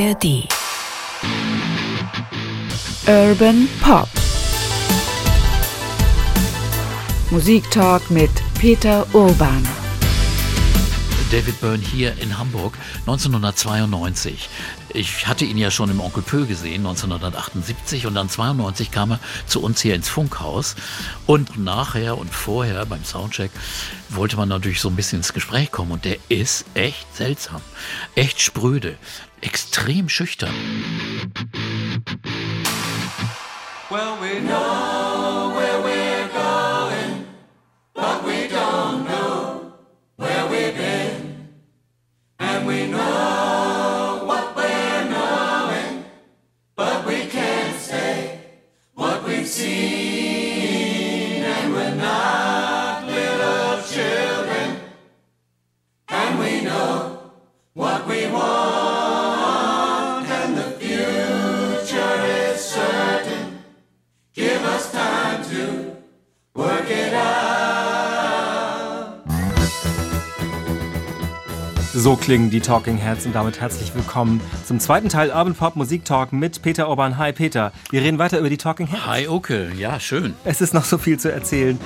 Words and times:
ARD. 0.00 0.48
Urban 3.06 3.68
Pop. 3.82 4.08
Musiktalk 7.30 8.10
mit 8.10 8.30
Peter 8.58 9.06
Urban. 9.12 9.62
David 11.30 11.60
Byrne 11.60 11.82
hier 11.82 12.14
in 12.18 12.38
Hamburg 12.38 12.78
1992. 13.06 14.48
Ich 14.92 15.26
hatte 15.26 15.44
ihn 15.44 15.58
ja 15.58 15.70
schon 15.70 15.90
im 15.90 16.00
Onkel 16.00 16.22
Pö 16.22 16.46
gesehen, 16.46 16.86
1978 16.86 18.06
und 18.06 18.14
dann 18.14 18.28
92 18.28 18.90
kam 18.90 19.12
er 19.12 19.20
zu 19.46 19.62
uns 19.62 19.80
hier 19.80 19.94
ins 19.94 20.08
Funkhaus. 20.08 20.74
Und 21.26 21.58
nachher 21.58 22.18
und 22.18 22.32
vorher 22.32 22.84
beim 22.86 23.04
Soundcheck 23.04 23.50
wollte 24.08 24.36
man 24.36 24.48
natürlich 24.48 24.80
so 24.80 24.88
ein 24.88 24.96
bisschen 24.96 25.20
ins 25.20 25.32
Gespräch 25.32 25.70
kommen. 25.70 25.92
Und 25.92 26.04
der 26.04 26.16
ist 26.28 26.64
echt 26.74 27.14
seltsam, 27.14 27.60
echt 28.14 28.40
spröde, 28.40 28.96
extrem 29.40 30.08
schüchtern. 30.08 30.54
Well, 33.90 34.16
we 34.20 34.40
know 34.40 34.99
what 49.62 50.09
So 72.00 72.16
klingen 72.16 72.48
die 72.48 72.60
Talking 72.60 72.96
Heads 72.96 73.26
und 73.26 73.34
damit 73.34 73.60
herzlich 73.60 73.94
willkommen 73.94 74.40
zum 74.64 74.80
zweiten 74.80 75.10
Teil 75.10 75.28
Urban 75.28 75.54
Pop 75.54 75.76
Musik 75.76 76.06
Talk 76.06 76.32
mit 76.32 76.62
Peter 76.62 76.88
Orban. 76.88 77.18
Hi 77.18 77.30
Peter, 77.30 77.72
wir 77.90 78.00
reden 78.00 78.18
weiter 78.18 78.38
über 78.38 78.48
die 78.48 78.56
Talking 78.56 78.86
Heads. 78.86 79.04
Hi 79.04 79.28
Oke, 79.28 79.70
ja 79.76 80.00
schön. 80.00 80.32
Es 80.44 80.62
ist 80.62 80.72
noch 80.72 80.86
so 80.86 80.96
viel 80.96 81.18
zu 81.20 81.30
erzählen. 81.30 81.78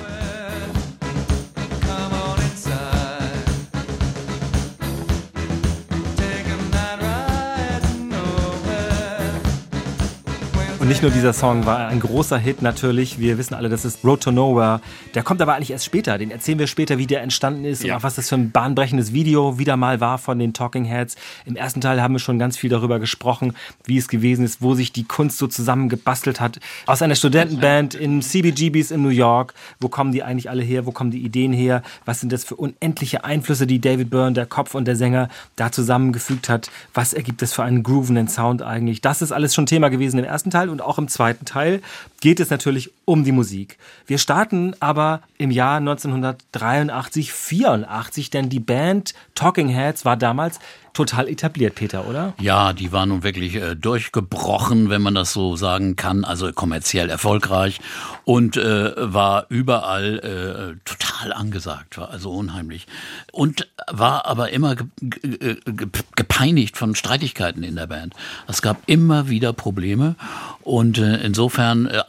Und 10.85 10.89
nicht 10.89 11.01
nur 11.01 11.09
dieser 11.09 11.33
Song 11.33 11.65
war 11.65 11.87
ein 11.87 11.99
großer 11.99 12.37
Hit 12.37 12.61
natürlich. 12.61 13.17
Wir 13.17 13.39
wissen 13.39 13.55
alle, 13.55 13.69
das 13.69 13.85
ist 13.85 14.05
Road 14.05 14.21
to 14.21 14.31
Nowhere. 14.31 14.81
Der 15.15 15.23
kommt 15.23 15.41
aber 15.41 15.55
eigentlich 15.55 15.71
erst 15.71 15.83
später. 15.85 16.19
Den 16.19 16.29
erzählen 16.29 16.59
wir 16.59 16.67
später, 16.67 16.99
wie 16.99 17.07
der 17.07 17.23
entstanden 17.23 17.65
ist 17.65 17.83
Ja. 17.83 17.95
und 17.95 17.99
auch 17.99 18.03
was 18.03 18.13
das 18.17 18.29
für 18.29 18.35
ein 18.35 18.51
bahnbrechendes 18.51 19.11
Video 19.11 19.57
wieder 19.57 19.77
mal 19.77 19.99
war 19.99 20.19
von 20.19 20.37
den 20.37 20.53
Talking 20.53 20.85
Heads. 20.85 21.15
Im 21.47 21.55
ersten 21.55 21.81
Teil 21.81 22.03
haben 22.03 22.13
wir 22.13 22.19
schon 22.19 22.37
ganz 22.37 22.55
viel 22.55 22.69
darüber 22.69 22.99
gesprochen, 22.99 23.55
wie 23.85 23.97
es 23.97 24.07
gewesen 24.07 24.45
ist, 24.45 24.61
wo 24.61 24.75
sich 24.75 24.93
die 24.93 25.05
Kunst 25.05 25.39
so 25.39 25.47
zusammengebastelt 25.47 26.39
hat. 26.39 26.59
Aus 26.85 27.01
einer 27.01 27.15
Studentenband 27.15 27.95
in 27.95 28.21
CBGBs 28.21 28.91
in 28.91 29.01
New 29.01 29.09
York. 29.09 29.55
Wo 29.79 29.89
kommen 29.89 30.11
die 30.11 30.21
eigentlich 30.21 30.51
alle 30.51 30.61
her? 30.61 30.85
Wo 30.85 30.91
kommen 30.91 31.09
die 31.09 31.25
Ideen 31.25 31.51
her? 31.51 31.81
Was 32.05 32.19
sind 32.19 32.31
das 32.31 32.43
für 32.43 32.57
unendliche 32.57 33.23
Einflüsse, 33.23 33.65
die 33.65 33.81
David 33.81 34.11
Byrne, 34.11 34.33
der 34.33 34.45
Kopf 34.45 34.75
und 34.75 34.85
der 34.85 34.95
Sänger, 34.95 35.29
da 35.55 35.71
zusammengefügt 35.71 36.47
hat? 36.47 36.69
Was 36.93 37.13
ergibt 37.13 37.41
das 37.41 37.53
für 37.53 37.63
einen 37.63 37.81
groovenden 37.81 38.27
Sound 38.27 38.61
eigentlich? 38.61 39.01
Das 39.01 39.23
ist 39.23 39.31
alles 39.31 39.55
schon 39.55 39.65
Thema 39.65 39.89
gewesen 39.89 40.19
im 40.19 40.25
ersten 40.25 40.51
Teil 40.51 40.74
und 40.75 40.81
auch 40.81 40.97
im 40.97 41.07
zweiten 41.07 41.45
Teil 41.45 41.81
geht 42.19 42.41
es 42.41 42.49
natürlich 42.49 42.91
um 43.05 43.23
die 43.23 43.31
Musik. 43.31 43.77
Wir 44.07 44.17
starten 44.17 44.75
aber 44.81 45.21
im 45.37 45.51
Jahr 45.51 45.77
1983, 45.77 47.31
84, 47.31 48.29
denn 48.29 48.49
die 48.49 48.59
Band 48.59 49.13
Talking 49.35 49.69
Heads 49.69 50.03
war 50.03 50.17
damals 50.17 50.59
total 50.95 51.27
etabliert, 51.27 51.75
Peter, 51.75 52.07
oder? 52.07 52.33
Ja, 52.39 52.73
die 52.73 52.91
war 52.91 53.05
nun 53.05 53.23
wirklich 53.23 53.55
äh, 53.55 53.75
durchgebrochen, 53.75 54.89
wenn 54.89 55.01
man 55.01 55.13
das 55.13 55.33
so 55.33 55.55
sagen 55.55 55.95
kann, 55.95 56.23
also 56.25 56.51
kommerziell 56.51 57.09
erfolgreich 57.09 57.79
und 58.23 58.57
äh, 58.57 58.93
war 58.97 59.45
überall 59.49 60.17
äh, 60.19 60.89
total 60.89 61.33
angesagt, 61.33 61.97
war 61.97 62.09
also 62.09 62.31
unheimlich 62.31 62.87
und 63.31 63.67
war 63.91 64.25
aber 64.25 64.51
immer 64.51 64.75
ge 64.75 64.87
ge 64.99 65.57
ge 65.65 65.87
gepeinigt 66.15 66.77
von 66.77 66.95
Streitigkeiten 66.95 67.63
in 67.63 67.75
der 67.75 67.87
Band. 67.87 68.13
Es 68.47 68.61
gab 68.61 68.81
immer 68.87 69.29
wieder 69.29 69.53
Probleme 69.53 70.15
und 70.61 70.97
äh, 70.97 71.17
insofern 71.17 71.85
äh, 71.87 72.01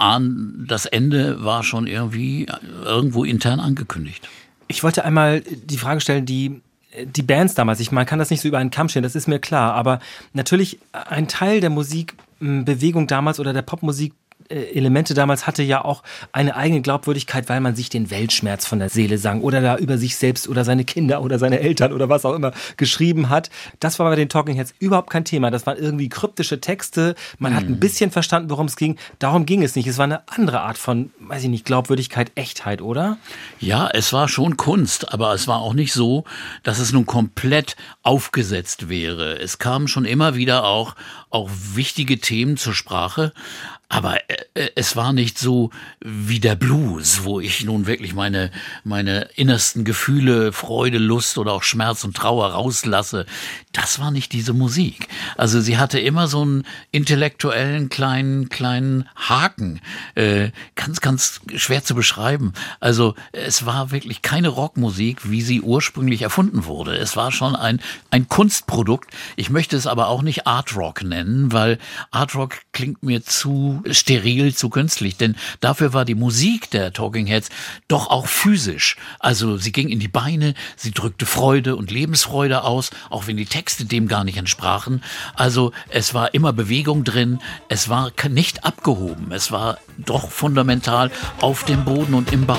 das 0.66 0.86
Ende 0.86 1.44
war 1.44 1.62
schon 1.62 1.86
irgendwie 1.86 2.46
äh, 2.46 2.52
irgendwo 2.84 3.24
intern 3.24 3.60
angekündigt. 3.60 4.28
Ich 4.68 4.82
wollte 4.82 5.04
einmal 5.04 5.42
die 5.42 5.78
Frage 5.78 6.00
stellen, 6.00 6.26
die 6.26 6.60
die 7.04 7.22
Bands 7.22 7.54
damals, 7.54 7.80
ich 7.80 7.92
man 7.92 8.06
kann 8.06 8.18
das 8.18 8.30
nicht 8.30 8.40
so 8.40 8.48
über 8.48 8.58
einen 8.58 8.70
Kamm 8.70 8.88
stellen, 8.88 9.02
das 9.02 9.14
ist 9.14 9.28
mir 9.28 9.38
klar, 9.38 9.74
aber 9.74 9.98
natürlich 10.32 10.78
ein 10.92 11.28
Teil 11.28 11.60
der 11.60 11.70
Musikbewegung 11.70 13.06
damals 13.06 13.40
oder 13.40 13.52
der 13.52 13.62
Popmusik 13.62 14.12
Elemente 14.48 15.14
damals 15.14 15.46
hatte 15.46 15.62
ja 15.62 15.84
auch 15.84 16.02
eine 16.32 16.56
eigene 16.56 16.80
Glaubwürdigkeit, 16.80 17.48
weil 17.48 17.60
man 17.60 17.76
sich 17.76 17.88
den 17.88 18.10
Weltschmerz 18.10 18.66
von 18.66 18.78
der 18.78 18.88
Seele 18.88 19.18
sang 19.18 19.40
oder 19.40 19.60
da 19.60 19.76
über 19.76 19.98
sich 19.98 20.16
selbst 20.16 20.48
oder 20.48 20.64
seine 20.64 20.84
Kinder 20.84 21.22
oder 21.22 21.38
seine 21.38 21.60
Eltern 21.60 21.92
oder 21.92 22.08
was 22.08 22.24
auch 22.24 22.34
immer 22.34 22.52
geschrieben 22.76 23.28
hat. 23.28 23.50
Das 23.80 23.98
war 23.98 24.08
bei 24.08 24.16
den 24.16 24.28
Talking 24.28 24.56
Heads 24.56 24.74
überhaupt 24.78 25.10
kein 25.10 25.24
Thema. 25.24 25.50
Das 25.50 25.66
waren 25.66 25.78
irgendwie 25.78 26.08
kryptische 26.08 26.60
Texte. 26.60 27.14
Man 27.38 27.54
hat 27.54 27.64
ein 27.64 27.80
bisschen 27.80 28.10
verstanden, 28.10 28.50
worum 28.50 28.66
es 28.66 28.76
ging. 28.76 28.96
Darum 29.18 29.46
ging 29.46 29.62
es 29.62 29.76
nicht. 29.76 29.86
Es 29.86 29.98
war 29.98 30.04
eine 30.04 30.28
andere 30.28 30.60
Art 30.60 30.78
von, 30.78 31.10
weiß 31.20 31.44
ich 31.44 31.48
nicht, 31.48 31.64
Glaubwürdigkeit, 31.64 32.32
Echtheit, 32.34 32.82
oder? 32.82 33.18
Ja, 33.60 33.88
es 33.92 34.12
war 34.12 34.28
schon 34.28 34.56
Kunst, 34.56 35.12
aber 35.12 35.34
es 35.34 35.48
war 35.48 35.60
auch 35.60 35.74
nicht 35.74 35.92
so, 35.92 36.24
dass 36.62 36.78
es 36.78 36.92
nun 36.92 37.06
komplett 37.06 37.76
aufgesetzt 38.02 38.88
wäre. 38.88 39.38
Es 39.38 39.58
kamen 39.58 39.88
schon 39.88 40.04
immer 40.04 40.34
wieder 40.34 40.64
auch, 40.64 40.94
auch 41.30 41.50
wichtige 41.74 42.18
Themen 42.18 42.56
zur 42.56 42.74
Sprache, 42.74 43.32
aber 43.88 44.18
äh, 44.28 44.70
es 44.74 44.96
war 44.96 45.12
nicht 45.12 45.38
so 45.38 45.70
wie 46.00 46.40
der 46.40 46.56
Blues, 46.56 47.22
wo 47.22 47.38
ich 47.38 47.64
nun 47.64 47.86
wirklich 47.86 48.14
meine, 48.14 48.50
meine 48.82 49.28
innersten 49.36 49.84
Gefühle, 49.84 50.52
Freude, 50.52 50.98
Lust 50.98 51.38
oder 51.38 51.52
auch 51.52 51.62
Schmerz 51.62 52.02
und 52.02 52.16
Trauer 52.16 52.48
rauslasse. 52.48 53.26
Das 53.72 54.00
war 54.00 54.10
nicht 54.10 54.32
diese 54.32 54.54
Musik. 54.54 55.08
Also 55.36 55.60
sie 55.60 55.78
hatte 55.78 56.00
immer 56.00 56.26
so 56.26 56.42
einen 56.42 56.66
intellektuellen 56.90 57.88
kleinen, 57.88 58.48
kleinen 58.48 59.08
Haken. 59.14 59.80
Äh, 60.16 60.50
ganz, 60.74 61.00
ganz 61.00 61.40
schwer 61.54 61.84
zu 61.84 61.94
beschreiben. 61.94 62.54
Also 62.80 63.14
es 63.30 63.66
war 63.66 63.92
wirklich 63.92 64.20
keine 64.22 64.48
Rockmusik, 64.48 65.30
wie 65.30 65.42
sie 65.42 65.60
ursprünglich 65.60 66.22
erfunden 66.22 66.64
wurde. 66.64 66.96
Es 66.96 67.16
war 67.16 67.30
schon 67.30 67.54
ein, 67.54 67.80
ein 68.10 68.28
Kunstprodukt. 68.28 69.10
Ich 69.36 69.50
möchte 69.50 69.76
es 69.76 69.86
aber 69.86 70.08
auch 70.08 70.22
nicht 70.22 70.46
Art 70.46 70.74
Rock 70.74 71.02
nennen, 71.02 71.52
weil 71.52 71.78
Art 72.10 72.34
Rock 72.34 72.56
klingt 72.72 73.04
mir 73.04 73.22
zu 73.22 73.75
steril, 73.90 74.54
zu 74.54 74.68
künstlich. 74.68 75.16
Denn 75.16 75.36
dafür 75.60 75.92
war 75.92 76.04
die 76.04 76.14
Musik 76.14 76.70
der 76.70 76.92
Talking 76.92 77.26
Heads 77.26 77.50
doch 77.88 78.08
auch 78.10 78.26
physisch. 78.26 78.96
Also 79.18 79.56
sie 79.56 79.72
ging 79.72 79.88
in 79.88 80.00
die 80.00 80.08
Beine, 80.08 80.54
sie 80.76 80.90
drückte 80.90 81.26
Freude 81.26 81.76
und 81.76 81.90
Lebensfreude 81.90 82.64
aus, 82.64 82.90
auch 83.10 83.26
wenn 83.26 83.36
die 83.36 83.46
Texte 83.46 83.84
dem 83.84 84.08
gar 84.08 84.24
nicht 84.24 84.38
entsprachen. 84.38 85.02
Also 85.34 85.72
es 85.88 86.14
war 86.14 86.34
immer 86.34 86.52
Bewegung 86.52 87.04
drin, 87.04 87.40
es 87.68 87.88
war 87.88 88.12
nicht 88.28 88.64
abgehoben, 88.64 89.32
es 89.32 89.52
war 89.52 89.78
doch 89.98 90.30
fundamental 90.30 91.10
auf 91.40 91.64
dem 91.64 91.84
Boden 91.84 92.14
und 92.14 92.32
im 92.32 92.46
Bauch. 92.46 92.56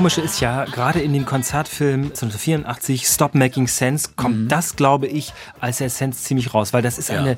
Komische 0.00 0.22
ist 0.22 0.40
ja, 0.40 0.64
gerade 0.64 0.98
in 1.00 1.12
dem 1.12 1.26
Konzertfilm 1.26 2.04
1984, 2.04 3.06
Stop 3.06 3.34
Making 3.34 3.68
Sense, 3.68 4.08
kommt 4.16 4.50
das, 4.50 4.74
glaube 4.74 5.06
ich, 5.06 5.34
als 5.60 5.82
Essenz 5.82 6.22
ziemlich 6.24 6.54
raus, 6.54 6.72
weil 6.72 6.80
das 6.80 6.96
ist 6.96 7.10
Ja. 7.10 7.18
eine 7.20 7.36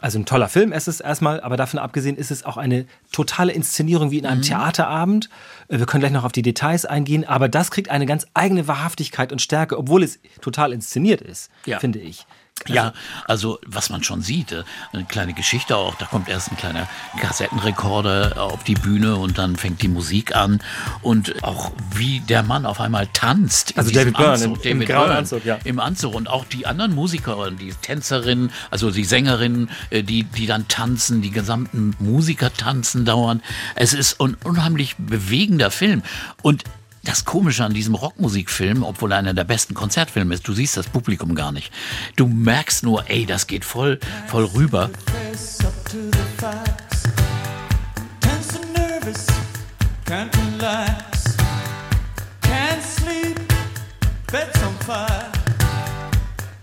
also 0.00 0.18
ein 0.18 0.24
toller 0.26 0.48
Film 0.48 0.72
ist 0.72 0.88
es 0.88 0.98
erstmal, 0.98 1.40
aber 1.42 1.56
davon 1.56 1.78
abgesehen 1.78 2.16
ist 2.16 2.32
es 2.32 2.44
auch 2.44 2.56
eine 2.56 2.86
totale 3.12 3.52
Inszenierung 3.52 4.10
wie 4.10 4.18
in 4.18 4.26
einem 4.26 4.42
Theaterabend. 4.42 5.28
Äh, 5.68 5.78
Wir 5.78 5.86
können 5.86 6.00
gleich 6.00 6.12
noch 6.12 6.24
auf 6.24 6.32
die 6.32 6.42
Details 6.42 6.84
eingehen, 6.86 7.24
aber 7.24 7.48
das 7.48 7.70
kriegt 7.70 7.88
eine 7.88 8.04
ganz 8.06 8.26
eigene 8.34 8.66
Wahrhaftigkeit 8.66 9.30
und 9.30 9.40
Stärke, 9.40 9.78
obwohl 9.78 10.02
es 10.02 10.18
total 10.40 10.72
inszeniert 10.72 11.20
ist, 11.20 11.50
Ja. 11.66 11.78
finde 11.78 12.00
ich. 12.00 12.26
Ja, 12.68 12.92
also 13.26 13.58
was 13.66 13.90
man 13.90 14.02
schon 14.04 14.22
sieht, 14.22 14.52
äh, 14.52 14.64
eine 14.92 15.04
kleine 15.04 15.32
Geschichte 15.34 15.76
auch, 15.76 15.94
da 15.96 16.06
kommt 16.06 16.28
erst 16.28 16.50
ein 16.52 16.56
kleiner 16.56 16.88
Kassettenrekorder 17.20 18.40
auf 18.42 18.64
die 18.64 18.74
Bühne 18.74 19.16
und 19.16 19.38
dann 19.38 19.56
fängt 19.56 19.82
die 19.82 19.88
Musik 19.88 20.34
an 20.34 20.60
und 21.02 21.42
auch 21.44 21.72
wie 21.94 22.20
der 22.20 22.42
Mann 22.42 22.66
auf 22.66 22.80
einmal 22.80 23.06
tanzt. 23.12 23.74
Also 23.76 23.90
David 23.90 24.16
Byrne 24.16 24.32
Anzug, 24.34 24.64
im- 24.64 24.70
im 24.72 24.78
David 24.80 24.88
grauen 24.88 25.04
Byrne 25.06 25.18
Anzug, 25.18 25.44
ja. 25.44 25.58
Im 25.64 25.80
Anzug 25.80 26.14
und 26.14 26.28
auch 26.28 26.44
die 26.44 26.66
anderen 26.66 26.94
Musiker 26.94 27.50
die 27.50 27.72
Tänzerinnen, 27.82 28.50
also 28.70 28.90
die 28.90 29.04
Sängerinnen, 29.04 29.70
äh, 29.90 30.02
die, 30.02 30.24
die 30.24 30.46
dann 30.46 30.68
tanzen, 30.68 31.22
die 31.22 31.30
gesamten 31.30 31.94
Musiker 31.98 32.52
tanzen 32.52 33.04
dauernd. 33.04 33.42
Es 33.74 33.92
ist 33.92 34.20
ein 34.20 34.36
unheimlich 34.44 34.96
bewegender 34.98 35.70
Film 35.70 36.02
und 36.42 36.64
das 37.04 37.24
Komische 37.24 37.64
an 37.64 37.74
diesem 37.74 37.94
Rockmusikfilm, 37.94 38.82
obwohl 38.82 39.12
er 39.12 39.18
einer 39.18 39.34
der 39.34 39.44
besten 39.44 39.74
Konzertfilme 39.74 40.34
ist, 40.34 40.46
du 40.46 40.52
siehst 40.52 40.76
das 40.76 40.86
Publikum 40.86 41.34
gar 41.34 41.52
nicht. 41.52 41.72
Du 42.16 42.26
merkst 42.26 42.84
nur, 42.84 43.08
ey, 43.10 43.26
das 43.26 43.46
geht 43.46 43.64
voll, 43.64 43.98
voll 44.28 44.44
rüber. 44.44 44.90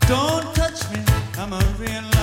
Don't 0.09 0.55
touch 0.55 0.89
me, 0.91 1.05
I'm 1.37 1.53
a 1.53 1.59
real 1.77 2.18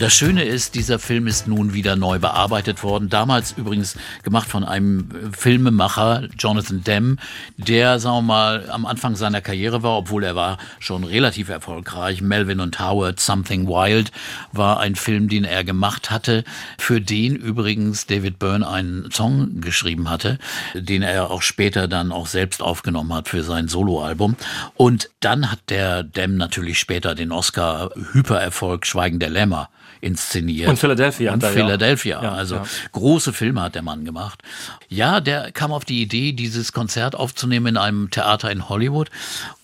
Und 0.00 0.04
das 0.04 0.14
Schöne 0.14 0.44
ist, 0.44 0.76
dieser 0.76 0.98
Film 0.98 1.26
ist 1.26 1.46
nun 1.46 1.74
wieder 1.74 1.94
neu 1.94 2.18
bearbeitet 2.18 2.82
worden. 2.82 3.10
Damals 3.10 3.52
übrigens 3.52 3.98
gemacht 4.22 4.48
von 4.48 4.64
einem 4.64 5.10
äh, 5.10 5.36
Filmemacher, 5.36 6.26
Jonathan 6.38 6.82
Demme, 6.82 7.16
der, 7.58 7.98
sagen 7.98 8.16
wir 8.16 8.22
mal, 8.22 8.70
am 8.70 8.86
Anfang 8.86 9.14
seiner 9.14 9.42
Karriere 9.42 9.82
war, 9.82 9.98
obwohl 9.98 10.24
er 10.24 10.34
war 10.34 10.56
schon 10.78 11.04
relativ 11.04 11.50
erfolgreich. 11.50 12.22
Melvin 12.22 12.60
und 12.60 12.80
Howard, 12.80 13.20
Something 13.20 13.68
Wild 13.68 14.10
war 14.52 14.80
ein 14.80 14.94
Film, 14.94 15.28
den 15.28 15.44
er 15.44 15.64
gemacht 15.64 16.10
hatte, 16.10 16.44
für 16.78 17.02
den 17.02 17.36
übrigens 17.36 18.06
David 18.06 18.38
Byrne 18.38 18.66
einen 18.66 19.10
Song 19.10 19.60
geschrieben 19.60 20.08
hatte, 20.08 20.38
den 20.72 21.02
er 21.02 21.30
auch 21.30 21.42
später 21.42 21.88
dann 21.88 22.10
auch 22.10 22.26
selbst 22.26 22.62
aufgenommen 22.62 23.12
hat 23.12 23.28
für 23.28 23.42
sein 23.42 23.68
Soloalbum. 23.68 24.36
Und 24.76 25.10
dann 25.20 25.52
hat 25.52 25.60
der 25.68 26.04
Demme 26.04 26.36
natürlich 26.36 26.78
später 26.78 27.14
den 27.14 27.32
Oscar 27.32 27.90
Hypererfolg 28.12 28.86
Schweigen 28.86 29.18
der 29.18 29.28
Lämmer 29.28 29.68
inszeniert. 30.00 30.68
Und 30.68 30.78
Philadelphia 30.78 31.32
Und. 31.32 31.44
Philadelphia. 31.44 32.22
Ja, 32.22 32.32
also 32.32 32.56
ja. 32.56 32.64
große 32.92 33.32
Filme 33.32 33.62
hat 33.62 33.74
der 33.74 33.82
Mann 33.82 34.04
gemacht. 34.04 34.42
Ja, 34.88 35.20
der 35.20 35.52
kam 35.52 35.72
auf 35.72 35.84
die 35.84 36.02
Idee, 36.02 36.32
dieses 36.32 36.72
Konzert 36.72 37.14
aufzunehmen 37.14 37.66
in 37.66 37.76
einem 37.76 38.10
Theater 38.10 38.50
in 38.50 38.68
Hollywood. 38.68 39.10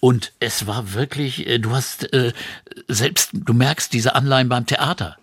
Und 0.01 0.33
es 0.41 0.67
war 0.67 0.95
wirklich, 0.95 1.47
äh, 1.47 1.59
du 1.59 1.71
hast 1.73 2.13
äh, 2.13 2.33
selbst, 2.89 3.31
du 3.33 3.53
merkst 3.55 3.93
diese 3.93 4.15
Anleihen 4.15 4.49
beim 4.49 4.67
Theater. 4.67 5.17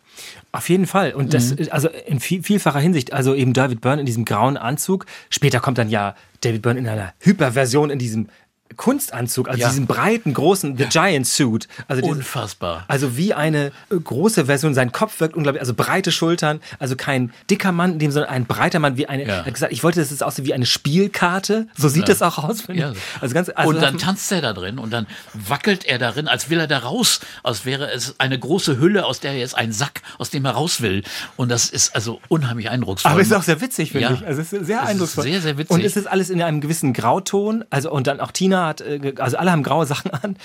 Auf 0.51 0.69
jeden 0.69 0.85
Fall. 0.85 1.13
Und 1.13 1.33
das, 1.33 1.51
Mhm. 1.55 1.67
also 1.71 1.89
in 2.05 2.19
viel, 2.19 2.43
vielfacher 2.43 2.79
Hinsicht, 2.79 3.11
also 3.11 3.33
eben 3.33 3.53
David 3.53 3.81
Byrne 3.81 4.01
in 4.01 4.05
diesem 4.05 4.23
grauen 4.23 4.55
Anzug. 4.55 5.07
Später 5.31 5.59
kommt 5.59 5.79
dann 5.79 5.89
ja 5.89 6.15
David 6.41 6.61
Byrne 6.61 6.79
in 6.79 6.87
einer 6.87 7.13
Hyperversion 7.19 7.89
in 7.89 7.97
diesem 7.97 8.29
Kunstanzug, 8.73 9.47
also 9.47 9.59
Ja. 9.59 9.69
diesem 9.69 9.87
breiten, 9.87 10.33
großen 10.33 10.77
The 10.77 10.85
Giant 10.85 11.27
Suit. 11.27 11.67
Also 11.87 12.01
dieses- 12.01 12.17
Unfassbar. 12.17 12.85
Also 12.87 13.17
wie 13.17 13.33
eine 13.33 13.71
äh, 13.89 13.95
große 14.03 14.45
Version. 14.45 14.73
Sein 14.73 14.91
Kopf 14.91 15.19
wirkt 15.19 15.35
unglaublich, 15.35 15.61
also 15.61 15.73
breite 15.73 16.11
Schultern, 16.11 16.59
also 16.79 16.95
kein 16.95 17.31
dicker 17.49 17.71
Mann, 17.71 17.93
in 17.93 17.99
dem 17.99 18.11
sondern 18.11 18.31
ein 18.31 18.45
breiter 18.45 18.79
Mann 18.79 18.97
wie 18.97 19.07
eine. 19.07 19.23
Ja. 19.27 19.33
Er 19.39 19.45
hat 19.45 19.53
gesagt, 19.53 19.71
ich 19.73 19.83
wollte, 19.83 19.99
dass 19.99 20.11
es 20.11 20.21
aussieht 20.21 20.45
wie 20.45 20.53
eine 20.53 20.65
Spielkarte. 20.65 21.67
So 21.75 21.89
sieht 21.89 22.07
das 22.09 22.21
auch 22.21 22.37
aus. 22.43 22.63
Ja. 22.71 22.93
Also 23.21 23.33
ganz. 23.33 23.49
Also 23.49 23.69
und 23.69 23.81
dann 23.81 23.97
tanzt 23.97 24.31
er 24.31 24.41
da 24.41 24.53
drin 24.53 24.79
und 24.79 24.91
dann 24.91 25.07
wackelt 25.33 25.85
er 25.85 25.97
darin, 25.97 26.27
als 26.27 26.49
will 26.49 26.59
er 26.59 26.67
da 26.67 26.79
raus, 26.79 27.19
als 27.43 27.65
wäre 27.65 27.91
es 27.91 28.15
eine 28.19 28.37
große 28.39 28.79
Hülle, 28.79 29.05
aus 29.05 29.19
der 29.19 29.31
er 29.33 29.39
jetzt 29.39 29.55
ein 29.57 29.71
Sack, 29.71 30.01
aus 30.17 30.29
dem 30.29 30.45
er 30.45 30.51
raus 30.51 30.81
will. 30.81 31.03
Und 31.35 31.49
das 31.49 31.69
ist 31.69 31.95
also 31.95 32.19
unheimlich 32.29 32.69
eindrucksvoll. 32.69 33.11
Aber 33.11 33.21
es 33.21 33.27
ist 33.27 33.33
auch 33.33 33.43
sehr 33.43 33.61
witzig, 33.61 33.91
finde 33.91 34.07
Ja. 34.07 34.13
ich. 34.13 34.25
Also 34.25 34.41
es 34.41 34.53
ist 34.53 34.65
sehr 34.65 34.77
Es 34.77 34.83
ist 34.83 34.89
eindrucksvoll. 34.89 35.23
sehr, 35.25 35.41
sehr 35.41 35.57
witzig. 35.57 35.71
Und 35.71 35.83
es 35.83 35.95
ist 35.95 36.07
alles 36.07 36.29
in 36.29 36.41
einem 36.41 36.61
gewissen 36.61 36.93
Grauton. 36.93 37.63
Also 37.69 37.91
und 37.91 38.07
dann 38.07 38.19
auch 38.19 38.31
Tina 38.31 38.62
hat, 38.67 38.81
äh, 38.81 39.13
also 39.19 39.37
alle 39.37 39.51
haben 39.51 39.63
graue 39.63 39.85
Sachen 39.85 40.11
an. 40.23 40.35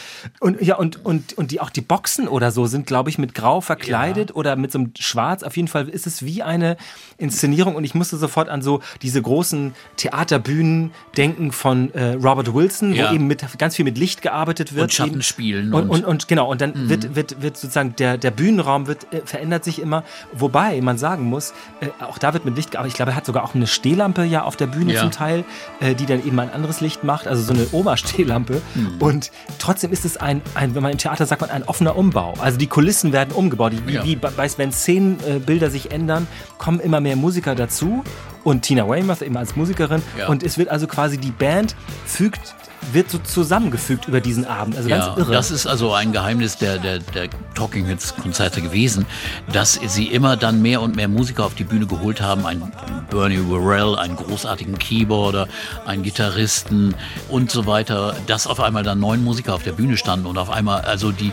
Und 0.41 0.61
ja, 0.63 0.77
und, 0.77 1.05
und, 1.05 1.37
und 1.39 1.51
die 1.51 1.61
auch 1.61 1.71
die 1.71 1.81
Boxen 1.81 2.29
oder 2.29 2.51
so 2.51 2.67
sind, 2.67 2.87
glaube 2.87 3.11
ich, 3.11 3.19
mit 3.19 3.35
Grau 3.35 3.61
verkleidet 3.61 4.35
oder 4.35 4.57
mit 4.57 4.73
so 4.73 4.79
einem 4.79 4.93
Schwarz. 4.99 5.43
Auf 5.43 5.57
jeden 5.57 5.69
Fall 5.69 5.89
ist 5.89 6.07
es 6.07 6.25
wie 6.25 6.43
eine 6.43 6.77
Inszenierung. 7.19 7.75
Und 7.77 7.85
ich 7.85 7.95
musste 7.95 8.17
sofort 8.17 8.49
an 8.49 8.63
so 8.63 8.81
diese 9.03 9.21
großen 9.23 9.75
Theaterbühnen 9.97 10.91
denken 11.17 11.53
von 11.53 11.93
äh, 11.95 12.15
Robert 12.15 12.53
Wilson, 12.55 12.93
Ja. 12.93 13.11
wo 13.11 13.15
eben 13.15 13.27
mit 13.27 13.45
ganz 13.59 13.77
viel 13.77 13.85
mit 13.85 13.99
Licht 13.99 14.23
gearbeitet 14.23 14.75
wird. 14.75 14.85
Und 14.85 14.93
Schattenspielen. 14.93 15.73
Und, 15.73 15.89
und- 15.89 16.05
und, 16.05 16.29
genau, 16.29 16.51
und 16.51 16.61
dann 16.61 16.71
Mhm. 16.75 16.89
wird, 16.89 17.15
wird, 17.15 17.43
wird 17.43 17.57
sozusagen 17.57 17.95
der, 17.97 18.19
der 18.19 18.31
Bühnenraum 18.31 18.87
wird, 18.87 19.13
äh, 19.13 19.21
verändert 19.25 19.65
sich 19.65 19.81
immer. 19.81 20.03
Wobei 20.33 20.81
man 20.81 20.99
sagen 20.99 21.25
muss, 21.25 21.53
äh, 21.81 21.87
auch 22.03 22.19
da 22.19 22.33
wird 22.35 22.45
mit 22.45 22.57
Licht 22.57 22.71
gearbeitet. 22.73 22.93
Ich 22.93 22.97
glaube, 22.97 23.13
er 23.13 23.17
hat 23.17 23.27
sogar 23.27 23.45
auch 23.45 23.55
eine 23.55 23.67
Stehlampe 23.67 24.25
ja 24.25 24.43
auf 24.43 24.57
der 24.57 24.67
Bühne 24.67 24.93
Ja. 24.95 25.01
zum 25.01 25.11
Teil, 25.11 25.45
äh, 25.81 25.95
die 25.95 26.07
dann 26.07 26.25
eben 26.27 26.39
ein 26.41 26.53
anderes 26.53 26.81
Licht 26.81 27.05
macht, 27.05 27.27
also 27.27 27.43
so 27.43 27.53
eine 27.53 27.67
Oma-Stehlampe. 28.09 28.61
Mhm. 28.75 28.97
Und 29.01 29.31
trotzdem 29.59 29.93
ist 29.93 30.05
es 30.05 30.17
ein, 30.17 30.43
ein, 30.55 30.75
wenn 30.75 30.83
man 30.83 30.93
im 30.93 30.99
Theater 30.99 31.27
sagt, 31.27 31.41
man 31.41 31.51
ein 31.51 31.63
offener 31.65 31.97
Umbau. 31.97 32.35
Also 32.41 32.59
die 32.59 32.67
Kulissen 32.67 33.13
werden 33.13 33.33
umgebaut. 33.35 33.73
Die, 33.73 33.93
Ja. 33.93 34.05
wie, 34.05 34.17
bei, 34.17 34.31
wenn 34.57 34.73
Szenenbilder 34.73 35.71
sich 35.71 35.91
ändern, 35.91 36.27
kommen 36.59 36.81
immer 36.81 37.01
mehr 37.01 37.17
Musiker 37.17 37.55
dazu. 37.55 38.03
Und 38.45 38.63
Tina 38.63 38.89
Weymouth 38.89 39.23
eben 39.23 39.37
als 39.37 39.57
Musikerin. 39.57 40.03
Ja. 40.19 40.29
Und 40.29 40.43
es 40.43 40.59
wird 40.59 40.69
also 40.69 40.87
quasi 40.87 41.19
die 41.19 41.31
Band 41.33 41.75
fügt 42.07 42.55
wird 42.93 43.11
so 43.11 43.19
zusammengefügt 43.19 44.09
über 44.09 44.21
diesen 44.21 44.45
Abend. 44.47 44.77
Also 44.77 44.89
Ja, 44.89 44.99
ganz 44.99 45.19
irre. 45.19 45.33
das 45.33 45.51
ist 45.51 45.67
also 45.67 45.93
ein 45.93 46.13
Geheimnis 46.13 46.57
der, 46.57 46.79
der, 46.79 47.01
der 47.01 47.29
Talking 47.55 47.87
Hits 47.87 48.15
Konzerte 48.17 48.63
gewesen, 48.63 49.07
dass 49.53 49.75
sie 49.75 50.07
immer 50.07 50.37
dann 50.37 50.63
mehr 50.63 50.81
und 50.81 50.97
mehr 50.97 51.09
Musiker 51.09 51.45
auf 51.45 51.55
die 51.55 51.65
Bühne 51.65 51.87
geholt 51.87 52.21
haben. 52.21 52.47
Ein 52.47 52.73
Bernie 53.11 53.41
Worrell, 53.49 53.97
einen 53.97 54.17
großartigen 54.17 54.79
Keyboarder, 54.79 55.49
einen 55.87 56.03
Gitarristen 56.03 56.95
und 57.29 57.51
so 57.51 57.67
weiter, 57.67 58.15
dass 58.27 58.47
auf 58.47 58.61
einmal 58.61 58.83
dann 58.83 59.01
neun 59.01 59.23
Musiker 59.25 59.55
auf 59.55 59.63
der 59.63 59.73
Bühne 59.73 59.97
standen 59.97 60.27
und 60.27 60.39
auf 60.39 60.51
einmal 60.51 60.83
also 60.83 61.13
die 61.13 61.33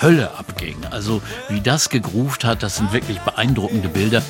Hölle 0.00 0.30
abging. 0.38 0.76
Also 0.90 1.22
wie 1.48 1.60
das 1.60 1.88
gegruft 1.88 2.44
hat, 2.44 2.62
das 2.62 2.76
sind 2.76 2.92
wirklich 2.92 3.18
beeindruckende 3.20 3.88
Bilder. 3.88 4.22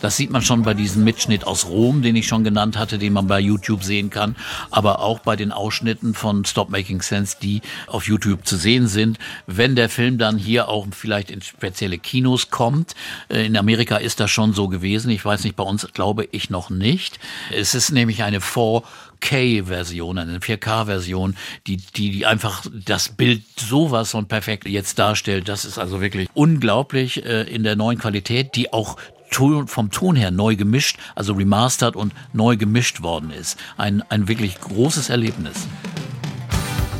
Das 0.00 0.16
sieht 0.16 0.30
man 0.30 0.42
schon 0.42 0.62
bei 0.62 0.74
diesem 0.74 1.04
Mitschnitt 1.04 1.46
aus 1.46 1.66
Rom, 1.66 2.02
den 2.02 2.16
ich 2.16 2.26
schon 2.26 2.44
genannt 2.44 2.76
hatte, 2.76 2.98
den 2.98 3.12
man 3.12 3.26
bei 3.26 3.40
YouTube 3.40 3.82
sehen 3.82 4.10
kann, 4.10 4.36
aber 4.70 5.00
auch 5.00 5.20
bei 5.20 5.36
den 5.36 5.52
Ausschnitten 5.52 6.14
von 6.14 6.44
Stop 6.44 6.70
Making 6.70 7.02
Sense, 7.02 7.36
die 7.42 7.62
auf 7.86 8.06
YouTube 8.06 8.46
zu 8.46 8.56
sehen 8.56 8.86
sind. 8.86 9.18
Wenn 9.46 9.74
der 9.74 9.88
Film 9.88 10.18
dann 10.18 10.38
hier 10.38 10.68
auch 10.68 10.86
vielleicht 10.90 11.30
in 11.30 11.42
spezielle 11.42 11.98
Kinos 11.98 12.50
kommt, 12.50 12.94
äh, 13.28 13.46
in 13.46 13.56
Amerika 13.56 13.96
ist 13.96 14.20
das 14.20 14.30
schon 14.30 14.52
so 14.52 14.68
gewesen. 14.68 15.10
Ich 15.10 15.24
weiß 15.24 15.44
nicht, 15.44 15.56
bei 15.56 15.64
uns 15.64 15.86
glaube 15.92 16.28
ich 16.30 16.50
noch 16.50 16.70
nicht. 16.70 17.18
Es 17.52 17.74
ist 17.74 17.90
nämlich 17.90 18.22
eine 18.22 18.40
4K-Version, 18.40 20.18
eine 20.18 20.38
4K-Version, 20.38 21.36
die, 21.66 21.78
die, 21.78 22.10
die 22.10 22.26
einfach 22.26 22.64
das 22.72 23.08
Bild 23.08 23.42
sowas 23.56 24.12
von 24.12 24.26
perfekt 24.26 24.68
jetzt 24.68 24.98
darstellt. 24.98 25.48
Das 25.48 25.64
ist 25.64 25.78
also 25.78 26.00
wirklich 26.00 26.28
unglaublich 26.34 27.24
äh, 27.24 27.42
in 27.42 27.64
der 27.64 27.76
neuen 27.76 27.98
Qualität, 27.98 28.54
die 28.54 28.72
auch 28.72 28.96
Ton, 29.30 29.68
vom 29.68 29.90
Ton 29.90 30.16
her 30.16 30.30
neu 30.30 30.56
gemischt, 30.56 30.98
also 31.14 31.34
remastert 31.34 31.96
und 31.96 32.12
neu 32.32 32.56
gemischt 32.56 33.02
worden 33.02 33.30
ist. 33.30 33.58
Ein, 33.76 34.02
ein 34.08 34.28
wirklich 34.28 34.60
großes 34.60 35.10
Erlebnis. 35.10 35.66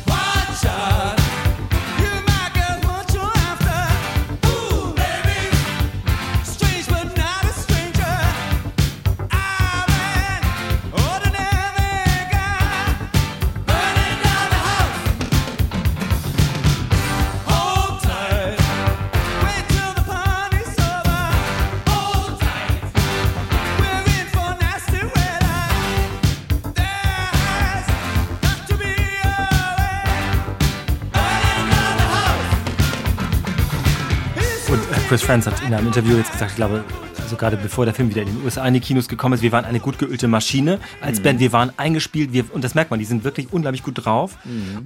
Watch 0.05 0.65
out. 0.65 0.98
Chris 35.09 35.23
Friends 35.23 35.47
hat 35.47 35.59
in 35.63 35.73
einem 35.73 35.87
Interview 35.87 36.17
jetzt 36.17 36.31
gesagt, 36.31 36.51
ich 36.51 36.57
glaube, 36.57 36.83
also 37.29 37.37
gerade 37.37 37.57
bevor 37.57 37.85
der 37.85 37.93
Film 37.93 38.09
wieder 38.09 38.23
in 38.23 38.27
den 38.27 38.43
USA 38.43 38.65
in 38.67 38.73
die 38.73 38.79
Kinos 38.79 39.07
gekommen 39.07 39.35
ist, 39.35 39.43
wir 39.43 39.51
waren 39.51 39.63
eine 39.63 39.79
gut 39.79 39.99
geölte 39.99 40.27
Maschine 40.27 40.79
als 40.99 41.19
Band, 41.19 41.39
wir 41.39 41.53
waren 41.53 41.71
eingespielt, 41.77 42.33
wir, 42.33 42.43
und 42.55 42.63
das 42.63 42.73
merkt 42.73 42.89
man, 42.89 42.99
die 42.99 43.05
sind 43.05 43.23
wirklich 43.23 43.53
unglaublich 43.53 43.83
gut 43.83 44.03
drauf. 44.03 44.35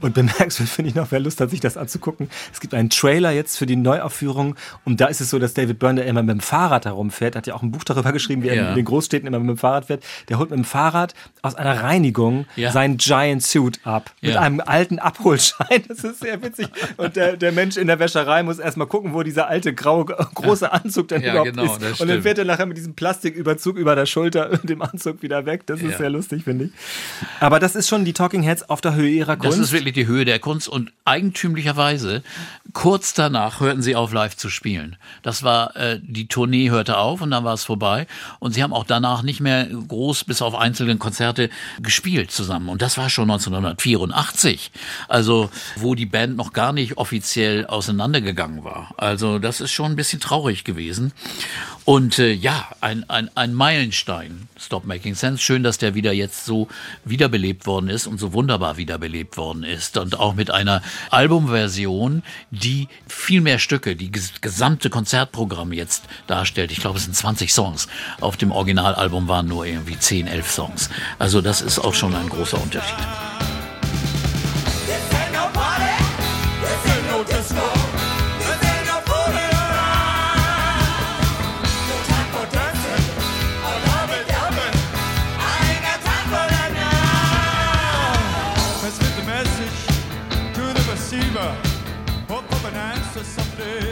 Und 0.01 0.13
bemerkenswert 0.13 0.67
finde 0.69 0.89
ich 0.89 0.95
noch, 0.95 1.07
wer 1.11 1.21
Lust 1.21 1.39
hat, 1.39 1.49
sich 1.51 1.61
das 1.61 1.77
anzugucken. 1.77 2.29
Es 2.51 2.59
gibt 2.59 2.73
einen 2.73 2.89
Trailer 2.89 3.31
jetzt 3.31 3.57
für 3.57 3.65
die 3.65 3.77
Neuaufführung 3.77 4.55
und 4.83 4.99
da 4.99 5.05
ist 5.05 5.21
es 5.21 5.29
so, 5.29 5.39
dass 5.39 5.53
David 5.53 5.79
Byrne, 5.79 6.01
der 6.01 6.09
immer 6.09 6.21
mit 6.21 6.31
dem 6.31 6.39
Fahrrad 6.41 6.83
herumfährt, 6.85 7.37
hat 7.37 7.47
ja 7.47 7.53
auch 7.55 7.63
ein 7.63 7.71
Buch 7.71 7.85
darüber 7.85 8.11
geschrieben, 8.11 8.43
wie 8.43 8.49
er 8.49 8.55
Ja. 8.55 8.69
in 8.71 8.75
den 8.75 8.83
Großstädten 8.85 9.25
immer 9.25 9.39
mit 9.39 9.49
dem 9.49 9.57
Fahrrad 9.57 9.85
fährt, 9.85 10.03
der 10.27 10.37
holt 10.37 10.49
mit 10.49 10.59
dem 10.59 10.65
Fahrrad 10.65 11.13
aus 11.43 11.55
einer 11.55 11.81
Reinigung 11.81 12.45
Ja. 12.57 12.71
seinen 12.73 12.97
Giant 12.97 13.41
Suit 13.41 13.79
ab. 13.85 14.11
Mit 14.21 14.33
Ja. 14.33 14.41
einem 14.41 14.59
alten 14.59 14.99
Abholschein. 14.99 15.83
Das 15.87 16.03
ist 16.03 16.19
sehr 16.19 16.41
witzig. 16.41 16.67
Und 16.97 17.15
der, 17.15 17.37
der 17.37 17.53
Mensch 17.53 17.77
in 17.77 17.87
der 17.87 17.99
Wäscherei 17.99 18.43
muss 18.43 18.59
erstmal 18.59 18.87
gucken, 18.87 19.13
wo 19.13 19.23
dieser 19.23 19.47
alte 19.47 19.73
graue 19.73 20.03
große 20.05 20.69
Anzug 20.71 21.07
denn 21.07 21.21
Ja, 21.21 21.29
überhaupt 21.31 21.51
genau, 21.51 21.63
ist. 21.75 22.01
Und 22.01 22.07
dann. 22.09 22.23
Fährt 22.33 22.39
er 22.39 22.45
nachher 22.51 22.65
mit 22.65 22.77
diesem 22.77 22.95
Plastiküberzug 22.95 23.77
über 23.77 23.95
der 23.95 24.05
Schulter 24.07 24.49
und 24.51 24.63
dem 24.69 24.81
Anzug 24.81 25.21
wieder 25.21 25.45
weg. 25.45 25.67
Das 25.67 25.81
ist 25.81 25.91
Ja. 25.91 25.97
sehr 25.99 26.09
lustig, 26.09 26.43
finde 26.45 26.65
ich. 26.65 26.71
Aber 27.39 27.59
das 27.59 27.75
ist 27.75 27.87
schon 27.87 28.05
die 28.05 28.13
Talking 28.13 28.41
Heads 28.41 28.69
auf 28.69 28.81
der 28.81 28.95
Höhe 28.95 29.09
ihrer 29.09 29.35
Das 29.35 29.45
Kunst. 29.45 29.59
ist 29.59 29.71
wirklich 29.71 29.93
die 29.93 30.07
Höhe 30.07 30.25
der 30.25 30.39
Kunst 30.39 30.67
und 30.67 30.91
eigentümlicherweise 31.05 32.23
kurz 32.73 33.13
danach 33.13 33.59
hörten 33.59 33.81
sie 33.83 33.95
auf 33.95 34.11
live 34.13 34.35
zu 34.35 34.49
spielen. 34.49 34.95
Das 35.21 35.43
war 35.43 35.75
äh, 35.75 35.99
die 36.01 36.27
Tournee 36.27 36.69
hörte 36.71 36.97
auf 36.97 37.21
und 37.21 37.29
dann 37.31 37.43
war 37.43 37.53
es 37.53 37.63
vorbei 37.63 38.07
und 38.39 38.53
sie 38.53 38.63
haben 38.63 38.73
auch 38.73 38.85
danach 38.85 39.21
nicht 39.21 39.39
mehr 39.41 39.65
groß 39.67 40.23
bis 40.23 40.41
auf 40.41 40.55
einzelne 40.55 40.97
Konzerte 40.97 41.49
gespielt 41.81 42.31
zusammen 42.31 42.69
und 42.69 42.81
das 42.81 42.97
war 42.97 43.09
schon 43.09 43.29
1984. 43.29 44.71
Also 45.07 45.49
wo 45.75 45.93
die 45.95 46.05
Band 46.07 46.35
noch 46.37 46.53
gar 46.53 46.73
nicht 46.73 46.97
offiziell 46.97 47.65
auseinandergegangen 47.67 48.63
war. 48.63 48.93
Also 48.97 49.37
das 49.39 49.61
ist 49.61 49.71
schon 49.71 49.91
ein 49.91 49.95
bisschen 49.95 50.19
traurig 50.19 50.63
gewesen. 50.63 51.11
Und 51.85 52.17
äh, 52.17 52.31
ja, 52.31 52.69
ein, 52.79 53.09
ein, 53.09 53.29
ein 53.35 53.53
Meilenstein, 53.53 54.47
Stop 54.57 54.85
Making 54.85 55.15
Sense. 55.15 55.41
Schön, 55.41 55.63
dass 55.63 55.77
der 55.77 55.95
wieder 55.95 56.13
jetzt 56.13 56.45
so 56.45 56.69
wiederbelebt 57.03 57.65
worden 57.65 57.89
ist 57.89 58.07
und 58.07 58.19
so 58.19 58.31
wunderbar 58.31 58.77
wiederbelebt 58.77 59.35
worden 59.35 59.63
ist. 59.63 59.97
Und 59.97 60.17
auch 60.17 60.33
mit 60.33 60.49
einer 60.49 60.81
Albumversion, 61.09 62.23
die 62.51 62.87
viel 63.07 63.41
mehr 63.41 63.59
Stücke, 63.59 63.97
die 63.97 64.11
ges 64.11 64.39
gesamte 64.39 64.89
Konzertprogramm 64.89 65.73
jetzt 65.73 66.03
darstellt. 66.27 66.71
Ich 66.71 66.79
glaube, 66.79 66.97
es 66.97 67.03
sind 67.03 67.15
20 67.15 67.51
Songs. 67.53 67.87
Auf 68.21 68.37
dem 68.37 68.51
Originalalbum 68.51 69.27
waren 69.27 69.47
nur 69.47 69.65
irgendwie 69.65 69.99
10, 69.99 70.27
11 70.27 70.51
Songs. 70.51 70.89
Also 71.19 71.41
das 71.41 71.61
ist 71.61 71.79
auch 71.79 71.93
schon 71.93 72.15
ein 72.15 72.29
großer 72.29 72.61
Unterschied. 72.61 73.52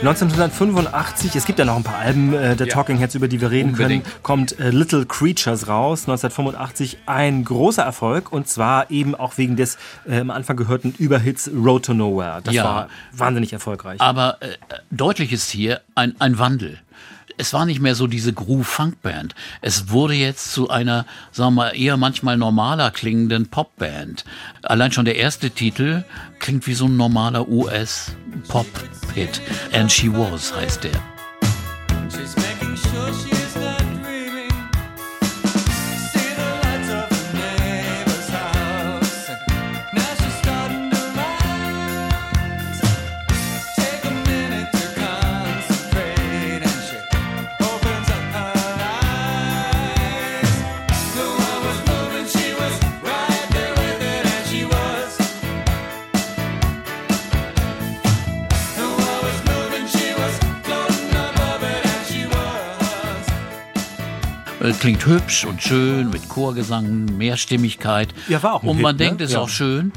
1985, 0.02 1.36
es 1.36 1.46
gibt 1.46 1.58
ja 1.60 1.64
noch 1.64 1.76
ein 1.76 1.84
paar 1.84 1.98
Alben 1.98 2.34
äh, 2.34 2.56
der 2.56 2.66
Ja. 2.66 2.74
Talking 2.74 2.98
Heads, 2.98 3.14
über 3.14 3.28
die 3.28 3.40
wir 3.40 3.50
reden 3.52 3.70
Unbedingt. 3.70 4.04
können, 4.04 4.16
kommt 4.22 4.58
äh, 4.58 4.70
Little 4.70 5.06
Creatures 5.06 5.68
raus, 5.68 6.02
1985. 6.08 6.98
Ein 7.06 7.44
großer 7.44 7.82
Erfolg 7.84 8.32
und 8.32 8.48
zwar 8.48 8.90
eben 8.90 9.14
auch 9.14 9.38
wegen 9.38 9.54
des 9.56 9.78
äh, 10.08 10.18
am 10.18 10.30
Anfang 10.30 10.56
gehörten 10.56 10.92
Überhits 10.98 11.48
Road 11.54 11.84
to 11.84 11.94
Nowhere. 11.94 12.40
Das 12.42 12.54
Ja. 12.54 12.64
war 12.64 12.88
wahnsinnig 13.12 13.52
erfolgreich. 13.52 14.00
Aber 14.00 14.38
äh, 14.40 14.48
deutlich 14.90 15.32
ist 15.32 15.50
hier 15.50 15.80
ein, 15.94 16.14
ein 16.18 16.38
Wandel. 16.38 16.78
Es 17.42 17.52
war 17.52 17.66
nicht 17.66 17.80
mehr 17.80 17.96
so 17.96 18.06
diese 18.06 18.32
Groove-Funk-Band. 18.32 19.34
Es 19.62 19.90
wurde 19.90 20.14
jetzt 20.14 20.52
zu 20.52 20.70
einer, 20.70 21.06
sagen 21.32 21.54
wir 21.56 21.64
mal, 21.64 21.70
eher 21.70 21.96
manchmal 21.96 22.36
normaler 22.36 22.92
klingenden 22.92 23.48
Popband. 23.48 24.24
Allein 24.62 24.92
schon 24.92 25.06
der 25.06 25.16
erste 25.16 25.50
Titel 25.50 26.04
klingt 26.38 26.68
wie 26.68 26.74
so 26.74 26.84
ein 26.86 26.96
normaler 26.96 27.48
US-Pop-Hit. 27.48 29.40
And 29.72 29.90
She 29.90 30.12
Was 30.12 30.54
heißt 30.54 30.84
der. 30.84 32.51
Klingt 64.78 65.04
hübsch 65.06 65.44
und 65.44 65.60
schön 65.62 66.10
mit 66.10 66.28
Chorgesang, 66.28 67.06
Mehrstimmigkeit. 67.18 68.08
Ja, 68.28 68.42
war 68.42 68.54
auch 68.54 68.62
ein 68.62 68.68
Und 68.68 68.76
Hit, 68.76 68.82
man 68.82 68.94
ne? 68.96 69.04
denkt, 69.04 69.20
ist 69.20 69.32
Ja. 69.32 69.40
auch 69.40 69.48
schön. 69.48 69.92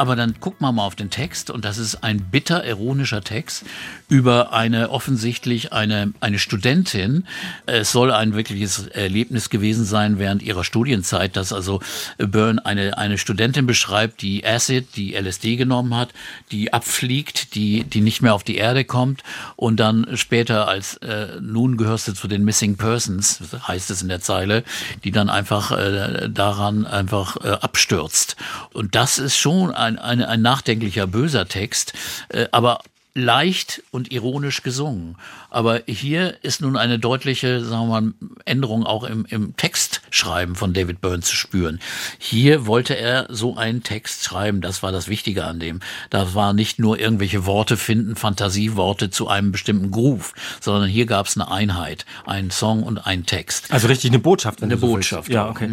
Aber 0.00 0.16
dann 0.16 0.36
guckt 0.40 0.62
man 0.62 0.76
mal 0.76 0.86
auf 0.86 0.94
den 0.94 1.10
Text 1.10 1.50
und 1.50 1.62
das 1.66 1.76
ist 1.76 2.02
ein 2.02 2.22
bitter 2.30 2.64
ironischer 2.64 3.20
Text 3.20 3.66
über 4.08 4.50
eine 4.54 4.88
offensichtlich 4.88 5.74
eine, 5.74 6.14
eine 6.20 6.38
Studentin. 6.38 7.26
Es 7.66 7.92
soll 7.92 8.10
ein 8.10 8.32
wirkliches 8.32 8.86
Erlebnis 8.86 9.50
gewesen 9.50 9.84
sein 9.84 10.18
während 10.18 10.42
ihrer 10.42 10.64
Studienzeit, 10.64 11.36
dass 11.36 11.52
also 11.52 11.80
Byrne 12.16 12.64
eine, 12.64 12.96
eine 12.96 13.18
Studentin 13.18 13.66
beschreibt, 13.66 14.22
die 14.22 14.42
Acid, 14.42 14.96
die 14.96 15.14
LSD 15.14 15.56
genommen 15.56 15.94
hat, 15.94 16.14
die 16.50 16.72
abfliegt, 16.72 17.54
die, 17.54 17.84
die 17.84 18.00
nicht 18.00 18.22
mehr 18.22 18.32
auf 18.32 18.42
die 18.42 18.56
Erde 18.56 18.86
kommt 18.86 19.22
und 19.56 19.80
dann 19.80 20.16
später 20.16 20.66
als 20.66 20.96
äh, 20.96 21.38
nun 21.42 21.76
gehörst 21.76 22.08
du 22.08 22.14
zu 22.14 22.26
den 22.26 22.42
Missing 22.42 22.78
Persons, 22.78 23.40
heißt 23.68 23.90
es 23.90 24.00
in 24.00 24.08
der 24.08 24.22
Zeile, 24.22 24.64
die 25.04 25.10
dann 25.10 25.28
einfach 25.28 25.72
äh, 25.72 26.30
daran 26.30 26.86
einfach 26.86 27.36
äh, 27.44 27.50
abstürzt. 27.50 28.36
Und 28.72 28.94
das 28.94 29.18
ist 29.18 29.36
schon 29.36 29.74
ein, 29.74 29.89
ein, 29.98 30.22
ein 30.22 30.42
nachdenklicher, 30.42 31.06
böser 31.06 31.46
Text, 31.48 31.92
äh, 32.28 32.46
aber 32.52 32.80
leicht 33.14 33.82
und 33.90 34.12
ironisch 34.12 34.62
gesungen. 34.62 35.16
Aber 35.50 35.82
hier 35.86 36.36
ist 36.42 36.60
nun 36.60 36.76
eine 36.76 36.98
deutliche, 36.98 37.64
sagen 37.64 37.88
wir 37.88 38.00
mal, 38.00 38.12
Änderung 38.44 38.86
auch 38.86 39.02
im, 39.04 39.24
im 39.28 39.56
Textschreiben 39.56 40.54
von 40.54 40.72
David 40.72 41.00
Byrne 41.00 41.22
zu 41.22 41.34
spüren. 41.34 41.80
Hier 42.18 42.66
wollte 42.66 42.96
er 42.96 43.26
so 43.28 43.56
einen 43.56 43.82
Text 43.82 44.24
schreiben, 44.24 44.60
das 44.60 44.82
war 44.82 44.92
das 44.92 45.08
Wichtige 45.08 45.44
an 45.44 45.58
dem. 45.58 45.80
Da 46.10 46.34
war 46.34 46.52
nicht 46.52 46.78
nur 46.78 47.00
irgendwelche 47.00 47.46
Worte 47.46 47.76
finden, 47.76 48.14
Fantasieworte 48.14 49.10
zu 49.10 49.26
einem 49.28 49.50
bestimmten 49.50 49.90
Groove, 49.90 50.32
sondern 50.60 50.88
hier 50.88 51.06
gab 51.06 51.26
es 51.26 51.36
eine 51.36 51.50
Einheit, 51.50 52.06
einen 52.26 52.50
Song 52.50 52.84
und 52.84 52.98
einen 52.98 53.26
Text. 53.26 53.72
Also 53.72 53.88
richtig 53.88 54.12
eine 54.12 54.20
Botschaft. 54.20 54.62
Eine 54.62 54.76
so 54.78 54.86
Botschaft 54.86 55.28
Willst. 55.28 55.34
Ja, 55.34 55.46
auch. 55.46 55.50
okay. 55.50 55.68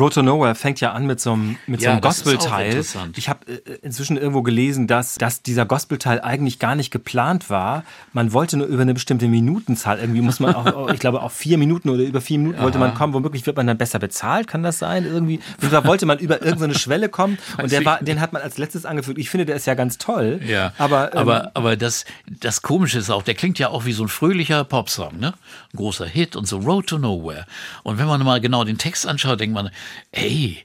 Road 0.00 0.14
to 0.14 0.22
Nowhere 0.22 0.54
fängt 0.54 0.80
ja 0.80 0.92
an 0.92 1.06
mit 1.06 1.20
so 1.20 1.32
einem, 1.32 1.56
mit 1.66 1.80
so 1.80 1.86
Ja, 1.86 1.92
einem 1.92 1.98
ist 2.00 2.04
auch 2.04 2.32
Gospelteil. 2.32 2.82
Ich 3.16 3.28
habe 3.28 3.40
äh, 3.46 3.78
inzwischen 3.82 4.16
irgendwo 4.16 4.42
gelesen, 4.42 4.86
dass, 4.86 5.16
dass 5.16 5.42
dieser 5.42 5.66
Gospelteil 5.66 6.20
eigentlich 6.20 6.58
gar 6.58 6.74
nicht 6.74 6.90
geplant 6.90 7.50
war. 7.50 7.84
Man 8.12 8.32
wollte 8.32 8.56
nur 8.56 8.66
über 8.66 8.82
eine 8.82 8.94
bestimmte 8.94 9.28
Minutenzahl, 9.28 9.98
irgendwie 9.98 10.22
muss 10.22 10.40
man 10.40 10.54
auch, 10.54 10.90
ich 10.92 11.00
glaube, 11.00 11.22
auf 11.22 11.32
vier 11.32 11.58
Minuten 11.58 11.90
oder 11.90 12.02
über 12.02 12.20
vier 12.20 12.38
Minuten 12.38 12.62
wollte 12.62 12.78
man 12.78 12.94
kommen. 12.94 13.12
Womöglich 13.12 13.46
wird 13.46 13.56
man 13.56 13.66
dann 13.66 13.78
besser 13.78 13.98
bezahlt, 13.98 14.48
kann 14.48 14.62
das 14.62 14.78
sein? 14.78 15.04
Irgendwie. 15.04 15.40
Da 15.70 15.84
wollte 15.84 16.06
man 16.06 16.18
über 16.18 16.42
irgendeine 16.42 16.74
Schwelle 16.78 17.08
kommen 17.08 17.38
und 17.62 17.70
der 17.70 17.84
war, 17.84 18.02
den 18.02 18.20
hat 18.20 18.32
man 18.32 18.42
als 18.42 18.58
letztes 18.58 18.86
angefügt. 18.86 19.18
Ich 19.18 19.28
finde, 19.28 19.44
der 19.46 19.56
ist 19.56 19.66
ja 19.66 19.74
ganz 19.74 19.98
toll. 19.98 20.40
Ja, 20.46 20.72
aber, 20.78 21.12
ähm, 21.12 21.18
aber, 21.18 21.50
aber 21.54 21.76
das, 21.76 22.06
das 22.26 22.62
Komische 22.62 22.98
ist 22.98 23.10
auch, 23.10 23.22
der 23.22 23.34
klingt 23.34 23.58
ja 23.58 23.68
auch 23.68 23.84
wie 23.84 23.92
so 23.92 24.04
ein 24.04 24.08
fröhlicher 24.08 24.64
Popsong, 24.64 25.18
ne? 25.18 25.34
Ein 25.72 25.76
großer 25.76 26.06
Hit 26.06 26.36
und 26.36 26.48
so 26.48 26.58
Road 26.58 26.86
to 26.86 26.98
Nowhere. 26.98 27.46
Und 27.82 27.98
wenn 27.98 28.06
man 28.06 28.22
mal 28.24 28.40
genau 28.40 28.64
den 28.64 28.78
Text 28.78 29.06
anschaut, 29.06 29.40
denkt 29.40 29.54
man, 29.54 29.70
ey, 30.12 30.58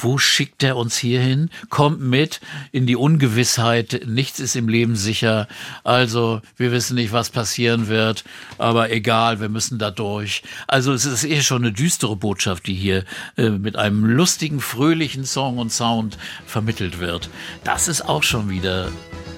wo 0.00 0.18
schickt 0.18 0.62
der 0.62 0.76
uns 0.76 0.96
hier 0.96 1.20
hin? 1.20 1.50
Kommt 1.68 2.00
mit 2.00 2.40
in 2.72 2.86
die 2.86 2.96
Ungewissheit, 2.96 4.02
nichts 4.06 4.40
ist 4.40 4.56
im 4.56 4.68
Leben 4.68 4.96
sicher. 4.96 5.48
Also, 5.84 6.40
wir 6.56 6.72
wissen 6.72 6.94
nicht, 6.94 7.12
was 7.12 7.30
passieren 7.30 7.88
wird, 7.88 8.24
aber 8.58 8.90
egal, 8.90 9.40
wir 9.40 9.48
müssen 9.48 9.78
da 9.78 9.90
durch. 9.90 10.42
Also, 10.66 10.92
es 10.92 11.04
ist 11.04 11.24
eher 11.24 11.42
schon 11.42 11.62
eine 11.62 11.72
düstere 11.72 12.16
Botschaft, 12.16 12.66
die 12.66 12.74
hier 12.74 13.04
äh, 13.36 13.50
mit 13.50 13.76
einem 13.76 14.04
lustigen, 14.04 14.60
fröhlichen 14.60 15.24
Song 15.24 15.58
und 15.58 15.72
Sound 15.72 16.18
vermittelt 16.46 16.98
wird. 16.98 17.28
Das 17.64 17.88
ist 17.88 18.02
auch 18.02 18.22
schon 18.22 18.48
wieder 18.48 18.90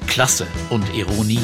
Klasse 0.07 0.47
und 0.71 0.85
Ironie. 0.95 1.39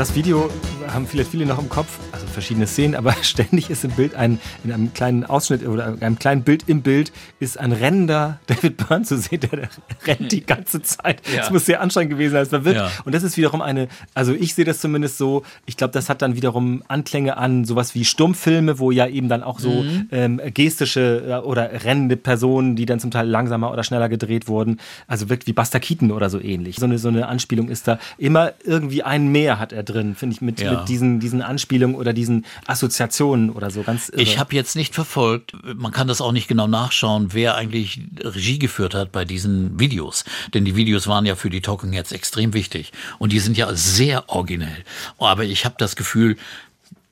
Das 0.00 0.14
Video 0.14 0.48
haben 0.88 1.06
viele, 1.06 1.26
viele 1.26 1.44
noch 1.44 1.58
im 1.58 1.68
Kopf, 1.68 1.98
verschiedene 2.40 2.66
Szenen, 2.66 2.94
aber 2.94 3.14
ständig 3.22 3.70
ist 3.70 3.84
im 3.84 3.90
Bild 3.92 4.14
ein, 4.14 4.38
in 4.64 4.72
einem 4.72 4.92
kleinen 4.92 5.24
Ausschnitt 5.24 5.66
oder 5.66 5.96
einem 6.00 6.18
kleinen 6.18 6.42
Bild 6.42 6.64
im 6.68 6.82
Bild 6.82 7.12
ist 7.38 7.58
ein 7.58 7.72
rennender 7.72 8.38
David 8.46 8.76
Byrne 8.76 9.04
zu 9.04 9.18
sehen, 9.18 9.40
der, 9.40 9.50
der 9.50 9.68
rennt 10.06 10.32
die 10.32 10.44
ganze 10.44 10.82
Zeit. 10.82 11.22
Ja. 11.28 11.38
Das 11.40 11.50
muss 11.50 11.66
sehr 11.66 11.80
anstrengend 11.80 12.12
gewesen 12.12 12.32
sein. 12.32 12.42
Es 12.42 12.48
verwirrt. 12.48 12.76
Ja. 12.76 12.90
Und 13.04 13.14
das 13.14 13.22
ist 13.22 13.36
wiederum 13.36 13.60
eine, 13.62 13.88
also 14.14 14.32
ich 14.34 14.54
sehe 14.54 14.64
das 14.64 14.80
zumindest 14.80 15.18
so, 15.18 15.42
ich 15.66 15.76
glaube, 15.76 15.92
das 15.92 16.08
hat 16.08 16.22
dann 16.22 16.34
wiederum 16.34 16.82
Anklänge 16.88 17.36
an 17.36 17.64
sowas 17.64 17.94
wie 17.94 18.04
Stummfilme, 18.04 18.78
wo 18.78 18.90
ja 18.90 19.06
eben 19.06 19.28
dann 19.28 19.42
auch 19.42 19.58
so 19.58 19.70
Mhm. 19.70 20.08
ähm, 20.12 20.40
gestische 20.52 21.22
äh, 21.28 21.46
oder 21.46 21.84
rennende 21.84 22.16
Personen, 22.16 22.76
die 22.76 22.86
dann 22.86 23.00
zum 23.00 23.10
Teil 23.10 23.26
langsamer 23.28 23.72
oder 23.72 23.82
schneller 23.84 24.08
gedreht 24.08 24.46
wurden, 24.48 24.78
also 25.06 25.28
wirkt 25.28 25.46
wie 25.46 25.52
Buster 25.52 25.80
Keaton 25.80 26.10
oder 26.12 26.30
so 26.30 26.40
ähnlich. 26.40 26.76
So 26.76 26.84
eine, 26.86 26.98
so 26.98 27.08
eine 27.08 27.26
Anspielung 27.28 27.68
ist 27.68 27.88
da 27.88 27.98
immer 28.18 28.52
irgendwie 28.64 29.02
ein 29.02 29.28
Mehr 29.32 29.58
hat 29.58 29.72
er 29.72 29.82
drin, 29.82 30.14
finde 30.14 30.34
ich, 30.34 30.40
mit, 30.40 30.60
Ja. 30.60 30.72
mit 30.72 30.88
diesen, 30.88 31.18
diesen 31.20 31.42
Anspielungen 31.42 31.96
oder 31.96 32.12
diesen 32.12 32.29
Assoziationen 32.66 33.50
oder 33.50 33.70
so 33.70 33.82
ganz 33.82 34.08
irre. 34.08 34.22
Ich 34.22 34.38
habe 34.38 34.54
jetzt 34.54 34.76
nicht 34.76 34.94
verfolgt, 34.94 35.52
man 35.76 35.92
kann 35.92 36.08
das 36.08 36.20
auch 36.20 36.32
nicht 36.32 36.48
genau 36.48 36.66
nachschauen, 36.66 37.28
wer 37.32 37.56
eigentlich 37.56 38.00
Regie 38.22 38.58
geführt 38.58 38.94
hat 38.94 39.12
bei 39.12 39.24
diesen 39.24 39.78
Videos. 39.78 40.24
Denn 40.54 40.64
die 40.64 40.76
Videos 40.76 41.06
waren 41.06 41.26
ja 41.26 41.36
für 41.36 41.50
die 41.50 41.60
Talking 41.60 41.92
Heads 41.92 42.12
extrem 42.12 42.54
wichtig. 42.54 42.92
Und 43.18 43.32
die 43.32 43.40
sind 43.40 43.56
ja 43.56 43.74
sehr 43.74 44.28
originell. 44.28 44.84
Aber 45.18 45.44
ich 45.44 45.64
habe 45.64 45.74
das 45.78 45.96
Gefühl, 45.96 46.36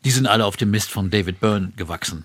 die 0.04 0.10
sind 0.10 0.26
alle 0.26 0.44
auf 0.44 0.56
dem 0.56 0.70
Mist 0.70 0.90
von 0.90 1.10
David 1.10 1.40
Byrne 1.40 1.72
gewachsen. 1.76 2.24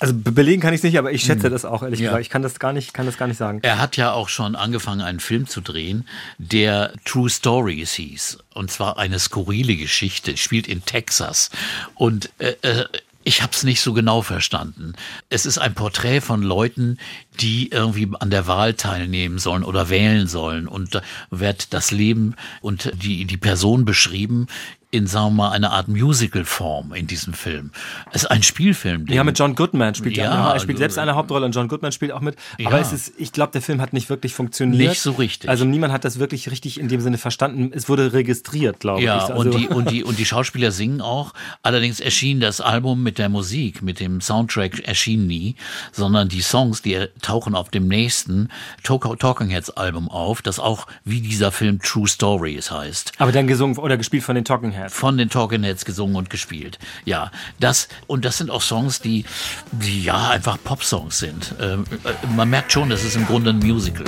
Also 0.00 0.12
be- 0.14 0.32
belegen 0.32 0.60
kann 0.60 0.74
ich 0.74 0.78
es 0.78 0.82
nicht, 0.84 0.98
aber 0.98 1.12
ich 1.12 1.22
schätze 1.22 1.48
das 1.50 1.64
auch, 1.64 1.82
ehrlich 1.82 2.00
Ja. 2.00 2.08
gesagt. 2.10 2.22
Ich 2.24 2.30
kann 2.30 2.42
das 2.42 2.58
gar 2.58 2.72
nicht, 2.72 2.92
kann 2.92 3.06
das 3.06 3.16
gar 3.16 3.28
nicht 3.28 3.36
sagen. 3.36 3.60
Er 3.62 3.78
hat 3.78 3.96
ja 3.96 4.12
auch 4.12 4.28
schon 4.28 4.56
angefangen, 4.56 5.00
einen 5.02 5.20
Film 5.20 5.46
zu 5.46 5.60
drehen, 5.60 6.06
der 6.38 6.92
True 7.04 7.30
Stories 7.30 7.92
hieß. 7.92 8.38
Und 8.54 8.70
zwar 8.70 8.98
eine 8.98 9.18
skurrile 9.18 9.76
Geschichte, 9.76 10.36
spielt 10.36 10.66
in 10.66 10.84
Texas. 10.84 11.50
Und 11.94 12.30
äh, 12.38 12.54
äh, 12.62 12.84
ich 13.22 13.42
habe 13.42 13.52
es 13.52 13.64
nicht 13.64 13.82
so 13.82 13.92
genau 13.92 14.22
verstanden. 14.22 14.94
Es 15.28 15.44
ist 15.44 15.58
ein 15.58 15.74
Porträt 15.74 16.22
von 16.22 16.42
Leuten, 16.42 16.96
die 17.38 17.68
irgendwie 17.70 18.08
an 18.18 18.30
der 18.30 18.46
Wahl 18.46 18.72
teilnehmen 18.74 19.38
sollen 19.38 19.62
oder 19.62 19.90
wählen 19.90 20.26
sollen. 20.26 20.66
Und 20.66 20.94
da 20.94 21.02
wird 21.30 21.74
das 21.74 21.90
Leben 21.90 22.34
und 22.62 22.90
die, 22.94 23.26
die 23.26 23.36
Person 23.36 23.84
beschrieben 23.84 24.46
in, 24.92 25.06
sagen 25.06 25.26
wir 25.36 25.42
mal, 25.44 25.50
einer 25.52 25.70
Art 25.72 25.88
Musical-Form 25.88 26.92
in 26.94 27.06
diesem 27.06 27.32
Film. 27.32 27.70
Es 28.12 28.22
ist 28.22 28.30
ein 28.30 28.42
Spielfilm. 28.42 29.06
Ja, 29.08 29.22
mit 29.24 29.38
John 29.38 29.54
Goodman 29.54 29.94
spielt 29.94 30.16
ja, 30.16 30.24
Ja, 30.24 30.52
er 30.52 30.60
spielt 30.60 30.78
selbst 30.78 30.98
also- 30.98 31.08
eine 31.08 31.16
Hauptrolle 31.16 31.46
und 31.46 31.52
John 31.54 31.68
Goodman 31.68 31.92
spielt 31.92 32.12
auch 32.12 32.20
mit. 32.20 32.36
Ja. 32.58 32.66
Aber 32.68 32.80
es 32.80 32.92
ist, 32.92 33.12
ich 33.16 33.32
glaube, 33.32 33.52
der 33.52 33.62
Film 33.62 33.80
hat 33.80 33.92
nicht 33.92 34.10
wirklich 34.10 34.34
funktioniert. 34.34 34.90
Nicht 34.90 35.00
so 35.00 35.12
richtig. 35.12 35.48
Also 35.48 35.64
niemand 35.64 35.92
hat 35.92 36.04
das 36.04 36.18
wirklich 36.18 36.50
richtig 36.50 36.78
in 36.80 36.88
dem 36.88 37.00
Sinne 37.00 37.18
verstanden. 37.18 37.70
Es 37.74 37.88
wurde 37.88 38.12
registriert, 38.12 38.80
glaube 38.80 39.02
Ja, 39.02 39.16
ich. 39.18 39.22
Also, 39.34 39.34
und, 39.34 39.54
die, 39.58 39.68
und, 39.74 39.90
die, 39.90 40.02
und 40.04 40.18
die 40.18 40.26
Schauspieler 40.26 40.72
singen 40.72 41.00
auch. 41.00 41.34
Allerdings 41.62 42.00
erschien 42.00 42.40
das 42.40 42.60
Album 42.60 43.02
mit 43.02 43.18
der 43.18 43.28
Musik, 43.28 43.82
mit 43.82 44.00
dem 44.00 44.20
Soundtrack 44.20 44.80
erschien 44.80 45.26
nie, 45.26 45.54
sondern 45.92 46.28
die 46.28 46.40
Songs, 46.42 46.82
die 46.82 47.06
tauchen 47.22 47.54
auf 47.54 47.68
dem 47.70 47.86
nächsten 47.88 48.48
Talk- 48.82 49.18
Talking 49.20 49.50
Heads 49.50 49.70
Album 49.70 50.08
auf, 50.08 50.42
das 50.42 50.58
auch 50.58 50.86
wie 51.04 51.20
dieser 51.20 51.52
Film 51.52 51.80
True 51.80 52.08
Stories 52.08 52.70
heißt. 52.70 53.12
aber 53.18 53.30
dann 53.32 53.46
gesungen 53.46 53.76
oder 53.78 53.96
gespielt 53.96 54.24
von 54.24 54.34
den 54.34 54.44
Talking 54.44 54.72
Heads. 54.72 54.79
Von 54.88 55.18
den 55.18 55.28
Talking 55.28 55.62
Heads 55.62 55.84
gesungen 55.84 56.16
und 56.16 56.30
gespielt. 56.30 56.78
Ja, 57.04 57.30
das, 57.58 57.88
und 58.06 58.24
das 58.24 58.38
sind 58.38 58.50
auch 58.50 58.62
Songs, 58.62 59.00
die, 59.00 59.24
die 59.72 60.04
ja 60.04 60.30
einfach 60.30 60.58
Pop-Songs 60.62 61.18
sind. 61.18 61.54
Ähm, 61.60 61.84
äh, 62.04 62.26
man 62.34 62.48
merkt 62.50 62.72
schon, 62.72 62.90
das 62.90 63.04
ist 63.04 63.16
im 63.16 63.26
Grunde 63.26 63.50
ein 63.50 63.58
Musical. 63.58 64.06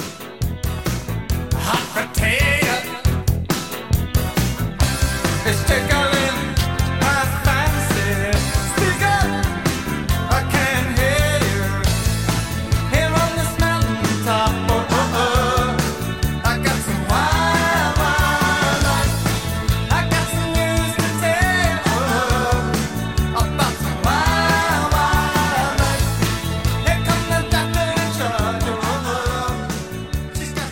It's 5.45 6.02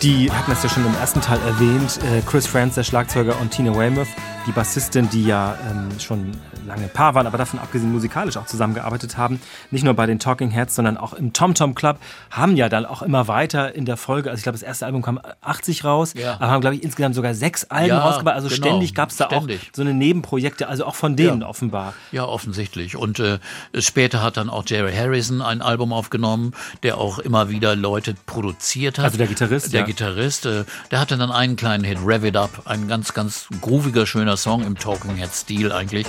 Die 0.02 0.32
hatten 0.32 0.50
das 0.50 0.62
ja 0.62 0.70
schon 0.70 0.86
im 0.86 0.94
ersten 0.94 1.20
Teil 1.20 1.38
erwähnt. 1.46 1.98
Äh, 2.02 2.22
Chris 2.22 2.46
Franz, 2.46 2.74
der 2.74 2.84
Schlagzeuger, 2.84 3.38
und 3.38 3.50
Tina 3.50 3.74
Weymouth, 3.74 4.08
die 4.50 4.54
Bassistin, 4.56 5.08
die 5.10 5.24
ja 5.26 5.56
ähm, 5.70 6.00
schon 6.00 6.32
lange 6.66 6.88
Paar 6.88 7.14
waren, 7.14 7.28
aber 7.28 7.38
davon 7.38 7.60
abgesehen 7.60 7.92
musikalisch 7.92 8.36
auch 8.36 8.46
zusammengearbeitet 8.46 9.16
haben. 9.16 9.40
Nicht 9.70 9.84
nur 9.84 9.94
bei 9.94 10.06
den 10.06 10.18
Talking 10.18 10.50
Heads, 10.50 10.74
sondern 10.74 10.96
auch 10.96 11.12
im 11.12 11.32
Tom 11.32 11.54
Tom 11.54 11.76
Club, 11.76 11.98
haben 12.32 12.56
ja 12.56 12.68
dann 12.68 12.84
auch 12.84 13.02
immer 13.02 13.28
weiter 13.28 13.72
in 13.76 13.84
der 13.84 13.96
Folge, 13.96 14.28
also 14.28 14.38
ich 14.40 14.42
glaube, 14.42 14.58
das 14.58 14.64
erste 14.64 14.86
Album 14.86 15.02
kam 15.02 15.20
80 15.40 15.84
raus, 15.84 16.14
Ja. 16.16 16.34
aber 16.34 16.48
haben, 16.48 16.60
glaube 16.62 16.74
ich, 16.74 16.82
insgesamt 16.82 17.14
sogar 17.14 17.34
sechs 17.34 17.64
Alben 17.70 17.90
Ja, 17.90 18.00
rausgebracht. 18.00 18.34
Also 18.34 18.48
genau. 18.48 18.56
ständig 18.60 18.94
gab 18.96 19.10
es 19.10 19.18
da 19.18 19.26
Ständig. 19.26 19.60
auch 19.70 19.76
so 19.76 19.82
eine 19.82 19.94
Nebenprojekte, 19.94 20.66
also 20.66 20.84
auch 20.84 20.96
von 20.96 21.14
denen 21.14 21.42
Ja. 21.42 21.46
offenbar. 21.46 21.94
Ja, 22.10 22.24
offensichtlich. 22.24 22.96
Und 22.96 23.20
äh, 23.20 23.38
später 23.78 24.20
hat 24.20 24.36
dann 24.36 24.50
auch 24.50 24.64
Jerry 24.66 24.92
Harrison 24.92 25.42
ein 25.42 25.62
Album 25.62 25.92
aufgenommen, 25.92 26.54
der 26.82 26.98
auch 26.98 27.20
immer 27.20 27.50
wieder 27.50 27.76
Leute 27.76 28.14
produziert 28.26 28.98
hat. 28.98 29.04
Also 29.04 29.18
der 29.18 29.28
Gitarrist, 29.28 29.72
Der. 29.72 29.84
Gitarrist. 29.84 30.46
Äh, 30.46 30.64
der 30.90 30.98
hatte 30.98 31.16
dann 31.16 31.30
einen 31.30 31.54
kleinen 31.54 31.84
Hit, 31.84 31.98
Rev 32.04 32.26
It 32.26 32.36
Up, 32.36 32.62
ein 32.64 32.88
ganz, 32.88 33.14
ganz 33.14 33.46
grooviger, 33.60 34.06
schöner 34.06 34.36
Song 34.40 34.64
im 34.64 34.74
Talking 34.74 35.16
Head-Stil 35.16 35.70
eigentlich. 35.70 36.06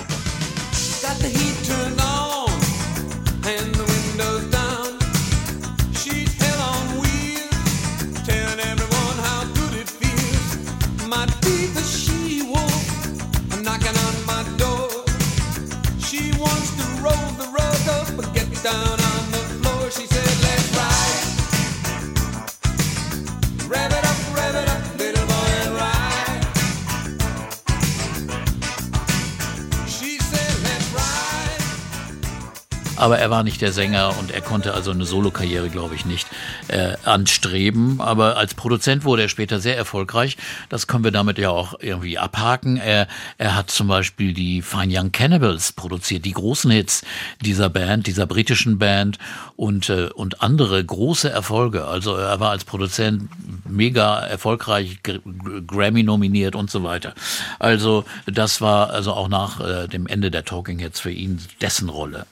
Got 1.02 1.18
the 1.18 1.28
heat 1.28 1.62
Aber 33.02 33.18
er 33.18 33.30
war 33.30 33.42
nicht 33.42 33.60
der 33.60 33.72
Sänger 33.72 34.16
und 34.20 34.30
er 34.30 34.42
konnte 34.42 34.74
also 34.74 34.92
eine 34.92 35.04
Solokarriere, 35.04 35.70
glaube 35.70 35.96
ich, 35.96 36.06
nicht 36.06 36.28
äh, 36.68 36.94
anstreben. 37.04 38.00
Aber 38.00 38.36
als 38.36 38.54
Produzent 38.54 39.02
wurde 39.02 39.22
er 39.22 39.28
später 39.28 39.58
sehr 39.58 39.76
erfolgreich. 39.76 40.36
Das 40.68 40.86
können 40.86 41.02
wir 41.02 41.10
damit 41.10 41.36
ja 41.36 41.50
auch 41.50 41.74
irgendwie 41.80 42.16
abhaken. 42.16 42.76
Er, 42.76 43.08
er 43.38 43.56
hat 43.56 43.72
zum 43.72 43.88
Beispiel 43.88 44.32
die 44.34 44.62
Fine 44.62 44.96
Young 44.96 45.10
Cannibals 45.10 45.72
produziert, 45.72 46.24
die 46.24 46.30
großen 46.30 46.70
Hits 46.70 47.02
dieser 47.40 47.68
Band, 47.70 48.06
dieser 48.06 48.26
britischen 48.26 48.78
Band 48.78 49.18
und, 49.56 49.88
äh, 49.88 50.08
und 50.14 50.40
andere 50.40 50.84
große 50.84 51.28
Erfolge. 51.28 51.84
Also 51.86 52.14
er 52.14 52.38
war 52.38 52.50
als 52.50 52.64
Produzent 52.64 53.28
mega 53.68 54.20
erfolgreich, 54.20 55.02
Gr- 55.02 55.18
Grammy 55.66 56.04
nominiert 56.04 56.54
und 56.54 56.70
so 56.70 56.84
weiter. 56.84 57.14
Also 57.58 58.04
das 58.26 58.60
war 58.60 58.90
also 58.90 59.12
auch 59.12 59.26
nach 59.26 59.58
äh, 59.58 59.88
dem 59.88 60.06
Ende 60.06 60.30
der 60.30 60.44
Talking 60.44 60.78
Heads 60.78 61.00
für 61.00 61.10
ihn 61.10 61.40
dessen 61.60 61.88
Rolle. 61.88 62.26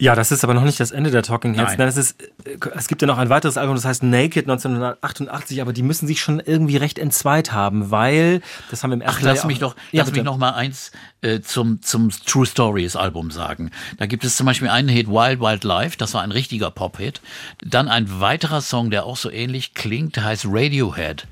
Ja, 0.00 0.14
das 0.14 0.32
ist 0.32 0.44
aber 0.44 0.54
noch 0.54 0.64
nicht 0.64 0.80
das 0.80 0.92
Ende 0.92 1.10
der 1.10 1.22
Talking 1.22 1.52
Heads. 1.52 1.68
Nein. 1.72 1.78
Nein, 1.78 1.88
es, 1.88 1.98
ist, 1.98 2.22
äh, 2.44 2.56
es 2.74 2.88
gibt 2.88 3.02
ja 3.02 3.06
noch 3.06 3.18
ein 3.18 3.28
weiteres 3.28 3.58
Album, 3.58 3.76
das 3.76 3.84
heißt 3.84 4.02
Naked 4.02 4.48
1988, 4.48 5.60
aber 5.60 5.74
die 5.74 5.82
müssen 5.82 6.06
sich 6.06 6.22
schon 6.22 6.40
irgendwie 6.40 6.78
recht 6.78 6.98
entzweit 6.98 7.52
haben, 7.52 7.90
weil, 7.90 8.40
das 8.70 8.82
haben 8.82 8.90
wir 8.90 8.94
im 8.94 9.02
ersten 9.02 9.20
Ach, 9.20 9.26
lass 9.26 9.40
Teil 9.40 9.48
mich 9.48 9.58
doch, 9.58 9.76
Ja, 9.92 10.02
lass 10.02 10.12
mich 10.12 10.22
noch 10.22 10.38
mal 10.38 10.52
eins 10.52 10.90
äh, 11.20 11.40
zum, 11.40 11.82
zum 11.82 12.08
True 12.10 12.46
Stories 12.46 12.96
Album 12.96 13.30
sagen. 13.30 13.70
Da 13.98 14.06
gibt 14.06 14.24
es 14.24 14.36
zum 14.36 14.46
Beispiel 14.46 14.68
einen 14.68 14.88
Hit 14.88 15.06
Wild 15.06 15.38
Wild 15.38 15.64
Life, 15.64 15.98
das 15.98 16.14
war 16.14 16.22
ein 16.22 16.32
richtiger 16.32 16.70
Pop-Hit. 16.70 17.20
Dann 17.62 17.88
ein 17.88 18.20
weiterer 18.20 18.62
Song, 18.62 18.90
der 18.90 19.04
auch 19.04 19.18
so 19.18 19.30
ähnlich 19.30 19.74
klingt, 19.74 20.16
heißt 20.16 20.46
Radiohead. 20.48 21.26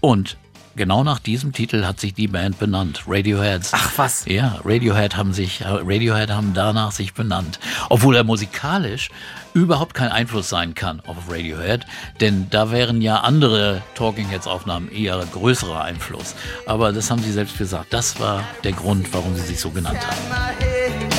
Und 0.00 0.38
genau 0.76 1.04
nach 1.04 1.18
diesem 1.18 1.52
Titel 1.52 1.84
hat 1.84 2.00
sich 2.00 2.14
die 2.14 2.28
Band 2.28 2.58
benannt, 2.58 3.04
Radioheads. 3.06 3.70
Ach, 3.72 3.92
was? 3.96 4.24
Ja, 4.26 4.60
Radiohead 4.64 5.16
haben 5.16 5.32
sich, 5.32 5.64
Radiohead 5.64 6.30
haben 6.30 6.52
danach 6.54 6.92
sich 6.92 7.14
benannt. 7.14 7.58
Obwohl 7.88 8.16
er 8.16 8.24
musikalisch 8.24 9.10
überhaupt 9.54 9.94
kein 9.94 10.10
Einfluss 10.10 10.48
sein 10.48 10.74
kann 10.74 11.00
auf 11.06 11.30
Radiohead, 11.30 11.86
denn 12.20 12.48
da 12.50 12.70
wären 12.70 13.00
ja 13.00 13.20
andere 13.20 13.82
Talking 13.94 14.28
Heads 14.28 14.46
Aufnahmen 14.46 14.90
eher 14.90 15.24
größerer 15.32 15.82
Einfluss. 15.82 16.34
Aber 16.66 16.92
das 16.92 17.10
haben 17.10 17.22
sie 17.22 17.32
selbst 17.32 17.56
gesagt. 17.56 17.92
Das 17.92 18.18
war 18.20 18.42
der 18.64 18.72
Grund, 18.72 19.12
warum 19.12 19.34
sie 19.36 19.42
sich 19.42 19.60
so 19.60 19.70
genannt 19.70 20.00
haben. 20.06 21.13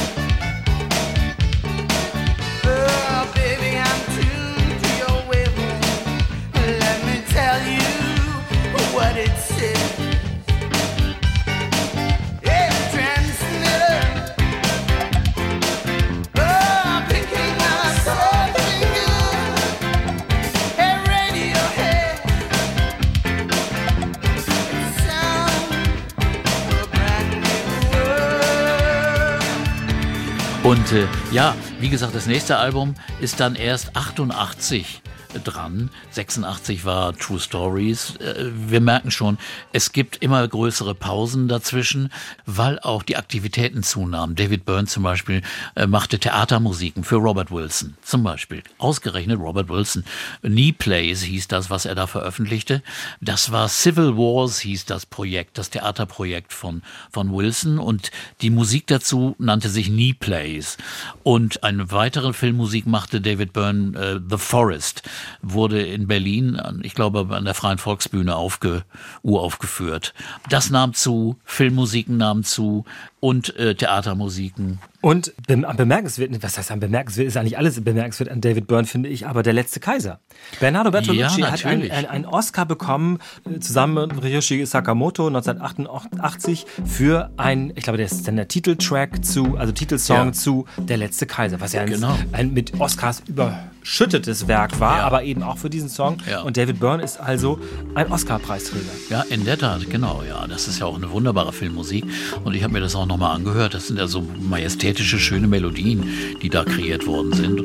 Und 30.65 30.93
äh, 30.93 31.05
ja, 31.31 31.55
wie 31.79 31.89
gesagt, 31.89 32.15
das 32.15 32.25
nächste 32.25 32.57
Album 32.57 32.95
ist 33.21 33.39
dann 33.39 33.53
erst 33.53 33.95
88 33.95 35.03
dran. 35.43 35.89
86 36.11 36.85
war 36.85 37.15
True 37.15 37.39
Stories. 37.39 38.15
Äh, 38.17 38.51
Wir 38.67 38.81
merken 38.81 39.11
schon, 39.11 39.37
es 39.73 39.91
gibt 39.91 40.17
immer 40.21 40.47
größere 40.47 40.95
Pausen 40.95 41.47
dazwischen, 41.47 42.11
weil 42.45 42.79
auch 42.79 43.03
die 43.03 43.17
Aktivitäten 43.17 43.83
zunahmen. 43.83 44.35
David 44.35 44.65
Byrne 44.65 44.87
zum 44.87 45.03
Beispiel 45.03 45.41
äh, 45.75 45.87
machte 45.87 46.19
Theatermusiken 46.19 47.03
für 47.03 47.15
Robert 47.17 47.51
Wilson. 47.51 47.95
Zum 48.01 48.23
Beispiel. 48.23 48.63
Ausgerechnet 48.77 49.39
Robert 49.39 49.69
Wilson. 49.69 50.03
Knee 50.41 50.71
Plays 50.71 51.23
hieß 51.23 51.47
das, 51.47 51.69
was 51.69 51.85
er 51.85 51.95
da 51.95 52.07
veröffentlichte. 52.07 52.81
Das 53.21 53.51
war 53.51 53.69
Civil 53.69 54.17
Wars 54.17 54.59
hieß 54.59 54.85
das 54.85 55.05
Projekt, 55.05 55.57
das 55.57 55.69
Theaterprojekt 55.69 56.53
von, 56.53 56.81
von 57.11 57.33
Wilson. 57.33 57.79
Und 57.79 58.11
die 58.41 58.49
Musik 58.49 58.87
dazu 58.87 59.35
nannte 59.39 59.69
sich 59.69 59.87
Knee 59.87 60.13
Plays. 60.13 60.77
Und 61.23 61.63
eine 61.63 61.91
weitere 61.91 62.33
Filmmusik 62.33 62.85
machte 62.85 63.21
David 63.21 63.53
Byrne, 63.53 63.97
äh, 63.97 64.19
The 64.29 64.37
Forest 64.37 65.03
wurde 65.41 65.81
in 65.81 66.07
Berlin, 66.07 66.61
ich 66.83 66.93
glaube, 66.93 67.27
an 67.35 67.45
der 67.45 67.53
Freien 67.53 67.77
Volksbühne 67.77 68.35
aufge, 68.35 68.83
uraufgeführt. 69.21 70.13
Das 70.49 70.69
nahm 70.69 70.93
zu, 70.93 71.37
Filmmusiken 71.43 72.17
nahmen 72.17 72.43
zu 72.43 72.85
und 73.25 73.55
äh, 73.57 73.73
Theatermusiken. 73.73 74.77
Und 75.01 75.33
bem 75.47 75.65
bemerkenswert, 75.75 76.31
was 76.43 76.59
heißt 76.59 76.69
an 76.69 76.79
bemerkenswert, 76.79 77.27
ist 77.27 77.37
eigentlich 77.37 77.57
alles 77.57 77.83
bemerkenswert 77.83 78.29
an 78.29 78.39
David 78.39 78.67
Byrne, 78.67 78.85
finde 78.85 79.09
ich, 79.09 79.25
aber 79.25 79.41
der 79.41 79.53
letzte 79.53 79.79
Kaiser. 79.79 80.19
Bernardo 80.59 80.91
Bertolucci 80.91 81.41
Ja, 81.41 81.51
hat 81.51 81.65
einen, 81.65 81.89
einen, 81.89 82.25
Oscar 82.25 82.67
bekommen, 82.67 83.17
äh, 83.51 83.59
zusammen 83.59 84.09
mit 84.09 84.23
Ryoshi 84.23 84.63
Sakamoto 84.67 85.25
1988 85.27 86.67
für 86.85 87.31
ein, 87.37 87.71
ich 87.75 87.83
glaube, 87.83 87.97
der 87.97 88.05
ist 88.05 88.27
dann 88.27 88.35
der 88.35 88.47
Titeltrack 88.47 89.25
zu, 89.25 89.57
also 89.57 89.71
Titelsong 89.71 90.27
Ja. 90.27 90.31
zu 90.31 90.65
Der 90.77 90.97
letzte 90.97 91.25
Kaiser, 91.25 91.59
was 91.59 91.73
ja 91.73 91.81
ein, 91.81 91.89
Genau. 91.89 92.15
ein 92.31 92.53
mit 92.53 92.79
Oscars 92.79 93.23
überschüttetes 93.27 94.47
Werk 94.47 94.79
war, 94.79 94.99
Ja. 94.99 95.03
aber 95.05 95.23
eben 95.23 95.41
auch 95.41 95.57
für 95.57 95.69
diesen 95.71 95.89
Song. 95.89 96.17
Und 96.43 96.57
David 96.57 96.79
Byrne 96.79 97.03
ist 97.03 97.19
also 97.19 97.59
ein 97.95 98.11
Oscar-Preisträger. 98.11 98.85
Ja, 99.09 99.21
in 99.29 99.45
der 99.45 99.57
Tat, 99.57 99.89
genau, 99.89 100.21
ja. 100.27 100.45
Das 100.47 100.67
ist 100.67 100.79
ja 100.79 100.85
auch 100.85 100.95
eine 100.95 101.09
wunderbare 101.11 101.51
Filmmusik. 101.53 102.05
Und 102.43 102.53
ich 102.55 102.63
habe 102.63 102.73
mir 102.73 102.79
das 102.81 102.95
auch 102.95 103.05
nochmal 103.15 103.37
angehört. 103.37 103.73
Das 103.73 103.87
sind 103.87 103.97
ja 103.97 104.07
so 104.07 104.25
majestätische, 104.41 105.19
schöne 105.19 105.47
Melodien, 105.47 106.03
die 106.41 106.49
da 106.49 106.65
kreiert 106.65 107.07
worden 107.07 107.31
sind. 107.31 107.63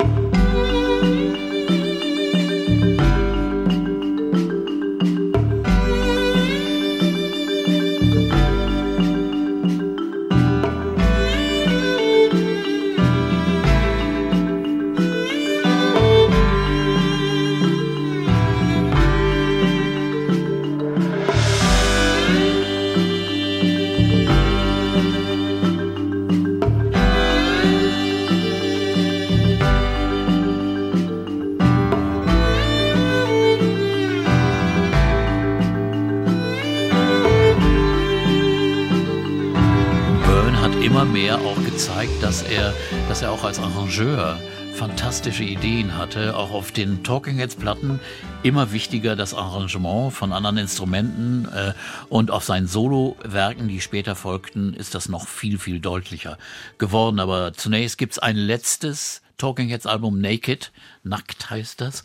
Gezeigt, 41.81 42.23
dass 42.23 42.43
er, 42.43 42.75
dass 43.09 43.23
er 43.23 43.33
auch 43.33 43.43
als 43.43 43.59
Arrangeur 43.59 44.38
fantastische 44.75 45.45
Ideen 45.45 45.97
hatte, 45.97 46.37
auch 46.37 46.51
auf 46.51 46.73
den 46.73 47.03
Talking 47.05 47.38
Heads 47.38 47.57
Platten 47.57 48.01
immer 48.43 48.71
wichtiger 48.73 49.16
das 49.16 49.33
Arrangement 49.33 50.12
von 50.12 50.35
anderen 50.35 50.59
Instrumenten 50.59 51.49
äh, 51.49 51.73
und 52.11 52.31
auf 52.31 52.45
seinen 52.45 52.66
Solowerken, 52.66 53.66
die 53.69 53.81
später 53.81 54.14
folgten, 54.14 54.75
ist 54.75 54.95
das 54.95 55.09
noch 55.09 55.27
viel 55.27 55.59
viel 55.59 55.81
deutlicher 55.81 56.37
geworden. 56.77 57.19
Aber 57.19 57.55
zunächst 57.55 57.97
gibt's 57.97 58.19
ein 58.19 58.37
letztes 58.37 59.23
Talking 59.38 59.71
Heads 59.71 59.87
Album 59.87 60.21
Naked, 60.21 60.73
nackt 61.03 61.49
heißt 61.49 61.81
das, 61.81 62.03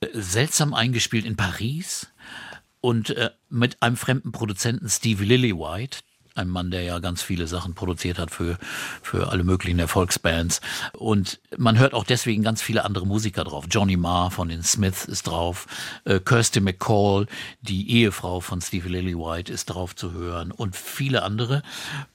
äh, 0.00 0.08
seltsam 0.12 0.74
eingespielt 0.74 1.24
in 1.24 1.36
Paris 1.36 2.08
und 2.82 3.08
äh, 3.16 3.30
mit 3.48 3.80
einem 3.80 3.96
fremden 3.96 4.32
Produzenten 4.32 4.90
Steve 4.90 5.24
Lillywhite, 5.24 6.00
ein 6.34 6.48
Mann, 6.48 6.70
der 6.70 6.82
ja 6.82 6.98
ganz 6.98 7.22
viele 7.22 7.46
Sachen 7.46 7.74
produziert 7.74 8.18
hat 8.18 8.30
für, 8.30 8.58
für 9.02 9.30
alle 9.30 9.44
möglichen 9.44 9.78
Erfolgsbands. 9.78 10.60
Und 10.92 11.40
man 11.56 11.78
hört 11.78 11.94
auch 11.94 12.04
deswegen 12.04 12.42
ganz 12.42 12.60
viele 12.60 12.84
andere 12.84 13.06
Musiker 13.06 13.44
drauf. 13.44 13.66
Johnny 13.70 13.96
Marr 13.96 14.30
von 14.30 14.48
den 14.48 14.62
Smiths 14.62 15.04
ist 15.04 15.28
drauf, 15.28 15.66
äh, 16.04 16.20
Kirsty 16.20 16.60
McCall, 16.60 17.26
die 17.60 17.90
Ehefrau 17.90 18.40
von 18.40 18.60
Steve 18.60 18.88
Lillywhite, 18.88 19.52
ist 19.52 19.66
drauf 19.66 19.94
zu 19.94 20.12
hören 20.12 20.50
und 20.50 20.76
viele 20.76 21.22
andere. 21.22 21.62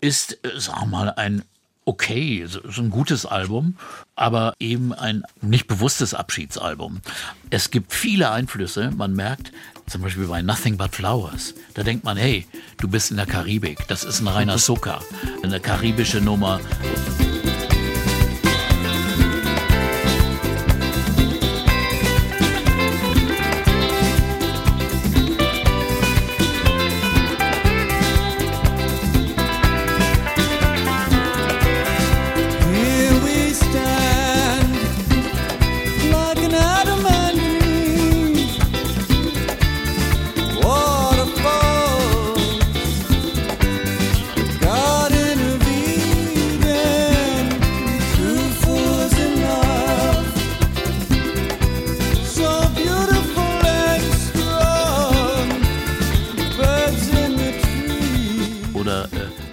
Ist, 0.01 0.43
äh, 0.45 0.51
sag 0.58 0.86
mal, 0.88 1.10
ein 1.12 1.43
okay, 1.89 2.45
so 2.45 2.60
so 2.69 2.84
ein 2.84 2.91
gutes 2.91 3.25
Album, 3.25 3.75
aber 4.15 4.54
eben 4.60 4.93
ein 4.93 5.23
nicht 5.41 5.65
bewusstes 5.65 6.13
Abschiedsalbum. 6.13 7.02
Es 7.49 7.71
gibt 7.71 7.93
viele 7.93 8.30
Einflüsse, 8.30 8.91
man 8.95 9.13
merkt, 9.13 9.52
zum 9.88 10.04
Beispiel 10.04 10.28
bei 10.28 10.43
Nothing 10.43 10.78
But 10.78 10.93
Flowers, 10.93 11.56
da 11.73 11.82
denkt 11.82 12.04
man, 12.04 12.15
hey, 12.15 12.45
du 12.78 12.88
bist 12.88 13.10
in 13.10 13.17
der 13.17 13.25
Karibik, 13.25 13.88
das 13.88 14.04
ist 14.04 14.21
ein 14.21 14.28
reiner 14.28 14.60
Soca, 14.60 14.99
eine 15.41 15.60
karibische 15.60 16.21
Nummer. 16.21 16.60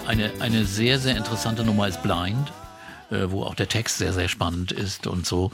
Eine, 0.06 0.30
eine 0.40 0.64
sehr, 0.64 0.98
sehr 0.98 1.16
interessante 1.16 1.64
Nummer 1.64 1.88
ist 1.88 2.02
Blind, 2.02 2.52
äh, 3.10 3.30
wo 3.30 3.42
auch 3.42 3.54
der 3.54 3.68
Text 3.68 3.98
sehr, 3.98 4.12
sehr 4.12 4.28
spannend 4.28 4.72
ist 4.72 5.06
und 5.06 5.26
so. 5.26 5.50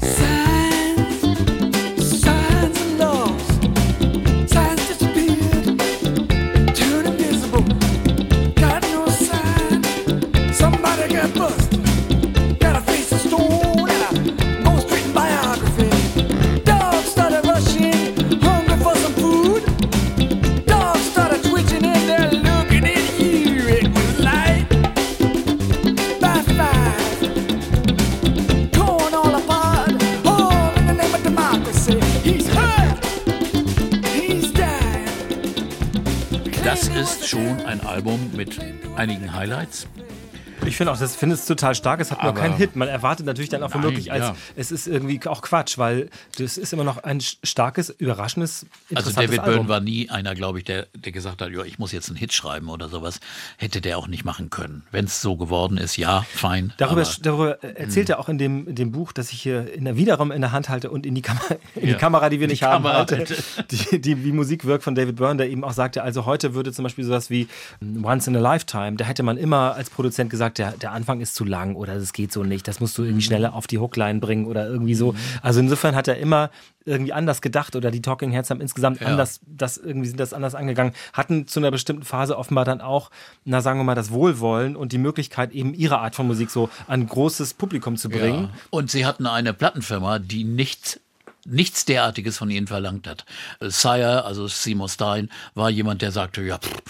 Signs, 0.00 0.63
einigen 39.04 39.34
Highlights. 39.34 39.86
Ich 40.74 40.78
finde 40.78 40.92
auch, 40.92 40.98
das 40.98 41.14
finde 41.14 41.36
es 41.36 41.46
total 41.46 41.76
stark. 41.76 42.00
Es 42.00 42.10
hat 42.10 42.20
nur 42.20 42.30
Aber- 42.32 42.40
keinen 42.40 42.56
Hit. 42.56 42.74
Man 42.74 42.88
erwartet 42.88 43.26
natürlich 43.26 43.48
dann 43.48 43.62
auch 43.62 43.72
Nein, 43.72 43.84
womöglich, 43.84 44.10
als 44.10 44.24
ja. 44.24 44.36
es 44.56 44.72
ist 44.72 44.88
irgendwie 44.88 45.20
auch 45.28 45.40
Quatsch, 45.40 45.78
weil 45.78 46.10
das 46.36 46.58
ist 46.58 46.72
immer 46.72 46.82
noch 46.84 46.98
ein 47.04 47.20
starkes, 47.20 47.90
überraschendes, 47.90 48.62
Also 48.62 49.08
interessantes 49.10 49.14
David 49.14 49.38
Album. 49.40 49.54
Byrne 49.54 49.68
war 49.68 49.80
nie 49.80 50.10
einer, 50.10 50.34
glaube 50.34 50.58
ich, 50.58 50.64
der, 50.64 50.88
der 50.96 51.12
gesagt 51.12 51.40
hat, 51.42 51.50
ja, 51.52 51.62
ich 51.62 51.78
muss 51.78 51.92
jetzt 51.92 52.08
einen 52.08 52.16
Hit 52.16 52.32
schreiben 52.32 52.68
oder 52.68 52.88
sowas. 52.88 53.20
Hätte 53.56 53.80
der 53.80 53.98
auch 53.98 54.08
nicht 54.08 54.24
machen 54.24 54.50
können. 54.50 54.82
Wenn 54.90 55.04
es 55.06 55.22
so 55.22 55.36
geworden 55.36 55.78
ist, 55.78 55.96
ja, 55.96 56.26
fein. 56.34 56.72
Darüber, 56.78 57.02
aber- 57.02 57.10
darüber 57.22 57.62
äh, 57.64 57.74
erzählt 57.74 58.08
er 58.10 58.18
auch 58.18 58.28
in 58.28 58.38
dem, 58.38 58.66
in 58.66 58.74
dem 58.74 58.90
Buch, 58.92 59.12
das 59.12 59.30
ich 59.32 59.40
hier 59.40 59.72
in 59.72 59.84
der 59.84 59.96
wiederum 59.96 60.32
in 60.32 60.40
der 60.40 60.50
Hand 60.50 60.68
halte 60.68 60.90
und 60.90 61.06
in 61.06 61.14
die, 61.14 61.22
Kam 61.22 61.38
in 61.76 61.86
Ja. 61.88 61.94
die 61.94 61.98
Kamera, 62.00 62.28
die 62.30 62.40
wir 62.40 62.48
Die 62.48 62.54
nicht 62.54 62.64
haben, 62.64 62.82
Kamera, 62.82 62.98
halte, 63.08 63.26
die, 63.70 64.00
die, 64.00 64.24
wie 64.24 64.32
Musik 64.32 64.64
wirkt 64.64 64.82
von 64.84 64.96
David 64.96 65.14
Byrne, 65.16 65.36
der 65.36 65.50
eben 65.50 65.62
auch 65.62 65.72
sagte, 65.72 66.02
also 66.02 66.26
heute 66.26 66.54
würde 66.54 66.72
zum 66.72 66.82
Beispiel 66.82 67.04
sowas 67.04 67.30
wie 67.30 67.46
Once 68.02 68.26
in 68.26 68.34
a 68.36 68.40
Lifetime, 68.40 68.96
da 68.96 69.04
hätte 69.04 69.22
man 69.22 69.36
immer 69.36 69.74
als 69.74 69.88
Produzent 69.88 70.30
gesagt, 70.30 70.34
gesagt, 70.34 70.58
der, 70.64 70.78
der 70.78 70.92
Anfang 70.92 71.20
ist 71.20 71.34
zu 71.34 71.44
lang 71.44 71.74
oder 71.74 71.94
es 71.94 72.12
geht 72.12 72.32
so 72.32 72.42
nicht, 72.42 72.66
das 72.68 72.80
musst 72.80 72.96
du 72.96 73.02
irgendwie 73.02 73.22
schneller 73.22 73.54
auf 73.54 73.66
die 73.66 73.78
Hookline 73.78 74.20
bringen 74.20 74.46
oder 74.46 74.66
irgendwie 74.66 74.94
so. 74.94 75.14
Also 75.42 75.60
insofern 75.60 75.94
hat 75.94 76.08
er 76.08 76.16
immer 76.16 76.50
irgendwie 76.86 77.12
anders 77.12 77.40
gedacht 77.40 77.76
oder 77.76 77.90
die 77.90 78.02
Talking 78.02 78.30
Heads 78.30 78.50
haben 78.50 78.60
insgesamt 78.60 79.00
Ja. 79.00 79.08
anders, 79.08 79.40
das 79.46 79.76
irgendwie 79.78 80.08
sind 80.08 80.20
das 80.20 80.32
anders 80.32 80.54
angegangen, 80.54 80.92
hatten 81.12 81.46
zu 81.46 81.60
einer 81.60 81.70
bestimmten 81.70 82.04
Phase 82.04 82.36
offenbar 82.36 82.64
dann 82.64 82.80
auch, 82.80 83.10
na 83.44 83.60
sagen 83.60 83.78
wir 83.78 83.84
mal, 83.84 83.94
das 83.94 84.10
Wohlwollen 84.10 84.76
und 84.76 84.92
die 84.92 84.98
Möglichkeit 84.98 85.52
eben 85.52 85.74
ihre 85.74 85.98
Art 85.98 86.14
von 86.14 86.26
Musik 86.26 86.50
so 86.50 86.68
an 86.86 87.00
ein 87.02 87.06
großes 87.06 87.54
Publikum 87.54 87.96
zu 87.96 88.08
bringen. 88.08 88.44
Ja. 88.44 88.50
Und 88.70 88.90
sie 88.90 89.06
hatten 89.06 89.26
eine 89.26 89.54
Plattenfirma, 89.54 90.18
die 90.18 90.44
nichts 90.44 91.00
nichts 91.46 91.84
derartiges 91.84 92.38
von 92.38 92.50
ihnen 92.50 92.66
verlangt 92.66 93.06
hat. 93.06 93.24
Äh, 93.60 93.70
Sire, 93.70 94.24
also 94.24 94.46
Seymour 94.46 94.88
Stein, 94.88 95.30
war 95.54 95.70
jemand, 95.70 96.02
der 96.02 96.12
sagte, 96.12 96.42
ja, 96.42 96.58
pff, 96.58 96.82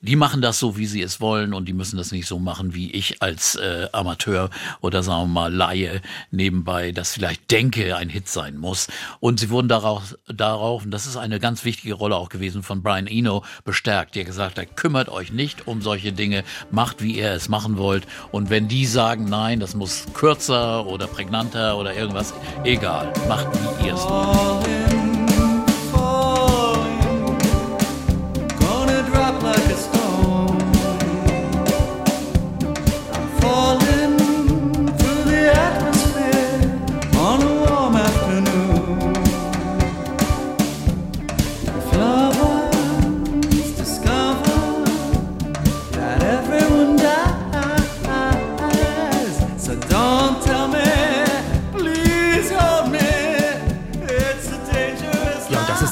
die 0.00 0.16
machen 0.16 0.42
das 0.42 0.58
so, 0.58 0.76
wie 0.76 0.86
sie 0.86 1.02
es 1.02 1.20
wollen 1.20 1.54
und 1.54 1.66
die 1.66 1.72
müssen 1.72 1.96
das 1.96 2.12
nicht 2.12 2.26
so 2.26 2.38
machen, 2.38 2.74
wie 2.74 2.90
ich 2.90 3.22
als 3.22 3.56
äh, 3.56 3.88
Amateur 3.92 4.50
oder 4.80 5.02
sagen 5.02 5.22
wir 5.22 5.40
mal 5.40 5.54
Laie 5.54 6.00
nebenbei 6.30 6.92
das 6.92 7.12
vielleicht 7.12 7.50
denke, 7.50 7.96
ein 7.96 8.08
Hit 8.08 8.28
sein 8.28 8.56
muss. 8.56 8.88
Und 9.20 9.40
sie 9.40 9.50
wurden 9.50 9.68
darauf, 9.68 10.16
darauf, 10.26 10.84
und 10.84 10.90
das 10.90 11.06
ist 11.06 11.16
eine 11.16 11.40
ganz 11.40 11.64
wichtige 11.64 11.94
Rolle 11.94 12.16
auch 12.16 12.28
gewesen 12.28 12.62
von 12.62 12.82
Brian 12.82 13.06
Eno, 13.06 13.44
bestärkt, 13.64 14.14
der 14.14 14.24
gesagt 14.24 14.58
hat, 14.58 14.76
kümmert 14.76 15.08
euch 15.08 15.32
nicht 15.32 15.66
um 15.66 15.82
solche 15.82 16.12
Dinge, 16.12 16.44
macht, 16.70 17.02
wie 17.02 17.18
ihr 17.18 17.32
es 17.32 17.48
machen 17.48 17.76
wollt. 17.76 18.06
Und 18.32 18.50
wenn 18.50 18.68
die 18.68 18.86
sagen, 18.86 19.24
nein, 19.24 19.60
das 19.60 19.74
muss 19.74 20.06
kürzer 20.14 20.86
oder 20.86 21.06
prägnanter 21.06 21.76
oder 21.76 21.94
irgendwas, 21.94 22.34
egal, 22.64 23.12
macht, 23.28 23.48
wie 23.80 23.88
ihr 23.88 23.94
es 23.94 23.99
wollt. 24.08 24.64
Falling, 24.64 25.09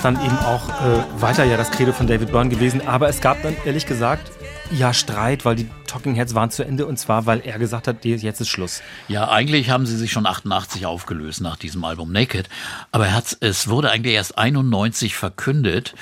dann 0.08 0.24
eben 0.24 0.38
auch 0.38 0.68
äh, 0.68 1.20
weiter 1.20 1.44
ja 1.44 1.58
das 1.58 1.70
Credo 1.70 1.92
von 1.92 2.06
David 2.06 2.32
Byrne 2.32 2.48
gewesen. 2.48 2.86
Aber 2.86 3.08
es 3.08 3.20
gab 3.20 3.42
dann 3.42 3.54
ehrlich 3.66 3.84
gesagt 3.84 4.30
ja 4.70 4.94
Streit, 4.94 5.44
weil 5.44 5.56
die 5.56 5.68
Talking 5.88 6.14
Heads 6.14 6.34
waren 6.34 6.50
zu 6.50 6.64
Ende 6.64 6.86
und 6.86 6.98
zwar, 6.98 7.26
weil 7.26 7.40
er 7.40 7.58
gesagt 7.58 7.88
hat, 7.88 8.04
jetzt 8.04 8.40
ist 8.40 8.48
Schluss. 8.48 8.82
Ja, 9.08 9.28
eigentlich 9.28 9.70
haben 9.70 9.86
sie 9.86 9.96
sich 9.96 10.12
schon 10.12 10.26
88 10.26 10.86
aufgelöst 10.86 11.40
nach 11.40 11.56
diesem 11.56 11.82
Album 11.84 12.12
Naked, 12.12 12.48
aber 12.92 13.08
er 13.08 13.22
es 13.40 13.68
wurde 13.68 13.90
eigentlich 13.90 14.14
erst 14.14 14.38
91 14.38 15.16
verkündet 15.16 15.94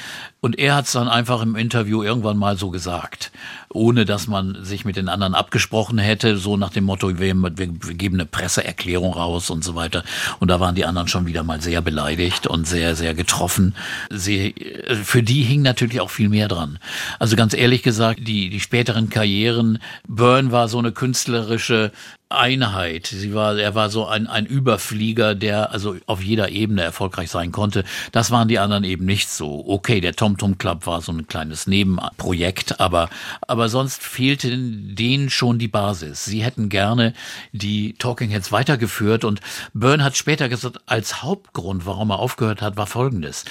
und 0.46 0.60
er 0.60 0.76
hat 0.76 0.84
es 0.84 0.92
dann 0.92 1.08
einfach 1.08 1.42
im 1.42 1.56
Interview 1.56 2.04
irgendwann 2.04 2.36
mal 2.36 2.56
so 2.56 2.70
gesagt, 2.70 3.32
ohne 3.68 4.04
dass 4.04 4.28
man 4.28 4.64
sich 4.64 4.84
mit 4.84 4.94
den 4.94 5.08
anderen 5.08 5.34
abgesprochen 5.34 5.98
hätte, 5.98 6.36
so 6.36 6.56
nach 6.56 6.70
dem 6.70 6.84
Motto, 6.84 7.18
wir, 7.18 7.34
geben 7.34 8.14
eine 8.14 8.26
Presseerklärung 8.26 9.12
raus 9.12 9.50
und 9.50 9.64
so 9.64 9.74
weiter. 9.74 10.04
Und 10.38 10.48
da 10.48 10.60
waren 10.60 10.76
die 10.76 10.84
anderen 10.84 11.08
schon 11.08 11.26
wieder 11.26 11.42
mal 11.42 11.60
sehr 11.60 11.80
beleidigt 11.80 12.46
und 12.46 12.64
sehr, 12.64 12.94
sehr 12.94 13.12
getroffen. 13.14 13.74
Sie, 14.08 14.54
für 15.02 15.24
die 15.24 15.42
hing 15.42 15.62
natürlich 15.62 16.00
auch 16.00 16.10
viel 16.10 16.28
mehr 16.28 16.46
dran. 16.46 16.78
Also 17.18 17.34
ganz 17.34 17.52
ehrlich 17.52 17.82
gesagt, 17.82 18.20
die, 18.28 18.48
die 18.48 18.60
späteren 18.60 19.08
Karrieren, 19.08 19.75
Byrne 20.08 20.52
war 20.52 20.68
so 20.68 20.78
eine 20.78 20.92
künstlerische 20.92 21.92
Einheit. 22.28 23.06
Sie 23.06 23.34
war, 23.34 23.56
er 23.56 23.76
war 23.76 23.88
so 23.88 24.06
ein, 24.06 24.26
ein 24.26 24.46
Überflieger, 24.46 25.36
der 25.36 25.70
also 25.70 25.96
auf 26.06 26.20
jeder 26.22 26.48
Ebene 26.48 26.82
erfolgreich 26.82 27.30
sein 27.30 27.52
konnte. 27.52 27.84
Das 28.10 28.32
waren 28.32 28.48
die 28.48 28.58
anderen 28.58 28.82
eben 28.82 29.04
nicht 29.04 29.28
so. 29.28 29.64
Okay, 29.68 30.00
der 30.00 30.16
Tom 30.16 30.36
Tom 30.36 30.58
Club 30.58 30.86
war 30.86 31.02
so 31.02 31.12
ein 31.12 31.28
kleines 31.28 31.68
Nebenprojekt, 31.68 32.80
aber, 32.80 33.10
aber 33.42 33.68
sonst 33.68 34.02
fehlte 34.02 34.50
denen 34.50 35.30
schon 35.30 35.60
die 35.60 35.68
Basis. 35.68 36.24
Sie 36.24 36.42
hätten 36.42 36.68
gerne 36.68 37.14
die 37.52 37.92
Talking 37.94 38.30
Heads 38.30 38.50
weitergeführt 38.50 39.24
und 39.24 39.40
Byrne 39.72 40.02
hat 40.02 40.16
später 40.16 40.48
gesagt, 40.48 40.80
als 40.86 41.22
Hauptgrund, 41.22 41.86
warum 41.86 42.10
er 42.10 42.18
aufgehört 42.18 42.60
hat, 42.60 42.76
war 42.76 42.88
folgendes. 42.88 43.44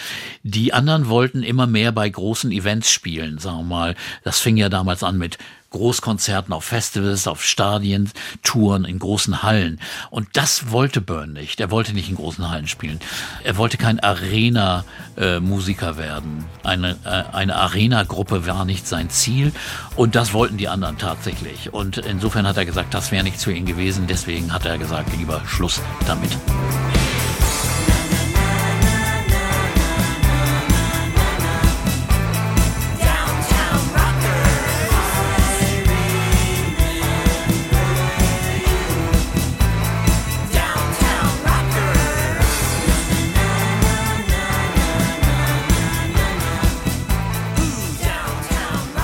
Die 0.43 0.73
anderen 0.73 1.07
wollten 1.07 1.43
immer 1.43 1.65
mehr 1.65 1.93
bei 1.93 2.09
großen 2.09 2.51
Events 2.51 2.91
spielen, 2.91 3.38
sagen 3.38 3.59
wir 3.59 3.63
mal. 3.63 3.95
Das 4.25 4.41
fing 4.41 4.57
ja 4.57 4.67
damals 4.67 5.01
an 5.01 5.17
mit 5.17 5.38
Großkonzerten 5.75 6.53
auf 6.53 6.63
Festivals, 6.63 7.27
auf 7.27 7.43
Stadien, 7.43 8.09
Touren 8.43 8.85
in 8.85 8.97
großen 8.97 9.43
Hallen. 9.43 9.79
Und 10.09 10.29
das 10.33 10.71
wollte 10.71 11.01
Byrne 11.01 11.33
nicht. 11.33 11.59
Er 11.59 11.69
wollte 11.69 11.93
nicht 11.93 12.09
in 12.09 12.15
großen 12.15 12.49
Hallen 12.49 12.67
spielen. 12.67 12.99
Er 13.43 13.57
wollte 13.57 13.77
kein 13.77 13.99
Arena-Musiker 13.99 15.97
werden. 15.97 16.45
Eine, 16.63 16.91
äh, 17.03 17.23
eine 17.35 17.55
Arena-Gruppe 17.55 18.47
war 18.47 18.63
nicht 18.63 18.88
sein 18.88 19.09
Ziel. 19.09 19.51
Und 19.95 20.15
das 20.15 20.33
wollten 20.33 20.57
die 20.57 20.69
anderen 20.69 20.97
tatsächlich. 20.97 21.73
Und 21.73 21.97
insofern 21.97 22.47
hat 22.47 22.57
er 22.57 22.65
gesagt, 22.65 22.93
das 22.93 23.11
wäre 23.11 23.23
nichts 23.23 23.43
für 23.43 23.53
ihn 23.53 23.65
gewesen. 23.65 24.07
Deswegen 24.07 24.53
hat 24.53 24.65
er 24.65 24.77
gesagt, 24.77 25.09
lieber 25.17 25.41
Schluss 25.45 25.81
damit. 26.07 26.31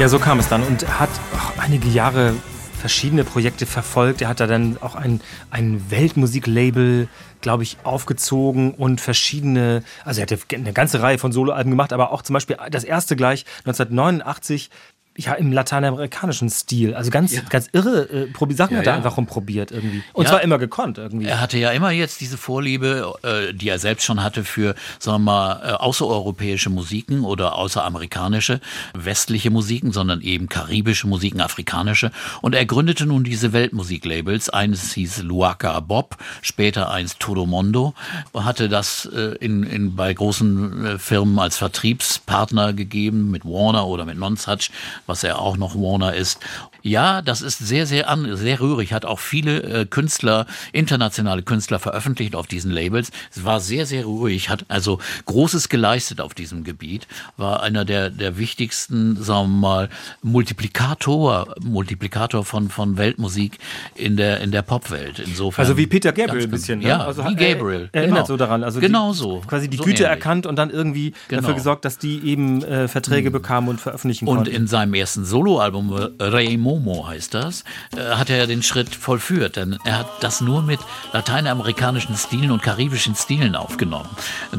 Ja, 0.02 0.10
so 0.10 0.18
kam 0.18 0.40
es 0.40 0.48
dann 0.48 0.64
und 0.64 0.82
er 0.82 1.00
hat 1.00 1.12
auch 1.32 1.62
einige 1.62 1.88
Jahre 1.88 2.34
verschiedene 2.80 3.24
Projekte 3.24 3.68
verfolgt. 3.68 4.24
Er 4.24 4.30
hat 4.30 4.40
da 4.40 4.48
dann 4.48 4.78
auch 4.82 4.96
ein, 4.96 5.22
ein 5.52 5.92
Weltmusiklabel, 5.92 7.08
glaube 7.42 7.62
ich, 7.62 7.78
aufgezogen 7.84 8.74
und 8.74 9.00
verschiedene, 9.00 9.84
also 10.04 10.22
er 10.22 10.26
hat 10.26 10.54
eine 10.56 10.74
ganze 10.74 11.04
Reihe 11.04 11.20
von 11.20 11.32
Soloalben 11.32 11.70
gemacht, 11.70 11.94
aber 11.94 12.12
auch 12.12 12.24
zum 12.24 12.34
Beispiel 12.34 12.58
das 12.72 12.84
erste 12.84 13.16
gleich 13.16 13.46
1989 13.60 14.72
ja, 15.18 15.34
im 15.34 15.52
lateinamerikanischen 15.52 16.50
Stil. 16.50 16.96
Also 16.96 17.12
ganz, 17.12 17.34
ganz 17.50 17.70
irre 17.74 18.10
äh, 18.10 18.28
Sachen 18.54 18.74
Ja, 18.74 18.80
hat 18.80 18.88
er 18.88 18.94
ja. 18.94 18.96
einfach 18.96 19.18
rumprobiert 19.18 19.72
irgendwie. 19.72 20.04
Und 20.14 20.24
Ja. 20.24 20.32
zwar 20.32 20.42
immer 20.42 20.58
gekonnt 20.58 20.98
irgendwie. 20.98 21.26
Er 21.26 21.42
hatte 21.42 21.58
ja 21.58 21.72
immer 21.72 21.92
jetzt 21.92 22.22
diese 22.22 22.38
Vorliebe, 22.38 23.14
äh, 23.24 23.54
die 23.54 23.68
er 23.68 23.78
selbst 23.78 24.06
schon 24.06 24.24
hatte 24.24 24.44
für, 24.46 24.74
sagen 25.00 25.24
wir 25.24 25.32
mal, 25.32 25.62
äh, 25.64 25.72
außereuropäische 25.74 26.70
Musiken 26.70 27.26
oder 27.26 27.56
außeramerikanische, 27.56 28.62
westliche 28.94 29.50
Musiken, 29.52 29.92
sondern 29.92 30.22
eben 30.22 30.48
karibische 30.48 31.08
Musiken, 31.08 31.42
afrikanische. 31.42 32.12
Und 32.42 32.56
er 32.56 32.66
gründete 32.66 33.06
nun 33.06 33.24
diese 33.26 33.52
Weltmusiklabels. 33.52 34.50
Eines 34.50 34.94
hieß 34.94 35.24
Luaka 35.24 35.80
Bob, 35.82 36.18
später 36.42 36.90
eins 36.90 37.18
Todo 37.20 37.46
Mondo. 37.46 37.94
Hatte 38.34 38.70
das 38.70 39.08
äh, 39.14 39.36
in, 39.40 39.64
in, 39.64 39.96
bei 39.96 40.14
großen 40.14 40.86
äh, 40.86 41.00
Firmen 41.00 41.38
als 41.38 41.58
Vertriebspartner 41.58 42.72
gegeben, 42.74 43.30
mit 43.30 43.44
Warner 43.44 43.88
oder 43.88 44.06
mit 44.06 44.18
Nonsuch, 44.18 44.70
was 45.12 45.26
er 45.26 45.40
auch 45.40 45.58
noch 45.58 45.76
Warner 45.76 46.14
ist. 46.16 46.40
Ja, 46.84 47.22
das 47.22 47.42
ist 47.42 47.60
sehr, 47.60 47.86
sehr, 47.86 48.10
an, 48.10 48.36
sehr 48.38 48.60
rührig. 48.62 48.94
Hat 48.94 49.06
auch 49.06 49.20
viele 49.20 49.62
äh, 49.62 49.86
Künstler, 49.86 50.48
internationale 50.72 51.44
Künstler 51.44 51.80
veröffentlicht 51.80 52.34
auf 52.34 52.48
diesen 52.48 52.72
Labels. 52.72 53.12
Es 53.30 53.44
war 53.44 53.60
sehr, 53.60 53.86
sehr 53.86 54.06
ruhig, 54.06 54.50
hat 54.50 54.66
also 54.70 55.00
Großes 55.26 55.70
geleistet 55.70 56.22
auf 56.22 56.34
diesem 56.34 56.64
Gebiet. 56.64 57.08
War 57.38 57.62
einer 57.62 57.84
der, 57.86 58.10
der 58.10 58.38
wichtigsten, 58.38 59.22
sagen 59.22 59.52
wir 59.52 59.60
mal, 59.60 59.90
Multiplikator, 60.24 61.54
Multiplikator 61.62 62.46
von, 62.46 62.70
von 62.70 62.98
Weltmusik 62.98 63.60
in 63.96 64.16
der, 64.18 64.40
in 64.40 64.52
der 64.52 64.62
Popwelt. 64.62 65.20
Insofern. 65.20 65.64
Also 65.66 65.78
wie 65.78 65.88
Peter 65.88 66.14
Gabriel 66.14 66.46
ein 66.46 66.52
bisschen. 66.52 66.82
Ja, 66.82 67.00
ne? 67.00 67.06
also 67.06 67.24
wie 67.26 67.36
Gabriel. 67.36 67.90
Er, 67.92 68.02
erinnert 68.02 68.20
genau. 68.20 68.26
so 68.28 68.38
daran. 68.38 68.64
Also 68.64 68.80
genau 68.80 69.12
die, 69.12 69.18
so. 69.18 69.42
Quasi 69.46 69.70
die 69.70 69.78
so 69.78 69.84
Güte 69.84 70.04
ähnlich. 70.04 70.10
erkannt 70.10 70.46
und 70.46 70.56
dann 70.56 70.70
irgendwie 70.70 71.12
dafür 71.28 71.42
Genau. 71.42 71.54
gesorgt, 71.56 71.86
dass 71.86 71.98
die 71.98 72.20
eben 72.26 72.64
äh, 72.64 72.88
Verträge 72.88 73.30
bekamen 73.30 73.70
und 73.70 73.82
veröffentlichen 73.82 74.28
Und 74.28 74.38
konnten. 74.38 74.52
in 74.52 74.68
seinem 74.68 74.94
ersten 75.02 75.26
Soloalbum, 75.26 75.92
äh, 75.92 76.24
Rei 76.24 76.58
Momo 76.58 77.08
heißt 77.08 77.34
das, 77.34 77.64
äh, 77.96 78.16
hat 78.16 78.30
er 78.30 78.48
den 78.48 78.64
Schritt 78.64 78.96
vollführt. 78.96 79.58
Denn 79.58 79.78
er 79.84 80.00
hat 80.00 80.24
das 80.24 80.42
nur 80.42 80.62
mit 80.62 80.80
lateinamerikanischen 81.12 82.16
Stilen 82.16 82.52
und 82.52 82.64
karibischen 82.64 83.16
Stilen 83.16 83.56
aufgenommen. 83.56 84.10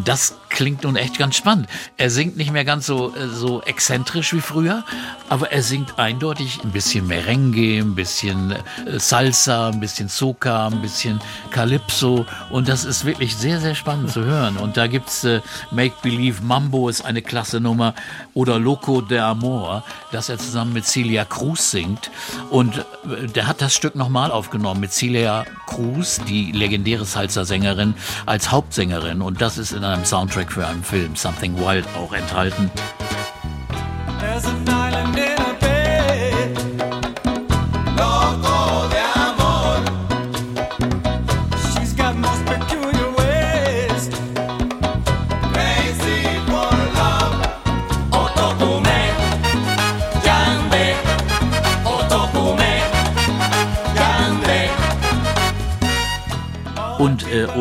Das 0.04 0.36
klingt 0.50 0.84
nun 0.84 0.96
echt 0.96 1.18
ganz 1.18 1.36
spannend. 1.36 1.66
Er 1.96 2.10
singt 2.10 2.36
nicht 2.36 2.52
mehr 2.52 2.64
ganz 2.64 2.86
so, 2.86 3.14
äh, 3.14 3.28
so 3.28 3.62
exzentrisch 3.62 4.34
wie 4.34 4.40
früher, 4.40 4.84
aber 5.28 5.50
er 5.50 5.62
singt 5.62 5.98
eindeutig 5.98 6.60
ein 6.62 6.72
bisschen 6.72 7.06
Merengue, 7.06 7.78
ein 7.78 7.94
bisschen 7.94 8.54
Salsa, 8.98 9.68
ein 9.68 9.80
bisschen 9.80 10.08
Soca, 10.08 10.66
ein 10.66 10.82
bisschen 10.82 11.20
Calypso. 11.50 12.26
Und 12.50 12.68
das 12.68 12.84
ist 12.84 13.04
wirklich 13.04 13.36
sehr, 13.36 13.60
sehr 13.60 13.74
spannend 13.74 14.10
zu 14.10 14.24
hören. 14.24 14.56
Und 14.56 14.76
da 14.76 14.86
gibt's 14.86 15.24
äh, 15.24 15.40
Make 15.70 15.94
Believe 16.02 16.42
Mambo 16.42 16.88
ist 16.88 17.04
eine 17.04 17.22
klasse 17.22 17.60
Nummer 17.60 17.94
oder 18.34 18.58
Loco 18.58 19.00
de 19.00 19.18
Amor. 19.18 19.84
Das 20.10 20.21
das 20.22 20.28
er 20.28 20.38
zusammen 20.38 20.72
mit 20.72 20.86
Celia 20.86 21.24
Cruz 21.24 21.72
singt. 21.72 22.12
Und 22.48 22.78
äh, 22.78 23.26
der 23.26 23.48
hat 23.48 23.60
das 23.60 23.74
Stück 23.74 23.96
nochmal 23.96 24.30
aufgenommen 24.30 24.78
mit 24.78 24.92
Celia 24.92 25.44
Cruz, 25.66 26.20
die 26.28 26.52
legendäre 26.52 27.04
Salsa-Sängerin, 27.04 27.94
als 28.24 28.52
Hauptsängerin. 28.52 29.20
Und 29.20 29.40
das 29.40 29.58
ist 29.58 29.72
in 29.72 29.82
einem 29.82 30.04
Soundtrack 30.04 30.52
für 30.52 30.64
einen 30.64 30.84
Film, 30.84 31.16
Something 31.16 31.58
Wild, 31.58 31.86
auch 31.96 32.12
enthalten. 32.12 32.70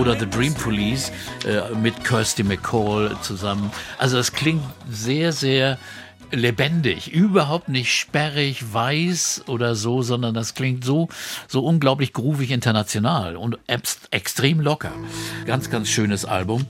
Oder 0.01 0.19
The 0.19 0.27
Dream 0.27 0.55
Police 0.55 1.11
äh, 1.45 1.75
mit 1.75 2.03
Kirsty 2.03 2.41
McCall 2.41 3.15
zusammen. 3.21 3.71
Also 3.99 4.17
es 4.17 4.33
klingt 4.33 4.63
sehr, 4.89 5.31
sehr 5.31 5.77
lebendig, 6.31 7.11
überhaupt 7.11 7.69
nicht 7.69 7.93
sperrig, 7.93 8.73
weiß 8.73 9.43
oder 9.47 9.75
so, 9.75 10.01
sondern 10.01 10.33
das 10.33 10.53
klingt 10.53 10.83
so, 10.83 11.09
so 11.47 11.63
unglaublich 11.63 12.13
groovig 12.13 12.51
international 12.51 13.35
und 13.35 13.57
ex 13.67 13.99
extrem 14.11 14.59
locker. 14.59 14.91
Ganz, 15.45 15.69
ganz 15.69 15.89
schönes 15.89 16.25
Album. 16.25 16.65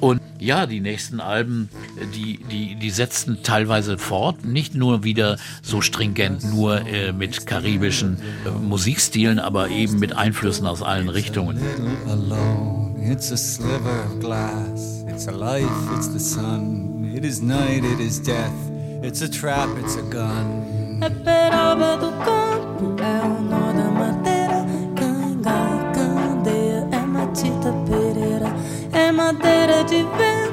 Und 0.00 0.20
ja, 0.38 0.66
die 0.66 0.80
nächsten 0.80 1.20
Alben, 1.20 1.68
die, 2.14 2.38
die, 2.50 2.74
die 2.74 2.90
setzten 2.90 3.42
teilweise 3.42 3.98
fort, 3.98 4.44
nicht 4.44 4.74
nur 4.74 5.04
wieder 5.04 5.38
so 5.62 5.80
stringent, 5.80 6.44
nur 6.44 6.86
äh, 6.86 7.12
mit 7.12 7.46
karibischen 7.46 8.18
äh, 8.44 8.50
Musikstilen, 8.50 9.38
aber 9.38 9.70
eben 9.70 9.98
mit 9.98 10.16
Einflüssen 10.16 10.66
aus 10.66 10.82
allen 10.82 11.08
Richtungen. 11.08 11.60
It's 13.08 13.30
a 13.30 13.36
sliver 13.36 14.04
of 14.04 14.18
glass. 14.18 15.04
It's 15.08 15.28
a 15.28 15.30
life, 15.30 15.70
it's 15.96 16.08
the 16.08 16.18
sun. 16.18 17.14
It 17.14 17.24
is 17.24 17.40
night, 17.40 17.84
it 17.84 18.00
is 18.00 18.20
death. 18.20 18.75
It's 19.02 19.22
a 19.22 19.28
trap, 19.28 19.68
it's 19.78 19.96
a 19.96 20.02
gun. 20.02 20.98
É 21.02 21.10
peroba 21.10 21.96
do 21.98 22.10
campo, 22.24 22.96
é 23.02 23.22
o 23.24 23.40
nó 23.42 23.72
da 23.72 23.90
madeira. 23.90 24.64
Canga, 24.96 25.92
candeia, 25.94 26.88
é 26.90 27.00
matita 27.00 27.72
pereira. 27.86 28.50
É 28.92 29.12
madeira 29.12 29.84
de 29.84 30.02
vento, 30.02 30.45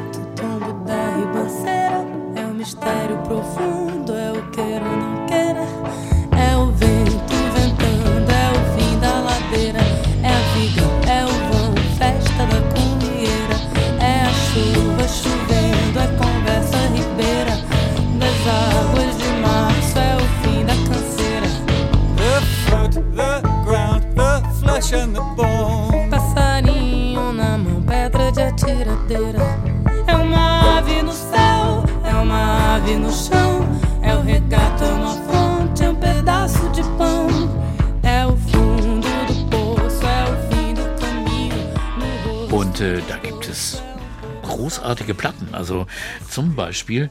großartige 44.74 45.14
Platten. 45.14 45.54
Also 45.54 45.86
zum 46.30 46.56
Beispiel, 46.56 47.10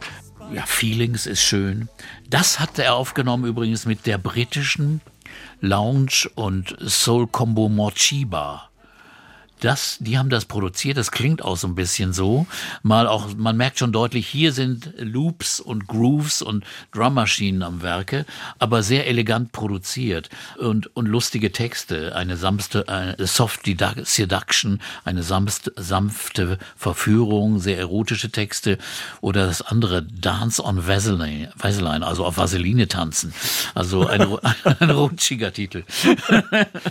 ja, 0.53 0.64
Feelings 0.66 1.27
ist 1.27 1.42
schön. 1.42 1.88
Das 2.29 2.59
hat 2.59 2.79
er 2.79 2.94
aufgenommen 2.94 3.44
übrigens 3.44 3.87
mit 3.87 4.07
der 4.07 4.18
britischen 4.18 5.01
Lounge- 5.61 6.29
und 6.35 6.77
Soul-Combo 6.81 7.68
Morchiba. 7.68 8.71
Das, 9.62 9.96
die 10.01 10.18
haben 10.18 10.29
das 10.29 10.44
produziert, 10.44 10.96
das 10.96 11.12
klingt 11.12 11.42
auch 11.44 11.57
so 11.57 11.68
ein 11.68 11.77
bisschen 11.77 12.12
so. 12.12 12.46
Mal 12.83 13.07
auch, 13.07 13.29
man 13.37 13.57
merkt 13.57 13.79
schon 13.79 13.92
deutlich, 13.92 14.27
hier 14.27 14.53
sind 14.53 14.92
Loops 14.98 15.61
und 15.61 15.87
Grooves 15.87 16.42
und 16.42 16.64
Drummaschinen 16.90 17.62
am 17.62 17.81
Werke, 17.81 18.27
aber 18.59 18.83
sehr 18.83 19.07
elegant 19.07 19.53
produziert 19.53 20.31
und, 20.59 20.94
und 20.96 21.07
lustige 21.07 21.53
Texte, 21.53 22.16
eine 22.16 22.37
sanfte, 22.37 22.88
eine 22.88 23.14
Soft 23.25 23.64
Dedu- 23.64 24.05
Seduction, 24.05 24.81
eine 25.05 25.22
sanfte, 25.22 25.72
sanfte 25.77 26.59
Verführung, 26.77 27.61
sehr 27.61 27.79
erotische 27.79 28.31
Texte 28.33 28.79
oder 29.20 29.46
das 29.46 29.62
andere 29.62 30.03
Dance 30.03 30.61
on 30.64 30.88
Vaseline, 30.88 31.53
Vaseline 31.57 32.05
also 32.05 32.25
auf 32.25 32.37
Vaseline 32.37 32.88
tanzen. 32.88 33.33
Also 33.77 34.09
ein, 34.09 34.22
ein 34.81 34.90
rutschiger 34.90 35.53
Titel. 35.53 35.85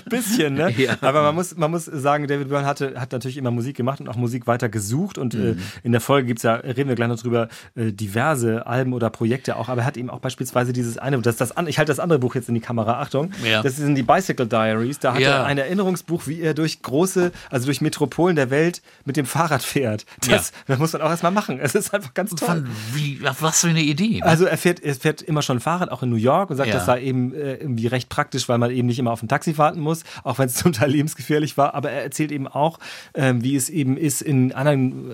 bisschen, 0.05 0.53
ne? 0.53 0.71
Ja. 0.77 0.95
Aber 1.01 1.21
man 1.23 1.35
muss, 1.35 1.57
man 1.57 1.69
muss 1.69 1.83
sagen, 1.85 2.27
David 2.27 2.49
Byrne 2.61 2.67
hatte, 2.69 2.99
hat 2.99 3.11
natürlich 3.11 3.37
immer 3.37 3.51
Musik 3.51 3.75
gemacht 3.75 3.99
und 3.99 4.07
auch 4.09 4.15
Musik 4.15 4.47
weiter 4.47 4.69
gesucht. 4.69 5.17
Und 5.17 5.33
Mhm. 5.33 5.41
äh, 5.41 5.55
in 5.83 5.91
der 5.91 6.01
Folge 6.01 6.27
gibt's 6.27 6.43
ja, 6.43 6.55
reden 6.55 6.87
wir 6.89 6.95
gleich 6.95 7.07
noch 7.09 7.19
drüber, 7.19 7.47
äh, 7.75 7.91
diverse 7.91 8.65
Alben 8.67 8.93
oder 8.93 9.09
Projekte 9.09 9.55
auch. 9.55 9.69
Aber 9.69 9.81
er 9.81 9.87
hat 9.87 9.97
eben 9.97 10.09
auch 10.09 10.19
beispielsweise 10.19 10.73
dieses 10.73 10.97
eine, 10.97 11.19
das, 11.21 11.35
das, 11.37 11.55
an- 11.55 11.67
ich 11.67 11.77
halte 11.77 11.91
das 11.91 11.99
andere 11.99 12.19
Buch 12.19 12.35
jetzt 12.35 12.49
in 12.49 12.55
die 12.55 12.61
Kamera, 12.61 12.99
Achtung. 13.01 13.31
Ja. 13.43 13.61
Das 13.61 13.77
sind 13.77 13.95
die 13.95 14.03
Bicycle 14.03 14.47
Diaries. 14.47 14.99
Da 14.99 15.13
hat 15.13 15.21
Ja. 15.21 15.29
er 15.37 15.45
ein 15.45 15.57
Erinnerungsbuch, 15.57 16.27
wie 16.27 16.41
er 16.41 16.53
durch 16.53 16.81
große, 16.81 17.31
also 17.49 17.65
durch 17.65 17.81
Metropolen 17.81 18.35
der 18.35 18.49
Welt 18.49 18.81
mit 19.05 19.17
dem 19.17 19.25
Fahrrad 19.25 19.63
fährt. 19.63 20.05
Das, 20.29 20.51
das 20.67 20.79
muss 20.79 20.93
man 20.93 21.01
auch 21.01 21.09
erstmal 21.09 21.31
machen. 21.31 21.59
Es 21.61 21.75
ist 21.75 21.93
einfach 21.93 22.13
ganz 22.13 22.31
toll. 22.31 22.47
Von, 22.47 22.67
wie, 22.93 23.19
was 23.21 23.61
für 23.61 23.67
eine 23.69 23.81
Idee. 23.81 24.19
ne? 24.19 24.25
Also 24.25 24.45
er 24.45 24.57
fährt, 24.57 24.79
er 24.81 24.95
fährt 24.95 25.21
immer 25.21 25.41
schon 25.41 25.59
Fahrrad, 25.59 25.89
auch 25.91 26.03
in 26.03 26.09
New 26.09 26.15
York 26.15 26.49
und 26.49 26.57
sagt, 26.57 26.69
Ja. 26.69 26.75
das 26.75 26.85
sei 26.85 27.01
eben 27.01 27.33
äh, 27.33 27.55
irgendwie 27.55 27.87
recht 27.87 28.09
praktisch, 28.09 28.47
weil 28.49 28.57
man 28.57 28.71
eben 28.71 28.87
nicht 28.87 28.99
immer 28.99 29.11
auf 29.11 29.23
ein 29.23 29.27
Taxi 29.27 29.57
warten 29.57 29.79
muss, 29.79 30.03
auch 30.23 30.37
wenn 30.39 30.47
es 30.47 30.55
zum 30.55 30.73
Teil 30.73 30.91
lebensgefährlich 30.91 31.57
war. 31.57 31.73
Aber 31.73 31.91
er 31.91 32.03
erzählt 32.03 32.31
eben 32.31 32.47
auch, 32.55 32.79
ähm, 33.13 33.43
wie 33.43 33.55
es 33.55 33.69
eben 33.69 33.97
ist, 33.97 34.21
in 34.21 34.53
anderen, 34.53 35.11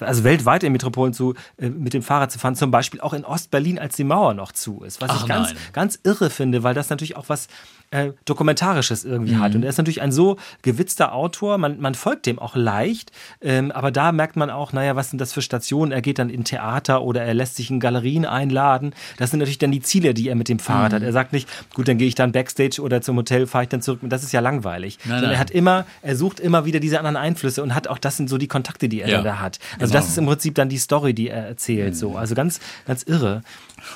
äh, 0.00 0.04
also 0.04 0.24
weltweit 0.24 0.62
in 0.62 0.72
Metropolen 0.72 1.12
zu, 1.12 1.34
äh, 1.56 1.68
mit 1.68 1.94
dem 1.94 2.02
Fahrrad 2.02 2.30
zu 2.32 2.38
fahren. 2.38 2.56
Zum 2.56 2.70
Beispiel 2.70 3.00
auch 3.00 3.12
in 3.12 3.24
Ostberlin, 3.24 3.78
als 3.78 3.96
die 3.96 4.04
Mauer 4.04 4.34
noch 4.34 4.52
zu 4.52 4.82
ist. 4.82 5.00
Was 5.00 5.10
Ach 5.10 5.22
ich 5.22 5.28
ganz, 5.28 5.48
nein. 5.48 5.58
ganz 5.72 5.98
irre 6.02 6.30
finde, 6.30 6.62
weil 6.62 6.74
das 6.74 6.90
natürlich 6.90 7.16
auch 7.16 7.28
was 7.28 7.48
äh, 7.92 8.12
Dokumentarisches 8.24 9.04
irgendwie 9.04 9.34
Mhm. 9.34 9.40
hat. 9.40 9.54
Und 9.54 9.62
er 9.64 9.70
ist 9.70 9.78
natürlich 9.78 10.00
ein 10.02 10.12
so 10.12 10.36
gewitzter 10.62 11.12
Autor, 11.12 11.58
man, 11.58 11.80
man 11.80 11.94
folgt 11.94 12.26
dem 12.26 12.38
auch 12.38 12.54
leicht, 12.56 13.10
ähm, 13.40 13.72
aber 13.72 13.90
da 13.90 14.12
merkt 14.12 14.36
man 14.36 14.48
auch, 14.50 14.72
naja, 14.72 14.94
was 14.96 15.10
sind 15.10 15.18
das 15.20 15.32
für 15.32 15.42
Stationen? 15.42 15.90
Er 15.92 16.00
geht 16.00 16.18
dann 16.18 16.30
in 16.30 16.44
Theater 16.44 17.02
oder 17.02 17.22
er 17.22 17.34
lässt 17.34 17.56
sich 17.56 17.70
in 17.70 17.80
Galerien 17.80 18.24
einladen. 18.26 18.94
Das 19.18 19.30
sind 19.30 19.40
natürlich 19.40 19.58
dann 19.58 19.72
die 19.72 19.80
Ziele, 19.80 20.14
die 20.14 20.28
er 20.28 20.34
mit 20.36 20.48
dem 20.48 20.58
Fahrrad 20.58 20.92
Mhm. 20.92 20.96
hat. 20.96 21.02
Er 21.02 21.12
sagt 21.12 21.32
nicht, 21.32 21.48
gut, 21.74 21.88
dann 21.88 21.98
gehe 21.98 22.06
ich 22.08 22.14
dann 22.14 22.32
Backstage 22.32 22.80
oder 22.80 23.02
zum 23.02 23.16
Hotel, 23.16 23.46
fahre 23.46 23.64
ich 23.64 23.68
dann 23.70 23.82
zurück. 23.82 24.00
Das 24.04 24.22
ist 24.22 24.32
ja 24.32 24.40
langweilig. 24.40 24.98
Sondern 25.02 25.22
nein. 25.22 25.32
er 25.32 25.38
hat 25.38 25.50
immer, 25.50 25.84
er 26.02 26.16
sucht 26.16 26.40
immer 26.40 26.64
wieder 26.64 26.80
diese 26.80 26.98
anderen 26.98 27.16
Einflüsse 27.16 27.62
und 27.62 27.74
hat 27.74 27.88
auch, 27.88 27.98
das 27.98 28.16
sind 28.16 28.30
so 28.30 28.38
die 28.38 28.48
Kontakte, 28.48 28.88
die 28.88 29.00
er 29.00 29.08
Ja, 29.08 29.22
da 29.22 29.40
hat. 29.40 29.58
Also 29.80 29.86
genau. 29.86 29.92
das 29.94 30.08
ist 30.08 30.18
im 30.18 30.26
Prinzip 30.26 30.54
dann 30.54 30.68
die 30.68 30.78
Story, 30.78 31.12
die 31.14 31.28
er 31.28 31.46
erzählt. 31.46 31.96
So. 31.96 32.16
Also 32.16 32.34
ganz, 32.34 32.60
ganz 32.86 33.02
irre. 33.02 33.42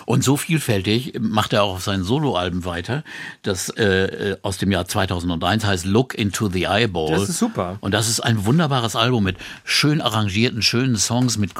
Und 0.07 0.25
so 0.25 0.37
vielfältig 0.39 1.13
macht 1.21 1.53
er 1.53 1.63
auch 1.63 1.75
auf 1.75 1.83
seinen 1.83 2.05
Soloalben 2.05 2.65
weiter, 2.65 3.05
das 3.43 3.69
äh, 3.85 4.05
äh, 4.33 4.37
aus 4.43 4.59
dem 4.59 4.71
Jahr 4.73 4.87
2001 4.87 5.65
heißt 5.65 5.85
Look 5.85 6.15
into 6.15 6.49
the 6.49 6.65
Eyeball. 6.65 7.11
Das 7.11 7.29
ist 7.29 7.39
super. 7.39 7.77
Und 7.81 7.93
das 7.93 8.09
ist 8.09 8.21
ein 8.21 8.45
wunderbares 8.47 8.97
Album 8.97 9.25
mit 9.25 9.37
schön 9.65 10.01
arrangierten, 10.01 10.63
schönen 10.63 10.97
Songs, 10.97 11.39
mit, 11.39 11.53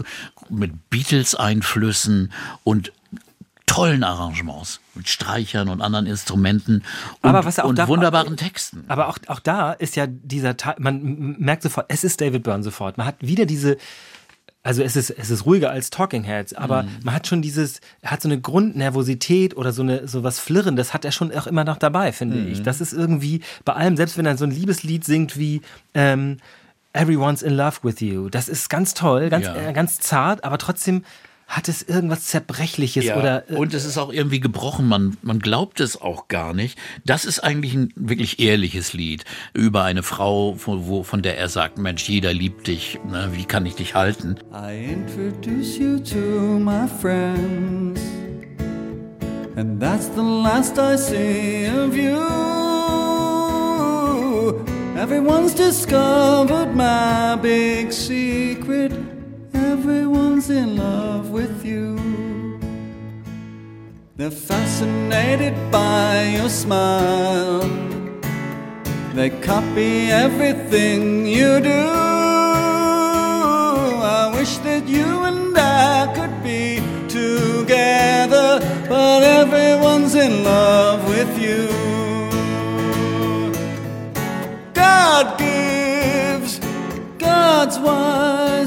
mit 0.49 0.91
Beatles-Einflüssen 0.91 2.33
und 2.65 2.93
tollen 3.67 4.05
Arrangements 4.05 4.81
mit 4.95 5.09
Streichern 5.09 5.69
und 5.69 5.81
anderen 5.81 6.07
Instrumenten 6.07 6.85
und, 7.23 7.31
Aber 7.31 7.45
was 7.45 7.59
auch 7.59 7.65
und 7.69 7.79
da- 7.79 7.89
wunderbaren 7.89 8.37
Texten. 8.37 8.85
Aber 8.89 9.09
auch, 9.09 9.19
auch 9.27 9.41
da 9.41 9.73
ist 9.73 9.97
ja 9.97 10.07
dieser 10.07 10.57
Teil, 10.57 10.77
man 10.79 11.37
merkt 11.39 11.63
sofort, 11.63 11.87
es 11.89 12.05
ist 12.05 12.21
David 12.21 12.43
Byrne 12.45 12.63
sofort. 12.63 12.99
Man 12.99 13.07
hat 13.07 13.17
wieder 13.21 13.47
diese, 13.47 13.77
also 14.65 14.83
es 14.83 14.97
ist, 14.97 15.11
es 15.11 15.31
ist 15.31 15.47
ruhiger 15.47 15.71
als 15.71 15.91
Talking 15.91 16.25
Heads, 16.25 16.55
aber 16.55 16.87
man 17.05 17.15
hat 17.15 17.27
schon 17.29 17.43
dieses, 17.43 17.81
hat 18.03 18.21
so 18.23 18.29
eine 18.29 18.41
Grundnervosität 18.41 19.57
oder 19.57 19.73
so 19.73 19.83
eine, 19.83 20.09
so 20.09 20.25
was 20.25 20.41
Flirren, 20.41 20.75
das 20.75 20.93
hat 20.95 21.05
er 21.05 21.13
schon 21.13 21.31
auch 21.33 21.47
immer 21.47 21.65
noch 21.65 21.77
dabei, 21.77 22.11
finde 22.13 22.39
ich. 22.49 22.63
Das 22.63 22.81
ist 22.81 22.93
irgendwie 22.95 23.43
bei 23.65 23.75
allem, 23.75 23.97
selbst 23.97 24.17
wenn 24.19 24.27
er 24.27 24.37
so 24.37 24.45
ein 24.45 24.51
Liebeslied 24.51 25.05
singt 25.05 25.39
wie, 25.39 25.61
ähm, 25.95 26.39
Everyone's 26.95 27.43
in 27.43 27.55
love 27.55 27.79
with 27.83 28.01
you. 28.01 28.29
Das 28.31 28.49
ist 28.49 28.71
ganz 28.71 28.95
toll, 28.95 29.29
ganz, 29.29 29.45
Ja. 29.47 29.55
äh, 29.57 29.73
ganz 29.73 29.99
zart, 29.99 30.45
aber 30.45 30.59
trotzdem 30.59 31.05
hat 31.47 31.69
es 31.69 31.83
irgendwas 31.83 32.25
Zerbrechliches 32.25 33.05
Ja, 33.05 33.17
oder 33.17 33.51
äh, 33.51 33.55
und 33.55 33.75
es 33.75 33.85
ist 33.85 33.99
auch 33.99 34.13
irgendwie 34.13 34.41
gebrochen, 34.41 34.89
man, 34.89 35.17
man 35.23 35.39
glaubt 35.39 35.81
es 35.81 36.01
auch 36.01 36.29
gar 36.29 36.55
nicht. 36.55 36.79
Das 37.05 37.25
ist 37.25 37.41
eigentlich 37.41 37.75
ein 37.75 37.93
wirklich 37.97 38.41
ehrliches 38.41 38.93
Lied 38.93 39.25
über 39.53 39.85
eine 39.85 40.03
Frau, 40.03 40.55
von, 40.55 40.87
wo, 40.87 41.03
von 41.03 41.23
der 41.23 41.39
er 41.39 41.49
sagt, 41.49 41.79
Mensch, 41.79 42.09
jeder 42.09 42.33
liebt 42.33 42.67
dich, 42.67 42.99
ne, 43.09 43.31
wie 43.33 43.45
kann 43.45 43.67
ich 43.67 43.75
dich 43.75 43.95
halten? 43.95 44.37
I 44.53 44.93
introduce 44.93 45.79
you 45.79 45.99
to 45.99 46.59
my 46.59 46.89
friends. 47.01 48.01
and 49.57 49.81
that's 49.81 50.09
the 50.09 50.23
last 50.23 50.79
I 50.79 50.97
see 50.97 51.67
of 51.67 51.97
you. 51.97 52.19
Everyone's 54.97 55.55
discovered 55.55 56.75
my 56.75 57.37
big 57.41 57.93
secret. 57.93 58.93
Everyone's 59.55 60.51
in 60.51 60.77
love 60.77 61.31
with 61.31 61.65
you. 61.65 61.99
They're 64.17 64.31
fascinated 64.31 65.55
by 65.71 66.25
your 66.37 66.49
smile. 66.49 67.61
They 69.15 69.31
copy 69.31 70.11
everything 70.11 71.27
you 71.27 71.61
do. 71.61 71.89
I 74.03 74.31
wish 74.35 74.59
that 74.59 74.89
you 74.89 75.25
and 75.25 75.57
I 75.57 76.13
could 76.15 76.43
be 76.43 76.81
together, 77.09 78.61
but 78.89 79.23
everyone's 79.23 80.15
in 80.15 80.45
love 80.45 81.09
with 81.09 81.39
you. 81.41 81.69
God 84.75 85.39
gives, 85.39 86.61
God's 87.19 87.79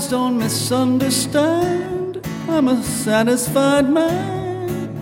don't 0.09 0.37
misunderstand. 0.37 2.25
I'm 2.47 2.67
a 2.69 2.81
satisfied 2.81 3.89
man 3.89 4.93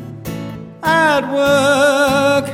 at 0.82 1.24
work, 1.32 2.50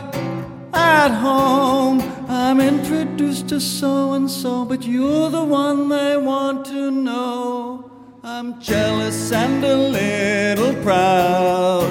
at 0.74 1.10
home. 1.10 2.02
I'm 2.28 2.60
introduced 2.60 3.48
to 3.50 3.60
so 3.60 4.14
and 4.14 4.30
so, 4.30 4.66
but 4.66 4.84
you're 4.84 5.30
the 5.30 5.44
one 5.44 5.90
they 5.90 6.18
want 6.18 6.66
to 6.68 6.92
know. 6.92 7.90
I'm 8.24 8.60
jealous 8.60 9.32
and 9.32 9.64
a 9.64 9.76
little 9.76 10.74
proud. 10.84 11.90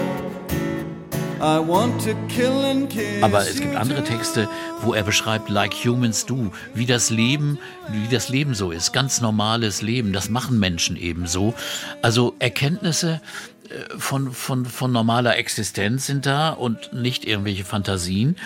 I 1.41 1.59
want 1.59 2.03
to 2.03 2.15
kill 2.29 2.65
and 2.67 2.89
kiss 2.91 3.23
Aber 3.23 3.41
es 3.41 3.59
gibt 3.59 3.75
andere. 3.75 4.05
Texte, 4.05 4.47
wo 4.83 4.95
er 4.95 5.03
beschreibt, 5.03 5.49
like 5.49 5.75
humans 5.75 6.27
do, 6.27 6.53
wie 6.75 6.87
das 6.87 7.11
Leben, 7.11 7.59
wie 7.91 8.09
das 8.09 8.29
Leben 8.29 8.55
so 8.55 8.71
ist, 8.71 8.93
ganz 8.93 9.21
normales 9.21 9.83
Leben. 9.83 10.13
Das 10.13 10.29
machen 10.29 10.59
Menschen 10.59 10.97
eben 10.97 11.27
so. 11.27 11.55
Also 12.03 12.35
Erkenntnisse 12.39 13.21
äh, 13.69 13.99
von, 13.99 14.33
von, 14.33 14.65
von 14.67 14.93
normaler 14.93 15.37
Existenz 15.37 16.07
sind 16.07 16.27
da 16.27 16.51
und 16.51 16.93
nicht 16.93 17.25
irgendwelche 17.25 17.65
Fantasien. 17.65 18.37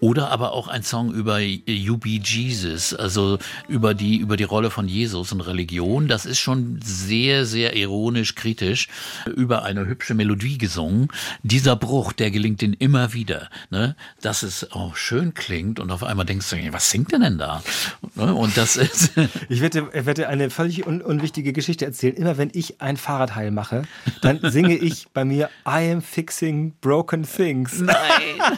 Oder 0.00 0.30
aber 0.30 0.52
auch 0.52 0.68
ein 0.68 0.82
Song 0.82 1.12
über 1.12 1.38
You 1.38 1.98
Be 1.98 2.20
Jesus, 2.22 2.94
also 2.94 3.38
über 3.68 3.94
die, 3.94 4.16
über 4.16 4.36
die 4.36 4.44
Rolle 4.44 4.70
von 4.70 4.88
Jesus 4.88 5.32
und 5.32 5.40
Religion. 5.42 6.08
Das 6.08 6.26
ist 6.26 6.38
schon 6.38 6.80
sehr, 6.82 7.44
sehr 7.44 7.76
ironisch, 7.76 8.34
kritisch, 8.34 8.88
über 9.36 9.62
eine 9.62 9.86
hübsche 9.86 10.14
Melodie 10.14 10.58
gesungen. 10.58 11.08
Dieser 11.42 11.76
Bruch, 11.76 12.12
der 12.12 12.30
gelingt 12.30 12.62
ihnen 12.62 12.74
immer 12.74 13.12
wieder, 13.12 13.48
ne? 13.70 13.96
dass 14.20 14.42
es 14.42 14.72
auch 14.72 14.96
schön 14.96 15.34
klingt 15.34 15.80
und 15.80 15.90
auf 15.90 16.02
einmal 16.02 16.26
denkst 16.26 16.50
du, 16.50 16.56
was 16.72 16.90
singt 16.90 17.12
denn 17.12 17.22
denn 17.22 17.38
da? 17.38 17.62
Ne? 18.14 18.34
Und 18.34 18.56
das 18.56 18.76
ist, 18.76 19.12
Ich 19.48 19.60
werde, 19.60 19.88
ich 19.92 20.06
werde 20.06 20.28
eine 20.28 20.50
völlig 20.50 20.86
un 20.86 21.02
unwichtige 21.02 21.52
Geschichte 21.52 21.84
erzählen. 21.84 22.14
Immer 22.14 22.38
wenn 22.38 22.50
ich 22.52 22.80
ein 22.80 22.96
Fahrradheil 22.96 23.50
mache, 23.50 23.82
dann 24.22 24.40
singe 24.42 24.76
ich 24.76 25.08
bei 25.12 25.24
mir 25.24 25.50
I 25.66 25.90
am 25.92 26.02
fixing 26.02 26.72
broken 26.80 27.24
things. 27.24 27.80
nein. 27.80 27.96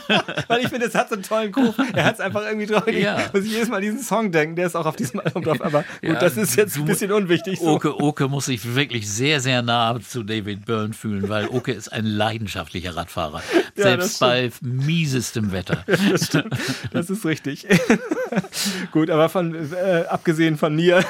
Weil 0.49 0.61
ich 0.61 0.68
finde, 0.68 0.86
es 0.86 0.95
hat 0.95 1.09
so 1.09 1.14
einen 1.14 1.24
tollen 1.33 1.53
Groove. 1.53 1.74
Er 1.95 2.05
hat 2.05 2.14
es 2.14 2.20
einfach 2.20 2.43
irgendwie 2.47 2.66
drauf. 2.66 2.87
Ja. 2.89 3.20
Ich 3.26 3.33
muss 3.33 3.47
jedes 3.47 3.68
Mal 3.68 3.80
diesen 3.80 4.01
Song 4.01 4.30
denken. 4.33 4.57
Der 4.57 4.66
ist 4.66 4.76
auch 4.76 4.87
auf 4.87 4.97
diesem 4.97 5.20
Album 5.20 5.43
drauf. 5.45 5.61
Aber 5.61 5.80
gut, 5.80 5.87
Ja, 6.03 6.14
das 6.14 6.37
ist 6.37 6.57
jetzt 6.57 6.76
ein 6.76 6.85
bisschen 6.85 7.12
unwichtig. 7.12 7.59
So. 7.59 7.66
Oke, 7.66 7.99
Oke 8.01 8.28
muss 8.28 8.47
sich 8.47 8.74
wirklich 8.74 9.11
sehr, 9.11 9.41
sehr 9.41 9.62
nah 9.62 9.99
zu 10.01 10.22
David 10.22 10.64
Byrne 10.64 10.95
fühlen, 10.95 11.28
weil 11.28 11.49
Oke 11.49 11.72
ist 11.72 11.93
ein 11.93 12.05
leidenschaftlicher 12.07 12.97
Radfahrer. 12.97 13.43
Ja, 13.74 13.85
Selbst 13.85 14.20
bei 14.20 14.51
miesestem 14.61 15.51
Wetter. 15.53 15.85
Das 16.11 16.26
stimmt. 16.26 16.55
Das 16.93 17.09
ist 17.09 17.24
richtig. 17.24 17.66
Gut, 18.93 19.09
aber 19.09 19.28
von, 19.30 19.55
äh, 19.72 20.05
abgesehen 20.09 20.57
von 20.59 20.74
mir, 20.76 21.03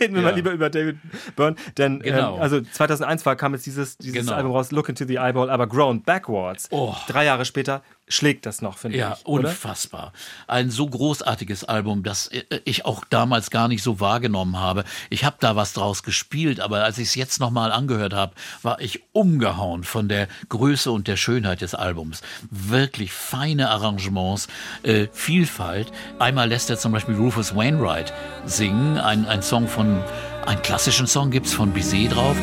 reden 0.00 0.14
wir 0.14 0.22
mal 0.22 0.34
lieber 0.34 0.52
über 0.52 0.68
David 0.68 0.98
Byrne. 1.36 1.56
Denn 1.78 2.00
Genau. 2.00 2.36
ähm, 2.36 2.42
also 2.42 2.60
2001 2.60 3.24
war, 3.24 3.36
kam 3.36 3.54
jetzt 3.54 3.64
dieses, 3.66 3.96
dieses 3.96 4.20
Genau. 4.20 4.32
Album 4.32 4.52
raus, 4.52 4.72
Look 4.72 4.88
into 4.90 5.06
the 5.06 5.16
Eyeball, 5.16 5.48
aber 5.50 5.66
Grown 5.66 6.02
Backwards. 6.02 6.68
Oh. 6.70 6.94
Drei 7.08 7.24
Jahre 7.24 7.44
später 7.46 7.82
schlägt 8.08 8.46
das 8.46 8.60
noch, 8.62 8.78
finde 8.78 8.98
Ja, 8.98 9.16
ich. 9.18 9.26
Oder? 9.26 9.48
unfassbar. 9.48 10.12
Ein 10.46 10.70
so 10.70 10.86
großartiges 10.86 11.64
Album, 11.64 12.02
das 12.02 12.28
äh, 12.28 12.42
ich 12.64 12.84
auch 12.84 13.04
damals 13.08 13.50
gar 13.50 13.68
nicht 13.68 13.82
so 13.82 14.00
wahrgenommen 14.00 14.58
habe. 14.58 14.84
Ich 15.10 15.24
habe 15.24 15.36
da 15.40 15.56
was 15.56 15.72
draus 15.72 16.02
gespielt, 16.02 16.60
aber 16.60 16.84
als 16.84 16.98
ich 16.98 17.08
es 17.08 17.14
jetzt 17.14 17.40
nochmal 17.40 17.72
angehört 17.72 18.12
habe, 18.12 18.34
war 18.62 18.80
ich 18.80 19.02
umgehauen 19.12 19.84
von 19.84 20.08
der 20.08 20.28
Größe 20.48 20.90
und 20.90 21.08
der 21.08 21.16
Schönheit 21.16 21.60
des 21.60 21.74
Albums. 21.74 22.22
Wirklich 22.50 23.12
feine 23.12 23.70
Arrangements, 23.70 24.48
äh, 24.82 25.06
Vielfalt. 25.12 25.90
Einmal 26.18 26.48
lässt 26.48 26.70
er 26.70 26.78
zum 26.78 26.92
Beispiel 26.92 27.14
Rufus 27.14 27.54
Wainwright 27.56 28.12
singen, 28.44 28.98
ein, 28.98 29.26
ein 29.26 29.42
Song 29.42 29.68
von, 29.68 30.02
einen 30.46 30.62
klassischen 30.62 31.06
Song 31.06 31.30
gibt's 31.30 31.52
von 31.54 31.72
Bizet 31.72 32.14
drauf. 32.14 32.36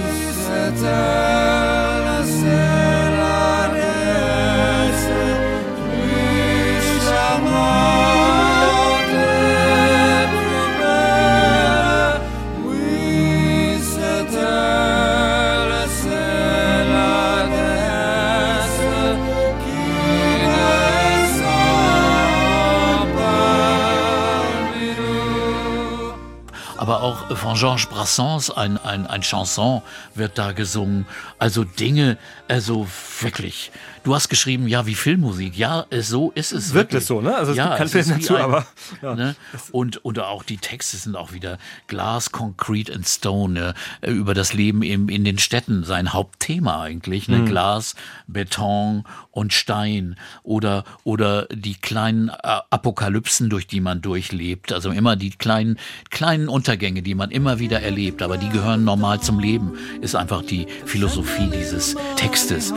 Baba 26.90 26.99
aber 27.00 27.08
auch 27.08 27.38
von 27.38 27.56
Georges 27.56 27.86
Brassens 27.88 28.52
ein, 28.52 28.78
ein, 28.78 29.08
ein 29.08 29.22
Chanson 29.22 29.82
wird 30.16 30.38
da 30.38 30.52
gesungen. 30.52 31.06
Also 31.38 31.64
Dinge, 31.64 32.18
also 32.48 32.88
wirklich. 33.22 33.72
Du 34.04 34.16
hast 34.16 34.30
geschrieben, 34.30 34.68
ja, 34.68 34.86
wie 34.86 34.96
Filmmusik. 34.96 35.58
Ja, 35.58 35.86
es- 35.90 36.08
so 36.08 36.32
ist 36.32 36.52
es. 36.52 36.74
Wirkt 36.74 36.94
wirklich. 36.94 37.02
es 37.04 37.08
so, 37.08 37.22
ne? 37.22 37.36
Also 37.36 37.52
es 37.52 37.58
ja, 37.58 37.78
gibt 37.78 37.92
Film 37.92 38.06
wie 38.08 38.22
dazu, 38.22 38.36
ein, 38.36 38.44
aber, 38.44 38.66
ja. 39.02 39.16
Ne? 39.16 39.36
Und, 39.72 40.04
und 40.04 40.20
auch 40.20 40.44
die 40.44 40.58
Texte 40.58 40.98
sind 40.98 41.16
auch 41.16 41.32
wieder 41.34 41.58
Glas, 41.88 42.32
Concrete 42.32 42.94
and 42.94 43.08
Stone, 43.08 43.54
ne? 43.54 43.74
über 44.10 44.34
das 44.34 44.54
Leben 44.54 44.84
im, 44.84 45.10
in 45.10 45.24
den 45.26 45.38
Städten, 45.38 45.84
sein 45.84 46.14
Hauptthema 46.14 46.82
eigentlich. 46.82 47.28
Mhm. 47.28 47.44
Ne? 47.44 47.46
Glas, 47.46 47.96
Beton 48.28 49.04
und 49.32 49.54
Stein 49.54 50.16
oder, 50.44 50.86
oder 51.04 51.46
die 51.52 51.76
kleinen 51.76 52.30
äh, 52.30 52.34
Apokalypsen, 52.70 53.50
durch 53.50 53.68
die 53.68 53.82
man 53.82 54.02
durchlebt. 54.02 54.74
Also 54.74 54.92
immer 54.92 55.16
die 55.16 55.32
kleinen, 55.32 55.78
kleinen 56.10 56.48
Untergänge, 56.50 56.89
die 56.96 57.16
man 57.16 57.32
immer 57.32 57.60
wieder 57.60 57.82
erlebt, 57.82 58.22
aber 58.22 58.38
die 58.38 58.50
gehören 58.50 58.84
normal 58.84 59.20
zum 59.22 59.40
Leben, 59.40 59.74
ist 60.02 60.16
einfach 60.16 60.44
die 60.44 60.68
Philosophie 60.86 61.50
dieses 61.54 61.96
Textes. 62.16 62.74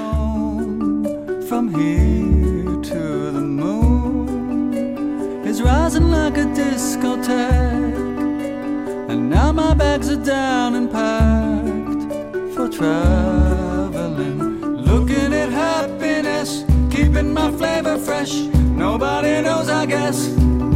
My 17.43 17.51
flavor 17.51 17.99
fresh. 17.99 18.33
Nobody 18.77 19.43
knows, 19.43 19.69
I 19.69 19.85
guess, 19.85 20.29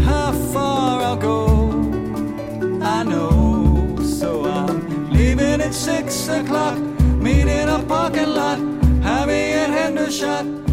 how 0.05 0.32
far 0.53 1.01
I'll 1.01 1.16
go. 1.16 1.66
At 5.67 5.75
six 5.75 6.29
o'clock. 6.29 6.79
Meet 7.19 7.49
in 7.49 7.69
a 7.69 7.83
parking 7.83 8.29
lot, 8.29 8.59
have 9.03 9.29
me 9.29 9.53
a 9.53 9.67
Hendershot. 9.67 10.66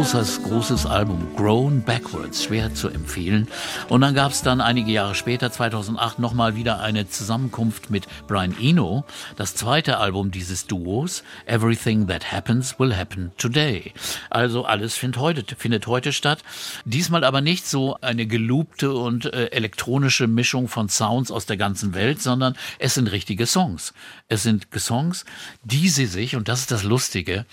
Ein 0.00 0.06
großes, 0.06 0.86
Album, 0.86 1.36
Grown 1.36 1.82
Backwards, 1.82 2.44
schwer 2.44 2.72
zu 2.74 2.88
empfehlen. 2.88 3.48
Und 3.90 4.00
dann 4.00 4.14
gab 4.14 4.32
es 4.32 4.40
dann 4.40 4.62
einige 4.62 4.90
Jahre 4.90 5.14
später, 5.14 5.52
2008, 5.52 6.18
nochmal 6.18 6.56
wieder 6.56 6.80
eine 6.80 7.06
Zusammenkunft 7.10 7.90
mit 7.90 8.06
Brian 8.26 8.56
Eno, 8.58 9.04
das 9.36 9.54
zweite 9.54 9.98
Album 9.98 10.30
dieses 10.30 10.66
Duos, 10.66 11.22
Everything 11.44 12.06
That 12.08 12.32
Happens 12.32 12.80
Will 12.80 12.96
Happen 12.96 13.32
Today. 13.36 13.92
Also 14.30 14.64
alles 14.64 14.94
findet 14.96 15.20
heute, 15.20 15.54
findet 15.54 15.86
heute 15.86 16.14
statt. 16.14 16.42
Diesmal 16.86 17.22
aber 17.22 17.42
nicht 17.42 17.66
so 17.66 17.98
eine 18.00 18.26
geloopte 18.26 18.94
und 18.94 19.26
äh, 19.26 19.48
elektronische 19.48 20.26
Mischung 20.26 20.68
von 20.68 20.88
Sounds 20.88 21.30
aus 21.30 21.44
der 21.44 21.58
ganzen 21.58 21.92
Welt, 21.92 22.22
sondern 22.22 22.56
es 22.78 22.94
sind 22.94 23.12
richtige 23.12 23.44
Songs. 23.44 23.92
Es 24.28 24.42
sind 24.44 24.66
Songs, 24.74 25.26
die 25.62 25.90
sie 25.90 26.06
sich, 26.06 26.36
und 26.36 26.48
das 26.48 26.60
ist 26.60 26.70
das 26.70 26.84
Lustige, 26.84 27.44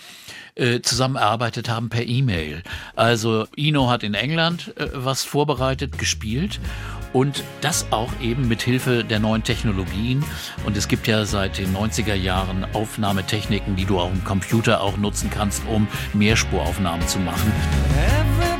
äh, 0.58 0.82
zusammengearbeitet 0.82 1.70
haben 1.70 1.90
per 1.90 2.06
E-Mail. 2.06 2.64
Also 2.96 3.48
Ino 3.56 3.90
hat 3.90 4.04
in 4.04 4.14
England 4.14 4.74
äh, 4.78 4.88
was 4.94 5.24
vorbereitet, 5.24 5.98
gespielt 5.98 6.60
und 7.14 7.44
das 7.62 7.92
auch 7.92 8.12
eben 8.22 8.48
mit 8.48 8.62
Hilfe 8.62 9.04
der 9.04 9.20
neuen 9.20 9.44
Technologien. 9.44 10.24
Und 10.66 10.78
es 10.78 10.88
gibt 10.88 11.08
ja 11.08 11.26
seit 11.26 11.58
den 11.58 11.76
90er 11.76 12.16
Jahren 12.16 12.66
Aufnahmetechniken, 12.74 13.76
die 13.76 13.86
du 13.86 14.00
auch 14.00 14.12
im 14.12 14.24
Computer 14.24 14.82
auch 14.82 14.98
nutzen 14.98 15.30
kannst, 15.30 15.64
um 15.68 15.88
Mehrspuraufnahmen 16.14 17.08
zu 17.08 17.20
machen. 17.20 17.52
Everybody 17.96 18.57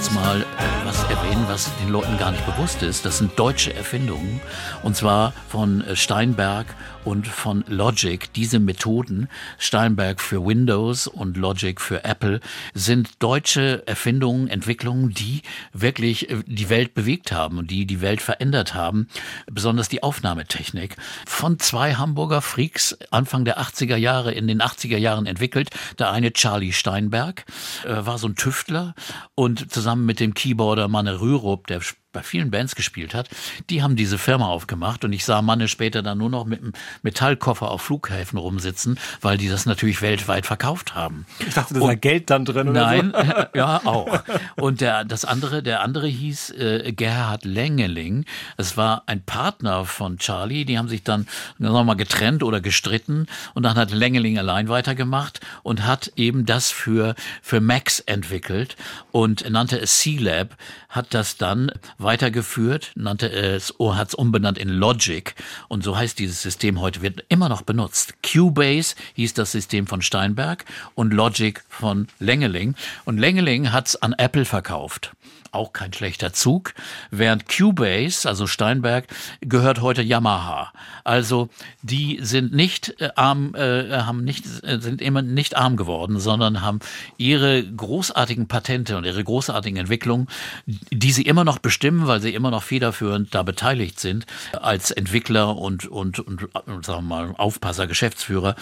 jetzt 0.00 0.14
mal 0.14 0.40
äh, 0.40 0.44
was 0.86 1.02
erwähnen, 1.10 1.44
was 1.46 1.70
den 1.76 1.90
Leuten 1.90 2.16
gar 2.16 2.30
nicht 2.30 2.46
bewusst 2.46 2.82
ist. 2.82 3.04
Das 3.04 3.18
sind 3.18 3.38
deutsche 3.38 3.74
Erfindungen. 3.74 4.40
Und 4.82 4.96
zwar 4.96 5.34
von 5.46 5.82
äh, 5.82 5.94
Steinberg 5.94 6.64
und 7.10 7.26
von 7.26 7.64
Logic. 7.66 8.32
Diese 8.34 8.60
Methoden, 8.60 9.28
Steinberg 9.58 10.20
für 10.20 10.46
Windows 10.46 11.08
und 11.08 11.36
Logic 11.36 11.80
für 11.80 12.04
Apple, 12.04 12.38
sind 12.72 13.10
deutsche 13.18 13.82
Erfindungen, 13.88 14.46
Entwicklungen, 14.46 15.10
die 15.10 15.42
wirklich 15.72 16.30
äh, 16.30 16.36
die 16.46 16.68
Welt 16.68 16.94
bewegt 16.94 17.32
haben 17.32 17.58
und 17.58 17.70
die 17.72 17.84
die 17.84 18.00
Welt 18.00 18.22
verändert 18.22 18.74
haben. 18.74 19.08
Besonders 19.50 19.88
die 19.88 20.04
Aufnahmetechnik. 20.04 20.96
Von 21.26 21.58
zwei 21.58 21.94
Hamburger 21.94 22.42
Freaks 22.42 22.96
Anfang 23.10 23.44
der 23.44 23.60
80er 23.60 23.96
Jahre, 23.96 24.32
in 24.32 24.46
den 24.46 24.62
80er 24.62 24.96
Jahren 24.96 25.26
entwickelt. 25.26 25.70
Der 25.98 26.12
eine 26.12 26.32
Charlie 26.32 26.72
Steinberg 26.72 27.44
äh, 27.84 28.06
war 28.06 28.18
so 28.18 28.28
ein 28.28 28.36
Tüftler 28.36 28.94
und 29.34 29.72
zusammen 29.72 30.06
mit 30.06 30.20
dem 30.20 30.32
Keyboarder 30.34 30.86
Manne 30.86 31.20
Rürup, 31.20 31.66
der 31.66 31.80
bei 32.12 32.22
vielen 32.22 32.50
Bands 32.50 32.74
gespielt 32.74 33.14
hat, 33.14 33.28
die 33.68 33.82
haben 33.82 33.96
diese 33.96 34.18
Firma 34.18 34.46
aufgemacht 34.46 35.04
und 35.04 35.12
ich 35.12 35.24
sah 35.24 35.42
Manne 35.42 35.68
später 35.68 36.02
dann 36.02 36.18
nur 36.18 36.30
noch 36.30 36.44
mit 36.44 36.60
einem 36.60 36.72
Metallkoffer 37.02 37.70
auf 37.70 37.82
Flughäfen 37.82 38.38
rumsitzen, 38.38 38.98
weil 39.20 39.38
die 39.38 39.48
das 39.48 39.66
natürlich 39.66 40.02
weltweit 40.02 40.46
verkauft 40.46 40.94
haben. 40.94 41.26
Ich 41.38 41.54
dachte, 41.54 41.74
da 41.74 41.90
ist 41.90 42.00
Geld 42.00 42.30
dann 42.30 42.44
drin 42.44 42.68
oder 42.68 42.84
Nein, 42.84 43.12
so. 43.14 43.44
ja 43.58 43.80
auch. 43.84 44.22
Und 44.56 44.80
der 44.80 45.04
das 45.04 45.24
andere, 45.24 45.62
der 45.62 45.82
andere 45.82 46.06
hieß 46.06 46.50
äh, 46.50 46.92
Gerhard 46.92 47.44
Lengeling. 47.44 48.24
Es 48.56 48.76
war 48.76 49.04
ein 49.06 49.22
Partner 49.22 49.84
von 49.84 50.18
Charlie. 50.18 50.64
Die 50.64 50.78
haben 50.78 50.88
sich 50.88 51.02
dann 51.02 51.26
sagen 51.58 51.74
wir 51.74 51.84
mal 51.84 51.94
getrennt 51.94 52.42
oder 52.42 52.60
gestritten 52.60 53.26
und 53.54 53.62
dann 53.62 53.76
hat 53.76 53.90
Lengeling 53.90 54.38
allein 54.38 54.68
weitergemacht 54.68 55.40
und 55.62 55.86
hat 55.86 56.12
eben 56.16 56.46
das 56.46 56.70
für 56.70 57.14
für 57.42 57.60
Max 57.60 58.00
entwickelt 58.00 58.76
und 59.12 59.48
nannte 59.48 59.78
es 59.80 59.98
C-Lab. 59.98 60.56
Hat 60.88 61.14
das 61.14 61.36
dann 61.36 61.70
weitergeführt, 62.02 62.92
nannte 62.94 63.30
es, 63.30 63.74
oh, 63.78 63.94
hat 63.94 64.08
es 64.08 64.14
umbenannt 64.14 64.58
in 64.58 64.68
Logic 64.68 65.34
und 65.68 65.84
so 65.84 65.96
heißt 65.96 66.18
dieses 66.18 66.42
System 66.42 66.80
heute 66.80 67.02
wird 67.02 67.24
immer 67.28 67.48
noch 67.48 67.62
benutzt. 67.62 68.14
Cubase 68.22 68.94
hieß 69.14 69.34
das 69.34 69.52
System 69.52 69.86
von 69.86 70.02
Steinberg 70.02 70.64
und 70.94 71.12
Logic 71.12 71.62
von 71.68 72.08
Lengeling 72.18 72.74
und 73.04 73.18
Lengeling 73.18 73.72
hat 73.72 73.88
es 73.88 73.96
an 74.02 74.14
Apple 74.14 74.44
verkauft. 74.44 75.12
Auch 75.52 75.72
kein 75.72 75.92
schlechter 75.92 76.32
Zug. 76.32 76.74
Während 77.10 77.48
Cubase, 77.48 78.28
also 78.28 78.46
Steinberg, 78.46 79.06
gehört 79.40 79.80
heute 79.80 80.02
Yamaha. 80.02 80.72
Also 81.04 81.48
die 81.82 82.18
sind 82.22 82.52
nicht 82.52 83.00
äh, 83.00 83.10
arm, 83.16 83.54
äh, 83.54 83.90
haben 83.98 84.22
nicht, 84.22 84.44
äh, 84.62 84.80
sind 84.80 85.02
immer 85.02 85.22
nicht 85.22 85.56
arm 85.56 85.76
geworden, 85.76 86.20
sondern 86.20 86.62
haben 86.62 86.80
ihre 87.16 87.64
großartigen 87.64 88.46
Patente 88.46 88.96
und 88.96 89.04
ihre 89.04 89.24
großartigen 89.24 89.78
Entwicklungen, 89.78 90.28
die 90.66 91.12
sie 91.12 91.22
immer 91.22 91.44
noch 91.44 91.58
bestimmen, 91.58 92.06
weil 92.06 92.20
sie 92.20 92.34
immer 92.34 92.50
noch 92.50 92.62
federführend 92.62 93.34
da 93.34 93.42
beteiligt 93.42 93.98
sind, 93.98 94.26
als 94.52 94.90
Entwickler 94.90 95.56
und, 95.56 95.86
und, 95.86 96.20
und, 96.20 96.48
sagen 96.84 97.00
wir 97.00 97.02
mal, 97.02 97.34
Aufpasser, 97.36 97.86
Geschäftsführer 97.86 98.54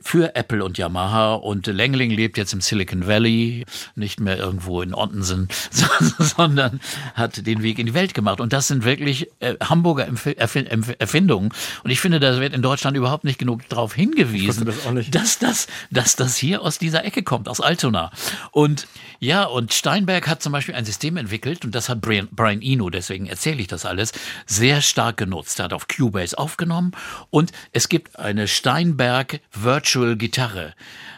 für 0.00 0.36
Apple 0.36 0.64
und 0.64 0.78
Yamaha. 0.78 1.34
Und 1.34 1.66
Lengling 1.66 2.10
lebt 2.10 2.38
jetzt 2.38 2.52
im 2.52 2.60
Silicon 2.60 3.06
Valley, 3.06 3.64
nicht 3.94 4.20
mehr 4.20 4.36
irgendwo 4.36 4.82
in 4.82 4.94
Ottensen, 4.94 5.48
sondern 6.36 6.80
hat 7.14 7.46
den 7.46 7.62
Weg 7.62 7.78
in 7.78 7.86
die 7.86 7.94
Welt 7.94 8.14
gemacht. 8.14 8.40
Und 8.40 8.52
das 8.52 8.68
sind 8.68 8.84
wirklich 8.84 9.28
äh, 9.40 9.54
Hamburger 9.62 10.06
Empf 10.06 10.26
Erf 10.26 10.56
Erf 10.56 10.94
Erfindungen. 10.98 11.52
Und 11.84 11.90
ich 11.90 12.00
finde, 12.00 12.20
da 12.20 12.40
wird 12.40 12.54
in 12.54 12.62
Deutschland 12.62 12.96
überhaupt 12.96 13.24
nicht 13.24 13.38
genug 13.38 13.68
darauf 13.68 13.94
hingewiesen, 13.94 14.66
das 14.66 15.10
dass 15.10 15.38
das, 15.38 15.66
dass 15.90 16.16
das 16.16 16.36
hier 16.36 16.62
aus 16.62 16.78
dieser 16.78 17.04
Ecke 17.04 17.22
kommt, 17.22 17.48
aus 17.48 17.60
Altona. 17.60 18.10
Und 18.52 18.86
ja, 19.18 19.44
und 19.44 19.72
Steinberg 19.72 20.28
hat 20.28 20.42
zum 20.42 20.52
Beispiel 20.52 20.74
ein 20.74 20.84
System 20.84 21.16
entwickelt, 21.16 21.64
und 21.64 21.74
das 21.74 21.88
hat 21.88 22.00
Brian, 22.00 22.28
Brian 22.30 22.62
Eno, 22.62 22.90
deswegen 22.90 23.26
erzähle 23.26 23.60
ich 23.60 23.66
das 23.66 23.86
alles, 23.86 24.12
sehr 24.46 24.82
stark 24.82 25.16
genutzt. 25.16 25.58
Er 25.58 25.66
hat 25.66 25.72
auf 25.72 25.88
Cubase 25.88 26.36
aufgenommen 26.36 26.92
und 27.30 27.52
es 27.72 27.88
gibt 27.88 28.18
eine 28.18 28.48
Steinberg 28.48 29.40
Virtual 29.52 30.16
Gitarre. 30.16 30.74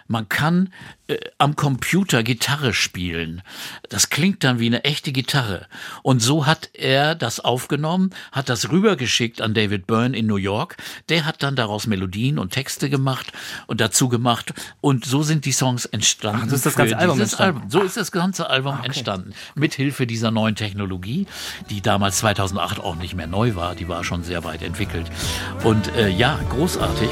Man 0.09 0.29
kann 0.29 0.73
äh, 1.07 1.19
am 1.37 1.55
Computer 1.55 2.23
Gitarre 2.23 2.73
spielen. 2.73 3.43
Das 3.91 4.09
klingt 4.09 4.43
dann 4.43 4.59
wie 4.59 4.67
eine 4.67 4.85
echte 4.85 5.13
Gitarre. 5.13 5.67
Und 6.03 6.21
so 6.21 6.47
hat 6.47 6.71
er 6.73 7.15
das 7.15 7.41
aufgenommen, 7.41 8.11
hat 8.33 8.49
das 8.49 8.71
rübergeschickt 8.71 9.43
an 9.43 9.53
David 9.53 9.87
Byrne 9.87 10.17
in 10.17 10.27
New 10.27 10.37
York. 10.37 10.79
Der 11.11 11.27
hat 11.27 11.43
dann 11.43 11.57
daraus 11.57 11.87
Melodien 11.87 12.39
und 12.39 12.53
Texte 12.53 12.89
gemacht 12.89 13.33
und 13.67 13.83
dazu 13.83 14.09
gemacht. 14.09 14.55
Und 14.81 15.05
so 15.05 15.23
sind 15.23 15.45
die 15.45 15.53
Songs 15.53 15.85
entstanden. 15.85 16.43
Ach, 16.45 16.49
so 16.49 16.57
ist 16.57 16.67
das 16.67 16.75
ganze 16.75 16.99
Album 16.99 17.21
entstanden. 17.21 17.57
Album. 17.57 17.71
So 17.71 17.83
ist 17.83 17.97
das 17.99 18.11
ganze 18.11 18.49
Album 18.49 18.79
entstanden. 18.83 19.35
Mit 19.55 19.75
Hilfe 19.75 20.07
dieser 20.07 20.31
neuen 20.31 20.55
Technologie, 20.55 21.27
die 21.69 21.83
damals 21.83 22.19
2008 22.19 22.81
auch 22.81 22.97
nicht 22.97 23.15
mehr 23.15 23.27
neu 23.27 23.55
war. 23.55 23.75
Die 23.75 23.89
war 23.89 24.05
schon 24.05 24.25
sehr 24.25 24.43
weit 24.45 24.63
entwickelt. 24.63 25.11
Und 25.65 25.95
äh, 25.97 26.09
ja, 26.09 26.39
großartig. 26.49 27.11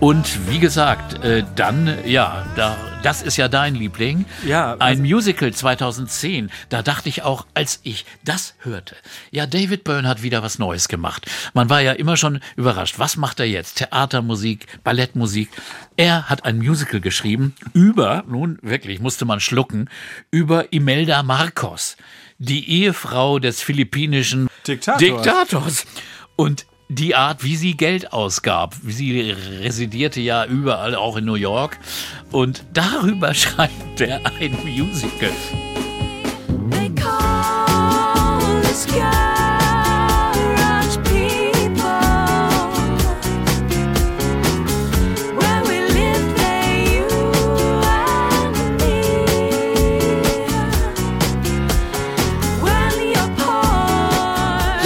Und 0.00 0.48
wie 0.48 0.60
gesagt, 0.60 1.24
äh, 1.24 1.42
dann, 1.56 1.98
ja, 2.06 2.46
da, 2.54 2.76
das 3.02 3.20
ist 3.20 3.36
ja 3.36 3.48
dein 3.48 3.74
Liebling. 3.74 4.26
Ja, 4.46 4.74
Ein 4.74 4.80
also- 4.80 5.02
Musical 5.02 5.52
2010. 5.52 6.50
Da 6.68 6.82
dachte 6.82 7.08
ich 7.08 7.22
auch, 7.22 7.46
als 7.54 7.80
ich 7.82 8.06
das 8.24 8.54
hörte, 8.60 8.94
ja, 9.32 9.46
David 9.46 9.82
Byrne 9.82 10.06
hat 10.06 10.22
wieder 10.22 10.40
was 10.44 10.60
Neues 10.60 10.86
gemacht. 10.86 11.26
Man 11.52 11.68
war 11.68 11.80
ja 11.80 11.92
immer 11.92 12.16
schon 12.16 12.38
überrascht. 12.54 13.00
Was 13.00 13.16
macht 13.16 13.40
er 13.40 13.46
jetzt? 13.46 13.78
Theatermusik, 13.78 14.66
Ballettmusik. 14.84 15.48
Er 15.96 16.28
hat 16.28 16.44
ein 16.44 16.58
Musical 16.58 17.00
geschrieben 17.00 17.56
über, 17.74 18.22
nun 18.28 18.60
wirklich, 18.62 19.00
musste 19.00 19.24
man 19.24 19.40
schlucken, 19.40 19.90
über 20.30 20.72
Imelda 20.72 21.24
Marcos, 21.24 21.96
die 22.38 22.70
Ehefrau 22.70 23.40
des 23.40 23.62
philippinischen 23.62 24.48
Diktators. 24.64 25.00
Diktators. 25.00 25.86
Und 26.36 26.66
die 26.88 27.14
Art, 27.14 27.44
wie 27.44 27.56
sie 27.56 27.76
Geld 27.76 28.12
ausgab. 28.12 28.74
Sie 28.86 29.30
residierte 29.30 30.20
ja 30.20 30.44
überall, 30.44 30.94
auch 30.94 31.16
in 31.16 31.24
New 31.24 31.34
York. 31.34 31.78
Und 32.32 32.64
darüber 32.72 33.34
schreibt 33.34 34.00
er 34.00 34.20
ein 34.40 34.56
Musical. 34.64 35.30
They 36.70 36.90
call 36.94 38.62
us 38.64 38.86
garage 38.86 39.47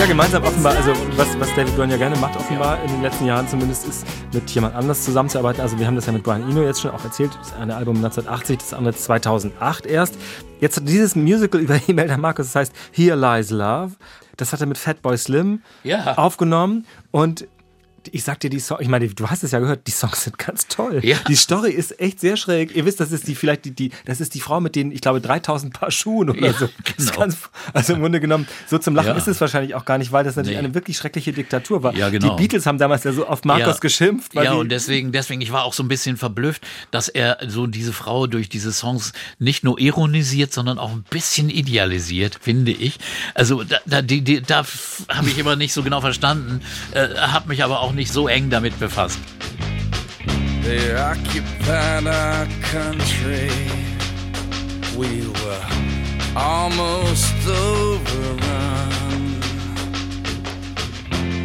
Ja, 0.03 0.09
gemeinsam 0.09 0.43
offenbar, 0.43 0.75
also 0.75 0.91
was, 1.17 1.39
was 1.39 1.55
David 1.55 1.77
Byrne 1.77 1.93
ja 1.93 1.97
gerne 1.97 2.17
macht, 2.17 2.37
offenbar 2.37 2.83
in 2.83 2.91
den 2.91 3.03
letzten 3.03 3.25
Jahren 3.25 3.47
zumindest, 3.47 3.87
ist 3.87 4.05
mit 4.33 4.51
jemand 4.51 4.75
anders 4.75 5.05
zusammenzuarbeiten. 5.05 5.61
Also 5.61 5.79
wir 5.79 5.87
haben 5.87 5.95
das 5.95 6.07
ja 6.07 6.13
mit 6.13 6.25
Brian 6.25 6.43
Eno 6.43 6.65
jetzt 6.65 6.81
schon 6.81 6.91
auch 6.91 7.05
erzählt. 7.05 7.31
Das 7.41 7.53
eine 7.55 7.77
Album 7.77 7.95
1980, 7.99 8.59
das 8.59 8.75
andere 8.75 8.97
2008 8.97 9.87
erst. 9.87 10.17
Jetzt 10.61 10.79
hat 10.79 10.89
dieses 10.89 11.15
Musical 11.15 11.61
über 11.61 11.79
Imelda 11.87 12.17
Marcus, 12.17 12.47
das 12.47 12.57
heißt 12.57 12.73
Here 12.91 13.17
Lies 13.17 13.51
Love. 13.51 13.93
Das 14.37 14.53
hat 14.53 14.61
er 14.61 14.67
mit 14.67 14.77
Fatboy 14.77 15.17
Slim 15.17 15.63
Ja. 15.85 16.19
aufgenommen 16.19 16.85
und 17.13 17.47
ich 18.11 18.25
sag 18.25 18.41
dir, 18.41 18.51
die 18.51 18.59
Song, 18.61 18.79
ich 18.81 18.89
meine, 18.89 19.09
du 19.09 19.29
hast 19.29 19.45
es 19.45 19.53
ja 19.53 19.59
gehört, 19.59 19.87
die 19.87 19.91
Songs 19.93 20.25
sind 20.25 20.39
ganz 20.39 20.67
toll. 20.69 21.01
Ja. 21.05 21.17
Die 21.29 21.37
Story 21.37 21.71
ist 21.71 22.01
echt 22.01 22.21
sehr 22.21 22.37
schräg. 22.37 22.75
Ihr 22.75 22.85
wisst, 22.85 23.01
das 23.01 23.13
ist 23.13 23.29
die 23.29 23.35
vielleicht 23.35 23.65
die, 23.65 23.71
die 23.73 23.91
das 24.05 24.21
ist 24.21 24.35
die 24.35 24.41
Frau 24.41 24.61
mit 24.61 24.75
den, 24.77 24.91
ich 24.93 25.01
glaube, 25.01 25.21
3000 25.21 25.73
Paar 25.73 25.91
Schuhen 25.91 26.31
oder 26.31 26.41
Ja, 26.47 26.53
so. 26.53 26.69
Genau. 26.97 27.13
ganz, 27.19 27.39
also 27.73 27.93
im 27.95 28.01
Grunde 28.01 28.21
genommen, 28.21 28.47
so 28.67 28.79
zum 28.79 28.95
Lachen 28.95 29.09
Ja. 29.09 29.15
ist 29.17 29.29
es 29.29 29.41
wahrscheinlich 29.41 29.75
auch 29.75 29.85
gar 29.85 29.99
nicht, 29.99 30.13
weil 30.13 30.25
das 30.25 30.37
natürlich 30.37 30.59
Nee. 30.59 30.65
eine 30.65 30.75
wirklich 30.75 30.97
schreckliche 30.97 31.33
Diktatur 31.33 31.83
war. 31.83 31.95
Ja, 31.95 32.09
genau. 32.09 32.37
Die 32.37 32.43
Beatles 32.43 32.67
haben 32.67 32.79
damals 32.79 33.05
ja 33.05 33.13
so 33.13 33.27
auf 33.27 33.45
Marcos 33.45 33.81
geschimpft. 33.81 34.35
Ja, 34.35 34.53
und 34.55 34.71
deswegen, 34.71 35.13
deswegen, 35.13 35.41
ich 35.41 35.53
war 35.53 35.65
auch 35.65 35.73
so 35.75 35.83
ein 35.83 35.89
bisschen 35.89 36.17
verblüfft, 36.17 36.63
dass 36.91 37.09
er 37.09 37.39
so 37.47 37.67
diese 37.67 37.93
Frau 37.93 38.27
durch 38.27 38.49
diese 38.49 38.73
Songs 38.73 39.13
nicht 39.39 39.65
nur 39.65 39.79
ironisiert, 39.79 40.53
sondern 40.53 40.79
auch 40.79 40.91
ein 40.91 41.05
bisschen 41.11 41.51
idealisiert, 41.51 42.39
finde 42.41 42.73
ich. 42.73 42.99
Also 43.35 43.63
da, 43.65 43.79
da, 43.87 44.03
da 44.03 44.65
habe 45.09 45.29
ich 45.29 45.39
immer 45.39 45.57
nicht 45.57 45.73
so 45.73 45.83
genau 45.83 46.01
verstanden, 46.01 46.61
äh, 46.93 47.09
habe 47.17 47.49
mich 47.49 47.63
aber 47.65 47.81
auch 47.81 47.92
nicht 47.95 48.13
so 48.13 48.29
eng 48.29 48.51
damit 48.51 48.79
befasst. 48.79 49.19
They 50.63 50.95
occupied 50.95 52.07
our 52.07 52.47
country. 52.63 53.51
We 54.97 55.27
were 55.29 55.67
almost 56.37 57.35
overrun. 57.47 58.41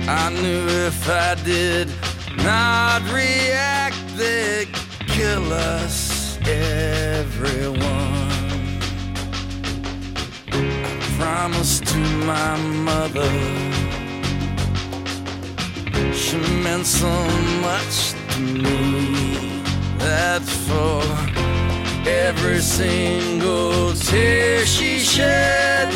I 0.08 0.30
knew 0.30 0.68
if 0.88 1.10
I 1.10 1.36
did 1.44 1.90
not 2.38 3.02
react, 3.12 3.98
they'd 4.16 4.70
kill 5.08 5.52
us, 5.52 6.38
everyone. 6.48 7.82
I 10.52 11.00
promised 11.18 11.88
to 11.88 11.98
my 11.98 12.56
mother. 12.58 13.77
She 16.14 16.38
meant 16.64 16.86
so 16.86 17.10
much 17.62 18.14
to 18.32 18.40
me 18.40 19.62
that 20.00 20.42
for 20.42 21.02
every 22.08 22.60
single 22.60 23.94
tear 23.94 24.66
she 24.66 25.00
shed, 25.00 25.90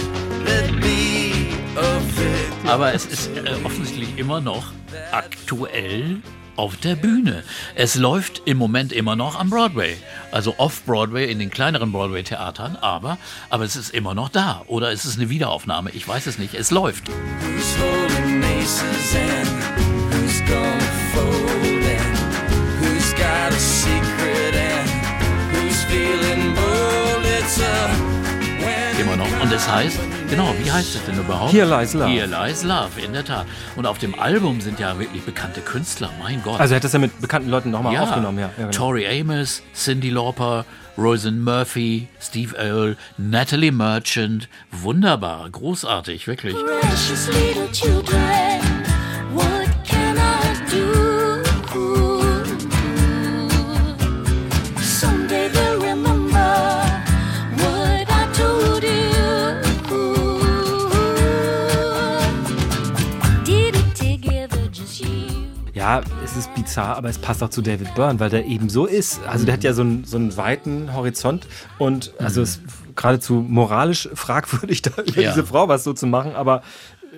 there'd 0.45 0.81
be 0.81 1.31
a 1.77 1.99
victim. 1.99 2.69
Aber 2.69 2.93
es 2.93 3.05
ist 3.05 3.29
äh, 3.35 3.53
offensichtlich 3.63 4.17
immer 4.17 4.41
noch 4.41 4.71
aktuell 5.11 6.21
auf 6.55 6.77
der 6.77 6.95
Bühne. 6.95 7.43
Es 7.75 7.95
läuft 7.95 8.43
im 8.45 8.57
Moment 8.57 8.93
immer 8.93 9.15
noch 9.15 9.39
am 9.39 9.49
Broadway. 9.49 9.95
Also 10.31 10.55
off-Broadway 10.57 11.31
in 11.31 11.39
den 11.39 11.49
kleineren 11.49 11.91
Broadway-Theatern, 11.91 12.75
aber, 12.75 13.17
aber 13.49 13.63
es 13.63 13.75
ist 13.75 13.93
immer 13.93 14.13
noch 14.13 14.29
da. 14.29 14.63
Oder 14.67 14.91
ist 14.91 15.05
es 15.05 15.17
eine 15.17 15.29
Wiederaufnahme? 15.29 15.91
Ich 15.91 16.07
weiß 16.07 16.27
es 16.27 16.37
nicht. 16.37 16.53
Es 16.53 16.71
läuft. 16.71 17.09
Who's 17.09 17.77
holding 20.51 20.81
aces 20.81 20.81
and 20.81 20.81
who's 20.81 20.81
gonna 20.81 20.81
fold 21.13 21.83
and 21.83 22.17
who's 22.79 23.13
got 23.13 23.51
a 23.51 23.59
secret 23.59 24.55
and 24.55 24.89
who's 25.55 25.83
feeling 25.85 26.55
bold? 26.55 27.25
It's 27.25 27.59
a 27.59 27.87
when 28.63 28.99
Immer 28.99 29.17
noch. 29.17 29.41
Und 29.41 29.51
es 29.51 29.67
heißt, 29.67 29.99
genau, 30.29 30.53
wie 30.63 30.71
heißt 30.71 30.95
es 30.95 31.05
denn 31.05 31.17
überhaupt? 31.19 31.51
Here 31.51 31.65
Lies 31.65 31.93
Love. 31.93 32.09
Here 32.09 32.27
Lies 32.27 32.63
Love, 32.63 33.01
in 33.03 33.13
der 33.13 33.25
Tat. 33.25 33.45
Und 33.75 33.85
auf 33.85 33.97
dem 33.97 34.17
Album 34.19 34.61
sind 34.61 34.79
ja 34.79 34.97
wirklich 34.99 35.23
bekannte 35.23 35.61
Künstler, 35.61 36.11
mein 36.21 36.41
Gott. 36.43 36.59
also 36.59 36.73
er 36.73 36.77
hat 36.77 36.83
das 36.83 36.93
ja 36.93 36.99
mit 36.99 37.19
bekannten 37.21 37.49
Leuten 37.49 37.71
nochmal 37.71 37.93
ja, 37.93 38.03
aufgenommen. 38.03 38.39
Ja, 38.39 38.47
ja, 38.57 38.67
genau. 38.67 38.71
Tori 38.71 39.07
Amos, 39.07 39.63
Cindy 39.73 40.09
Lauper, 40.09 40.65
Rosen 40.97 41.43
Murphy, 41.43 42.07
Steve 42.19 42.55
Earle, 42.57 42.97
Natalie 43.17 43.71
Merchant. 43.71 44.47
Wunderbar, 44.71 45.49
großartig, 45.49 46.27
wirklich. 46.27 46.53
Precious 46.53 47.27
little 47.27 47.71
children, 47.71 48.61
Ja, 65.91 66.01
es 66.23 66.37
ist 66.37 66.55
bizarr, 66.55 66.95
aber 66.95 67.09
es 67.09 67.17
passt 67.17 67.43
auch 67.43 67.49
zu 67.49 67.61
David 67.61 67.93
Byrne, 67.95 68.17
weil 68.21 68.29
der 68.29 68.45
eben 68.45 68.69
so 68.69 68.85
ist. 68.85 69.19
Also 69.27 69.43
der 69.43 69.55
hat 69.55 69.63
ja 69.65 69.73
so 69.73 69.81
einen, 69.81 70.05
so 70.05 70.15
einen 70.15 70.37
weiten 70.37 70.93
Horizont 70.93 71.45
und 71.79 72.13
also 72.17 72.41
es 72.43 72.51
ist 72.57 72.61
geradezu 72.95 73.45
moralisch 73.45 74.07
fragwürdig, 74.13 74.83
da 74.83 74.91
über 75.01 75.21
Ja. 75.21 75.31
diese 75.33 75.45
Frau 75.45 75.67
was 75.67 75.83
so 75.83 75.91
zu 75.91 76.07
machen, 76.07 76.33
aber 76.33 76.63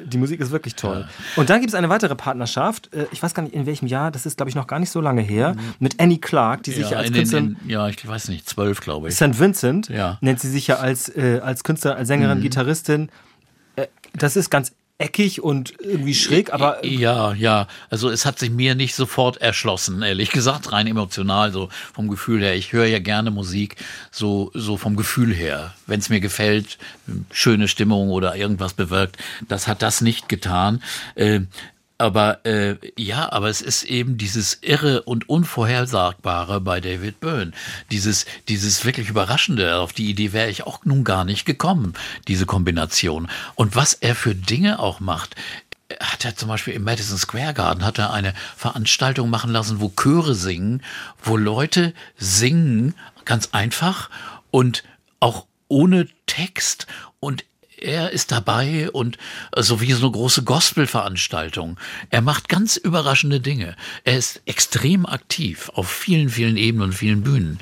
die 0.05 0.17
Musik 0.17 0.39
ist 0.39 0.49
wirklich 0.49 0.73
toll. 0.73 1.07
Und 1.35 1.51
dann 1.51 1.59
gibt 1.61 1.69
es 1.71 1.75
eine 1.75 1.89
weitere 1.89 2.15
Partnerschaft, 2.15 2.91
äh, 2.95 3.05
ich 3.11 3.21
weiß 3.21 3.35
gar 3.35 3.43
nicht 3.43 3.53
in 3.53 3.67
welchem 3.67 3.85
Jahr, 3.85 4.09
das 4.09 4.25
ist 4.25 4.37
glaube 4.37 4.49
ich 4.49 4.55
noch 4.55 4.65
gar 4.65 4.79
nicht 4.79 4.89
so 4.89 5.01
lange 5.01 5.21
her, 5.21 5.55
mit 5.77 5.99
Annie 6.01 6.17
Clark, 6.17 6.63
die 6.63 6.71
sich 6.71 6.85
ja, 6.85 6.93
Ja, 6.93 6.97
als 6.97 7.09
in, 7.09 7.13
Künstlerin 7.13 7.57
in, 7.65 7.69
ja, 7.69 7.87
ich 7.89 8.07
weiß 8.07 8.29
nicht, 8.29 8.49
zwölf, 8.49 8.81
glaube 8.81 9.09
ich. 9.09 9.13
St. 9.15 9.37
Vincent 9.39 9.89
Ja. 9.89 10.17
nennt 10.21 10.39
sie 10.39 10.49
sich 10.49 10.65
ja 10.65 10.77
als, 10.77 11.09
äh, 11.09 11.41
als 11.43 11.63
Künstler, 11.63 11.95
als 11.95 12.07
Sängerin, 12.07 12.41
Gitarristin. 12.41 13.09
Äh, 13.75 13.85
das 14.15 14.35
ist 14.35 14.49
ganz 14.49 14.71
eckig 15.03 15.41
und 15.41 15.73
irgendwie 15.79 16.13
schräg, 16.13 16.53
aber 16.53 16.85
Ja, 16.85 17.33
ja. 17.33 17.67
Also 17.89 18.09
es 18.09 18.25
hat 18.25 18.39
sich 18.39 18.49
mir 18.49 18.73
nicht 18.75 18.95
sofort 18.95 19.37
erschlossen, 19.37 20.01
ehrlich 20.01 20.31
gesagt, 20.31 20.71
rein 20.71 20.87
emotional, 20.87 21.51
so 21.51 21.69
vom 21.93 22.07
Gefühl 22.07 22.41
her. 22.41 22.55
Ich 22.55 22.71
höre 22.71 22.85
ja 22.85 22.99
gerne 22.99 23.29
Musik, 23.29 23.75
so, 24.11 24.49
so 24.53 24.77
vom 24.77 24.95
Gefühl 24.95 25.33
her. 25.33 25.73
Wenn 25.87 25.99
es 25.99 26.09
mir 26.09 26.21
gefällt, 26.21 26.77
schöne 27.31 27.67
Stimmung 27.67 28.09
oder 28.09 28.35
irgendwas 28.35 28.73
bewirkt, 28.73 29.17
das 29.47 29.67
hat 29.67 29.81
das 29.81 30.01
nicht 30.01 30.29
getan. 30.29 30.81
Äh, 32.03 32.13
aber 32.13 32.45
äh, 32.45 32.75
ja, 32.97 33.31
aber 33.31 33.49
es 33.49 33.61
ist 33.61 33.83
eben 33.83 34.17
dieses 34.17 34.59
Irre 34.61 35.03
und 35.03 35.29
Unvorhersagbare 35.29 36.61
bei 36.61 36.81
David 36.81 37.19
Byrne. 37.19 37.51
Dieses, 37.91 38.25
dieses 38.47 38.85
wirklich 38.85 39.09
Überraschende, 39.09 39.77
auf 39.77 39.93
die 39.93 40.09
Idee 40.09 40.33
wäre 40.33 40.49
ich 40.49 40.63
auch 40.63 40.85
nun 40.85 41.03
gar 41.03 41.25
nicht 41.25 41.45
gekommen, 41.45 41.93
diese 42.27 42.45
Kombination. 42.45 43.29
Und 43.55 43.75
was 43.75 43.93
er 43.93 44.15
für 44.15 44.35
Dinge 44.35 44.79
auch 44.79 44.99
macht, 44.99 45.35
hat 45.99 46.25
er 46.25 46.35
zum 46.35 46.49
Beispiel 46.49 46.73
im 46.73 46.83
Madison 46.83 47.17
Square 47.17 47.53
Garden 47.53 47.85
hat 47.85 47.99
er 47.99 48.13
eine 48.13 48.33
Veranstaltung 48.55 49.29
machen 49.29 49.51
lassen, 49.51 49.79
wo 49.79 49.89
Chöre 49.89 50.33
singen, 50.33 50.81
wo 51.21 51.37
Leute 51.37 51.93
singen, 52.17 52.95
ganz 53.25 53.49
einfach 53.51 54.09
und 54.49 54.83
auch 55.19 55.45
ohne 55.67 56.07
Text 56.25 56.87
und 57.19 57.45
er 57.83 58.11
ist 58.11 58.31
dabei 58.31 58.89
und 58.91 59.17
so 59.57 59.81
wie 59.81 59.91
so 59.91 60.05
eine 60.05 60.11
große 60.11 60.43
Gospel-Veranstaltung. 60.43 61.77
Er 62.09 62.21
macht 62.21 62.49
ganz 62.49 62.77
überraschende 62.77 63.39
Dinge. 63.39 63.75
Er 64.03 64.17
ist 64.17 64.41
extrem 64.45 65.05
aktiv 65.05 65.69
auf 65.75 65.89
vielen, 65.89 66.29
vielen 66.29 66.57
Ebenen 66.57 66.89
und 66.89 66.93
vielen 66.93 67.21
Bühnen. 67.23 67.59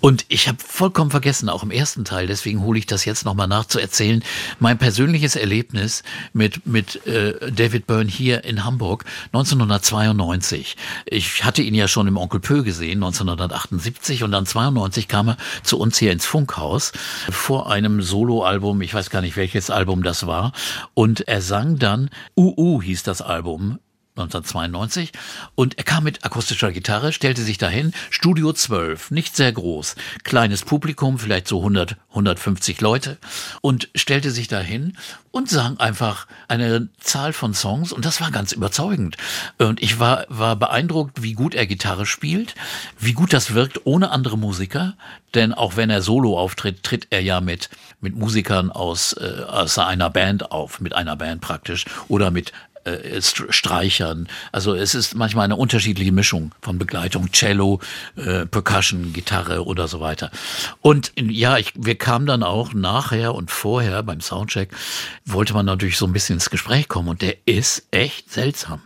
Und 0.00 0.24
ich 0.28 0.48
habe 0.48 0.58
vollkommen 0.58 1.10
vergessen, 1.10 1.48
auch 1.48 1.62
im 1.62 1.70
ersten 1.70 2.04
Teil, 2.04 2.26
deswegen 2.26 2.62
hole 2.62 2.78
ich 2.78 2.86
das 2.86 3.04
jetzt 3.04 3.24
nochmal 3.24 3.48
nach 3.48 3.66
zu 3.66 3.78
erzählen, 3.78 4.22
mein 4.58 4.78
persönliches 4.78 5.36
Erlebnis 5.36 6.02
mit, 6.32 6.66
mit 6.66 7.06
äh, 7.06 7.52
David 7.52 7.86
Byrne 7.86 8.10
hier 8.10 8.44
in 8.44 8.64
Hamburg 8.64 9.04
1992. 9.32 10.76
Ich 11.06 11.44
hatte 11.44 11.62
ihn 11.62 11.74
ja 11.74 11.86
schon 11.86 12.08
im 12.08 12.16
Onkel 12.16 12.40
Pö 12.40 12.64
gesehen, 12.64 13.02
1978 13.02 14.24
und 14.24 14.32
dann 14.32 14.44
92 14.44 15.06
kam 15.06 15.28
er 15.28 15.36
zu 15.62 15.78
uns 15.78 15.98
hier 15.98 16.12
ins 16.12 16.26
Funkhaus 16.26 16.92
vor 17.30 17.70
einem 17.70 18.02
Soloalbum, 18.02 18.80
ich 18.82 18.92
weiß 18.92 19.10
gar 19.10 19.20
nicht 19.20 19.36
welches 19.36 19.51
Album 19.70 20.02
das 20.02 20.26
war, 20.26 20.52
und 20.94 21.28
er 21.28 21.40
sang 21.42 21.78
dann 21.78 22.10
UU 22.36 22.82
hieß 22.82 23.02
das 23.02 23.22
Album 23.22 23.78
1992. 24.16 25.12
Und 25.54 25.78
er 25.78 25.84
kam 25.84 26.04
mit 26.04 26.24
akustischer 26.24 26.70
Gitarre, 26.70 27.12
stellte 27.12 27.42
sich 27.42 27.56
dahin, 27.56 27.92
Studio 28.10 28.52
12, 28.52 29.10
nicht 29.10 29.34
sehr 29.34 29.52
groß, 29.52 29.96
kleines 30.22 30.62
Publikum, 30.64 31.18
vielleicht 31.18 31.48
so 31.48 31.58
100, 31.58 31.96
150 32.10 32.80
Leute. 32.80 33.16
Und 33.62 33.88
stellte 33.94 34.30
sich 34.30 34.48
dahin 34.48 34.98
und 35.30 35.48
sang 35.48 35.78
einfach 35.78 36.26
eine 36.48 36.88
Zahl 37.00 37.32
von 37.32 37.54
Songs. 37.54 37.92
Und 37.92 38.04
das 38.04 38.20
war 38.20 38.30
ganz 38.30 38.52
überzeugend. 38.52 39.16
Und 39.58 39.82
ich 39.82 39.98
war, 39.98 40.26
war 40.28 40.56
beeindruckt, 40.56 41.22
wie 41.22 41.32
gut 41.32 41.54
er 41.54 41.66
Gitarre 41.66 42.04
spielt, 42.04 42.54
wie 42.98 43.14
gut 43.14 43.32
das 43.32 43.54
wirkt 43.54 43.86
ohne 43.86 44.10
andere 44.10 44.36
Musiker, 44.36 44.94
denn 45.34 45.54
auch 45.54 45.76
wenn 45.76 45.88
er 45.88 46.02
solo 46.02 46.38
auftritt, 46.38 46.82
tritt 46.82 47.06
er 47.10 47.22
ja 47.22 47.40
mit, 47.40 47.70
mit 48.00 48.14
Musikern 48.14 48.70
aus, 48.70 49.14
äh, 49.14 49.44
aus 49.48 49.78
einer 49.78 50.10
Band 50.10 50.50
auf, 50.52 50.80
mit 50.80 50.94
einer 50.94 51.16
Band 51.16 51.40
praktisch 51.40 51.86
oder 52.08 52.30
mit 52.30 52.52
äh, 52.84 53.18
St- 53.18 53.52
Streichern. 53.52 54.28
Also 54.52 54.74
es 54.74 54.94
ist 54.94 55.14
manchmal 55.14 55.44
eine 55.44 55.56
unterschiedliche 55.56 56.12
Mischung 56.12 56.52
von 56.60 56.78
Begleitung, 56.78 57.30
Cello, 57.32 57.80
äh, 58.16 58.46
Percussion, 58.46 59.12
Gitarre 59.12 59.64
oder 59.64 59.88
so 59.88 60.00
weiter. 60.00 60.30
Und 60.80 61.12
ja, 61.16 61.58
ich, 61.58 61.72
wir 61.76 61.96
kamen 61.96 62.26
dann 62.26 62.42
auch 62.42 62.74
nachher 62.74 63.34
und 63.34 63.50
vorher 63.50 64.02
beim 64.02 64.20
Soundcheck, 64.20 64.70
wollte 65.24 65.54
man 65.54 65.66
natürlich 65.66 65.96
so 65.98 66.06
ein 66.06 66.12
bisschen 66.12 66.34
ins 66.34 66.50
Gespräch 66.50 66.88
kommen 66.88 67.08
und 67.08 67.22
der 67.22 67.36
ist 67.46 67.86
echt 67.90 68.30
seltsam, 68.30 68.82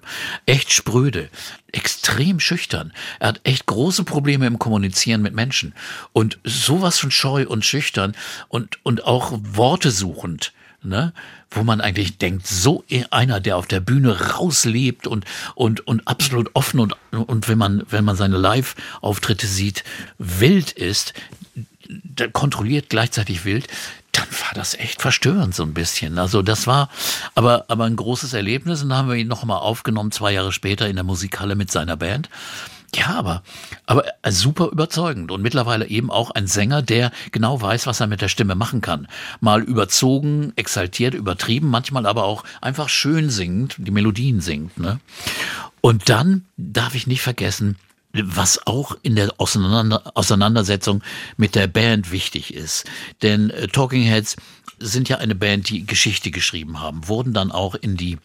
echt 0.47 0.73
spröde, 0.73 1.29
extrem 1.73 2.41
schüchtern. 2.41 2.93
Er 3.21 3.29
hat 3.29 3.41
echt 3.45 3.67
große 3.67 4.05
Probleme 4.05 4.47
im 4.47 4.59
Kommunizieren 4.59 5.23
mit 5.23 5.35
Menschen 5.35 5.75
und 6.13 6.39
sowas 6.45 6.99
von 6.99 7.11
scheu 7.11 7.47
und 7.47 7.65
schüchtern 7.65 8.15
und, 8.49 8.79
und 8.85 9.05
auch 9.05 9.33
Worte 9.43 9.91
suchend 9.91 10.53
ne? 10.89 11.13
wo 11.51 11.63
man 11.63 11.81
eigentlich 11.81 12.19
denkt, 12.19 12.47
so 12.47 12.85
einer, 13.11 13.41
der 13.41 13.57
auf 13.57 13.67
der 13.67 13.81
Bühne 13.81 14.33
rauslebt 14.33 15.07
und, 15.07 15.25
und, 15.55 15.87
und 15.87 16.07
absolut 16.07 16.51
offen 16.55 16.81
und, 16.81 16.97
und 17.13 17.49
wenn 17.49 17.59
man, 17.59 17.83
wenn 17.89 18.05
man 18.05 18.17
seine 18.17 18.37
Live-Auftritte 18.37 19.47
sieht, 19.47 19.85
wild 20.19 20.73
ist, 20.73 21.15
kontrolliert 22.33 22.89
gleichzeitig 22.89 23.45
wild, 23.45 23.69
dann 24.13 24.27
war 24.31 24.55
das 24.55 24.75
echt 24.75 25.03
verstörend 25.03 25.55
so 25.55 25.63
ein 25.63 25.75
bisschen. 25.75 26.19
Also 26.19 26.43
das 26.43 26.67
war 26.67 26.89
aber, 27.35 27.67
aber 27.69 27.85
ein 27.85 27.97
großes 27.97 28.33
Erlebnis 28.33 28.83
und 28.83 28.89
dann 28.89 28.99
haben 28.99 29.09
wir 29.09 29.17
ihn 29.17 29.29
nochmal 29.29 29.59
aufgenommen, 29.59 30.11
zwei 30.11 30.33
Jahre 30.33 30.53
später 30.53 30.89
in 30.89 30.97
der 30.97 31.05
Musikhalle 31.05 31.55
mit 31.55 31.71
seiner 31.71 31.97
Band. 31.97 32.29
Ja, 32.95 33.15
aber, 33.17 33.43
aber 33.87 34.05
super 34.29 34.69
überzeugend 34.71 35.31
und 35.31 35.43
mittlerweile 35.43 35.87
eben 35.87 36.11
auch 36.11 36.31
ein 36.31 36.47
Sänger, 36.47 36.83
der 36.83 37.11
genau 37.33 37.61
weiß, 37.61 37.87
was 37.87 38.01
er 38.01 38.07
mit 38.07 38.21
der 38.21 38.29
Stimme 38.29 38.55
machen 38.55 38.81
kann. 38.81 39.09
Mal 39.41 39.63
überzogen, 39.63 40.53
exaltiert, 40.57 41.15
übertrieben, 41.15 41.69
manchmal 41.69 42.07
aber 42.07 42.25
auch 42.25 42.45
einfach 42.61 42.89
schön 42.89 43.29
singend, 43.29 43.77
die 43.79 43.91
Melodien 43.91 44.41
singt. 44.41 44.79
Ne? 44.79 45.01
Und 45.81 46.09
dann 46.09 46.47
darf 46.57 46.95
ich 46.95 47.07
nicht 47.07 47.23
vergessen, 47.23 47.77
was 48.13 48.67
auch 48.67 48.97
in 49.03 49.17
der 49.17 49.35
Auseinander 49.39 50.03
Auseinandersetzung 50.15 51.03
mit 51.37 51.55
der 51.55 51.67
Band 51.67 52.11
wichtig 52.11 52.55
ist. 52.55 52.85
Denn 53.23 53.51
äh, 53.51 53.69
Talking 53.69 54.03
Heads 54.03 54.37
sind 54.79 55.09
ja 55.09 55.19
eine 55.19 55.35
Band, 55.35 55.69
die 55.71 55.87
Geschichte 55.87 56.31
geschrieben 56.31 56.81
haben, 56.81 57.09
wurden 57.09 57.33
dann 57.33 57.51
auch 57.51 57.75
in 57.75 57.97
die 57.97 58.13
äh, 58.13 58.19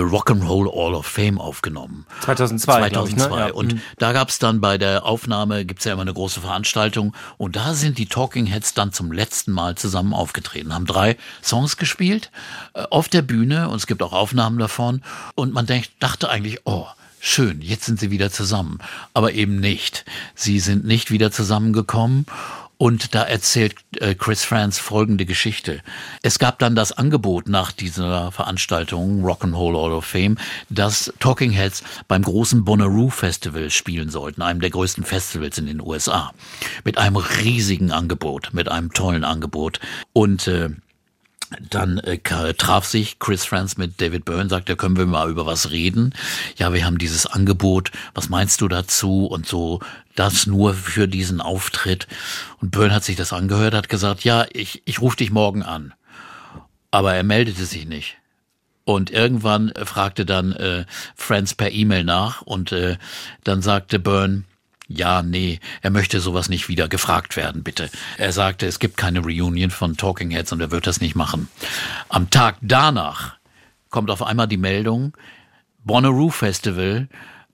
Rock'n'Roll 0.00 0.72
Hall 0.74 0.94
of 0.94 1.06
Fame 1.06 1.38
aufgenommen. 1.40 2.06
2002, 2.22 2.90
glaub 2.90 3.08
ich, 3.08 3.16
ne? 3.16 3.22
2002. 3.22 3.48
Ja. 3.48 3.54
Und 3.54 3.74
Mhm. 3.74 3.80
da 3.98 4.12
gab's 4.12 4.38
dann 4.38 4.60
bei 4.60 4.78
der 4.78 5.04
Aufnahme, 5.04 5.64
gibt's 5.64 5.84
ja 5.84 5.92
immer 5.92 6.02
eine 6.02 6.14
große 6.14 6.40
Veranstaltung. 6.40 7.14
Und 7.36 7.56
da 7.56 7.74
sind 7.74 7.98
die 7.98 8.06
Talking 8.06 8.46
Heads 8.46 8.74
dann 8.74 8.92
zum 8.92 9.12
letzten 9.12 9.52
Mal 9.52 9.74
zusammen 9.76 10.12
aufgetreten, 10.14 10.74
haben 10.74 10.86
drei 10.86 11.16
Songs 11.42 11.76
gespielt 11.76 12.30
äh, 12.74 12.82
auf 12.90 13.08
der 13.08 13.22
Bühne. 13.22 13.68
Und 13.68 13.76
es 13.76 13.86
gibt 13.86 14.02
auch 14.02 14.12
Aufnahmen 14.12 14.58
davon. 14.58 15.02
Und 15.34 15.52
man 15.52 15.66
denkt, 15.66 15.90
dachte 16.00 16.28
eigentlich, 16.30 16.60
oh, 16.64 16.86
schön, 17.20 17.60
jetzt 17.62 17.84
sind 17.84 17.98
sie 17.98 18.10
wieder 18.10 18.30
zusammen. 18.30 18.78
Aber 19.14 19.32
eben 19.32 19.58
nicht. 19.60 20.04
Sie 20.34 20.60
sind 20.60 20.84
nicht 20.84 21.10
wieder 21.10 21.30
zusammengekommen. 21.32 22.26
Und 22.78 23.16
da 23.16 23.24
erzählt 23.24 23.74
äh, 23.98 24.14
Chris 24.14 24.44
Franz 24.44 24.78
folgende 24.78 25.26
Geschichte. 25.26 25.82
Es 26.22 26.38
gab 26.38 26.60
dann 26.60 26.76
das 26.76 26.92
Angebot 26.92 27.48
nach 27.48 27.72
dieser 27.72 28.30
Veranstaltung 28.30 29.24
Rock'n'Roll 29.24 29.76
Hall 29.76 29.92
of 29.92 30.04
Fame, 30.04 30.38
dass 30.70 31.12
Talking 31.18 31.50
Heads 31.50 31.82
beim 32.06 32.22
großen 32.22 32.64
Bonnaroo 32.64 33.10
Festival 33.10 33.70
spielen 33.70 34.10
sollten, 34.10 34.42
einem 34.42 34.60
der 34.60 34.70
größten 34.70 35.02
Festivals 35.02 35.58
in 35.58 35.66
den 35.66 35.80
USA. 35.80 36.32
Mit 36.84 36.98
einem 36.98 37.16
riesigen 37.16 37.90
Angebot, 37.90 38.50
mit 38.52 38.68
einem 38.68 38.92
tollen 38.92 39.24
Angebot. 39.24 39.80
Und 40.12 40.46
äh, 40.46 40.70
dann 41.70 41.98
äh, 41.98 42.18
traf 42.54 42.84
sich 42.84 43.18
Chris 43.18 43.44
Franz 43.44 43.76
mit 43.76 44.00
David 44.00 44.24
Byrne, 44.24 44.50
sagte, 44.50 44.76
können 44.76 44.96
wir 44.96 45.06
mal 45.06 45.30
über 45.30 45.46
was 45.46 45.70
reden? 45.70 46.14
Ja, 46.56 46.72
wir 46.72 46.84
haben 46.84 46.98
dieses 46.98 47.26
Angebot, 47.26 47.90
was 48.14 48.28
meinst 48.28 48.60
du 48.60 48.68
dazu? 48.68 49.26
Und 49.26 49.46
so, 49.46 49.80
das 50.14 50.46
nur 50.46 50.74
für 50.74 51.08
diesen 51.08 51.40
Auftritt. 51.40 52.06
Und 52.60 52.70
Byrne 52.70 52.94
hat 52.94 53.04
sich 53.04 53.16
das 53.16 53.32
angehört, 53.32 53.74
hat 53.74 53.88
gesagt, 53.88 54.24
ja, 54.24 54.46
ich, 54.52 54.82
ich 54.84 55.00
rufe 55.00 55.16
dich 55.16 55.30
morgen 55.30 55.62
an. 55.62 55.94
Aber 56.90 57.14
er 57.14 57.22
meldete 57.22 57.64
sich 57.64 57.86
nicht. 57.86 58.16
Und 58.84 59.10
irgendwann 59.10 59.70
äh, 59.70 59.84
fragte 59.84 60.24
dann 60.24 60.52
äh, 60.52 60.86
Franz 61.14 61.54
per 61.54 61.70
E-Mail 61.70 62.04
nach 62.04 62.42
und 62.42 62.72
äh, 62.72 62.96
dann 63.44 63.62
sagte 63.62 63.98
Byrne, 63.98 64.44
ja, 64.88 65.22
nee, 65.22 65.60
er 65.82 65.90
möchte 65.90 66.18
sowas 66.18 66.48
nicht 66.48 66.68
wieder 66.68 66.88
gefragt 66.88 67.36
werden, 67.36 67.62
bitte. 67.62 67.90
Er 68.16 68.32
sagte, 68.32 68.66
es 68.66 68.78
gibt 68.78 68.96
keine 68.96 69.20
Reunion 69.20 69.70
von 69.70 69.96
Talking 69.96 70.30
Heads 70.30 70.52
und 70.52 70.60
er 70.60 70.70
wird 70.70 70.86
das 70.86 71.02
nicht 71.02 71.14
machen. 71.14 71.48
Am 72.08 72.30
Tag 72.30 72.56
danach 72.62 73.36
kommt 73.90 74.10
auf 74.10 74.22
einmal 74.22 74.48
die 74.48 74.56
Meldung, 74.56 75.14
Bonnaroo 75.84 76.30
Festival, 76.30 77.08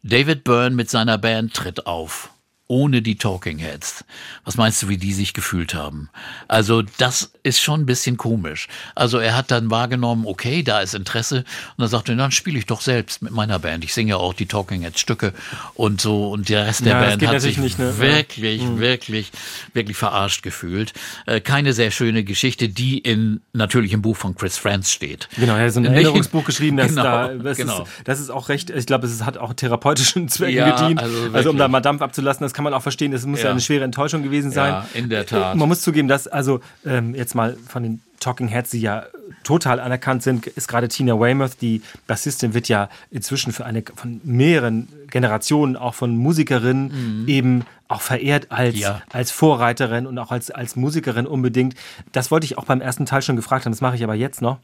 David 0.05 0.45
Byrne 0.45 0.77
mit 0.77 0.91
seiner 0.91 1.19
Band 1.19 1.55
tritt 1.55 1.87
auf. 1.87 2.31
Ohne 2.67 3.03
die 3.03 3.17
Talking 3.17 3.59
Heads. 3.59 4.05
Was 4.45 4.57
meinst 4.57 4.83
du, 4.83 4.89
wie 4.89 4.97
die 4.97 5.13
sich 5.13 5.35
gefühlt 5.35 5.75
haben? 5.75 6.09
Also, 6.49 6.83
das 6.97 7.31
ist 7.43 7.61
schon 7.61 7.81
ein 7.83 7.87
bisschen 7.87 8.17
komisch. 8.17 8.69
Also, 8.95 9.19
er 9.19 9.37
hat 9.37 9.51
dann 9.51 9.71
wahrgenommen, 9.71 10.25
okay, 10.27 10.63
da 10.63 10.81
ist 10.81 10.95
Interesse. 10.95 11.39
Und 11.39 11.45
dann 11.79 11.89
sagte 11.89 12.13
er, 12.13 12.17
dann 12.17 12.31
spiele 12.33 12.59
ich 12.59 12.65
doch 12.65 12.81
selbst 12.81 13.21
mit 13.21 13.33
meiner 13.33 13.59
Band. 13.59 13.85
Ich 13.85 13.93
singe 13.93 14.11
ja 14.11 14.17
auch 14.17 14.33
die 14.33 14.47
Talking 14.47 14.81
Heads 14.83 14.99
Stücke 14.99 15.35
und 15.75 16.01
so. 16.01 16.31
Und 16.31 16.49
der 16.49 16.67
Rest 16.67 16.87
der 16.87 16.95
Ja, 16.95 17.01
Band 17.01 17.27
hat 17.27 17.41
sich 17.43 17.59
nicht, 17.59 17.79
ne? 17.79 17.99
wirklich, 17.99 18.63
Ja. 18.63 18.69
Mhm. 18.69 18.81
wirklich, 18.81 19.31
wirklich 19.75 19.97
verarscht 19.99 20.43
gefühlt. 20.43 20.95
Äh, 21.27 21.41
keine 21.43 21.75
sehr 21.75 21.91
schöne 21.91 22.25
Geschichte, 22.25 22.71
die 22.71 22.97
in, 22.99 23.43
natürlich 23.53 23.93
im 23.93 24.01
Buch 24.01 24.17
von 24.17 24.35
Chris 24.37 24.57
Franz 24.57 24.91
steht. 24.91 25.29
Genau, 25.37 25.55
er 25.57 25.67
hat 25.67 25.73
so 25.75 25.81
ein 25.81 25.85
Erinnerungsbuch 25.85 26.45
geschrieben, 26.45 26.79
das, 26.79 26.89
Genau, 26.89 27.03
da, 27.03 27.29
das, 27.35 27.59
genau. 27.59 27.83
ist, 27.83 27.91
das 28.05 28.21
ist 28.21 28.31
auch 28.31 28.49
recht, 28.49 28.71
ich 28.71 28.87
glaube, 28.87 29.07
es 29.07 29.23
hat 29.23 29.37
auch 29.37 29.53
therapeutischen 29.53 30.29
Zwecken 30.31 30.57
Ja, 30.57 30.81
gedient. 30.81 31.03
also 31.03 31.29
Also, 31.33 31.51
um 31.51 31.59
da 31.59 31.69
mal 31.69 31.81
Dampf 31.81 32.01
abzulassen, 32.01 32.43
das 32.43 32.55
kann 32.55 32.64
man 32.65 32.75
auch 32.75 32.83
verstehen, 32.83 33.13
das 33.13 33.25
muss 33.27 33.41
ja, 33.41 33.47
Ja. 33.47 33.51
eine 33.53 33.61
schwere 33.61 33.85
Enttäuschung 33.85 34.23
gewesen 34.23 34.51
sein. 34.51 34.73
Ja, 34.73 34.87
in 34.95 35.09
der 35.09 35.25
Tat. 35.27 35.55
Man 35.57 35.69
muss 35.69 35.81
zugeben, 35.83 36.09
dass, 36.09 36.27
also 36.27 36.61
ähm, 36.85 37.15
jetzt 37.15 37.35
mal 37.35 37.57
von 37.69 37.83
den 37.85 38.01
Talking 38.21 38.49
Heads, 38.49 38.71
die 38.71 38.81
ja 38.81 39.05
total 39.43 39.79
anerkannt 39.81 40.23
sind, 40.23 40.47
ist 40.47 40.67
gerade 40.69 40.89
Tina 40.89 41.19
Weymouth, 41.21 41.61
die 41.61 41.83
Bassistin, 42.07 42.55
wird 42.55 42.69
ja 42.69 42.89
inzwischen 43.11 43.53
für 43.53 43.67
eine 43.67 43.83
von 43.95 44.21
mehreren 44.25 44.89
Generationen 45.11 45.77
auch 45.77 45.95
von 45.95 46.17
Musikerinnen 46.17 47.25
eben 47.29 47.65
auch 47.87 48.01
verehrt 48.01 48.47
als, 48.51 48.75
Mhm. 48.77 48.81
Ja. 48.81 49.03
als 49.13 49.31
Vorreiterin 49.31 50.07
und 50.07 50.19
auch 50.19 50.31
als, 50.33 50.51
als 50.51 50.75
Musikerin 50.75 51.27
unbedingt. 51.27 51.75
Das 52.13 52.31
wollte 52.31 52.47
ich 52.47 52.57
auch 52.57 52.65
beim 52.65 52.81
ersten 52.81 53.05
Teil 53.05 53.21
schon 53.23 53.37
gefragt 53.37 53.67
haben, 53.67 53.73
das 53.73 53.83
mache 53.83 53.97
ich 53.97 54.03
aber 54.05 54.15
jetzt 54.15 54.41
noch. 54.41 54.59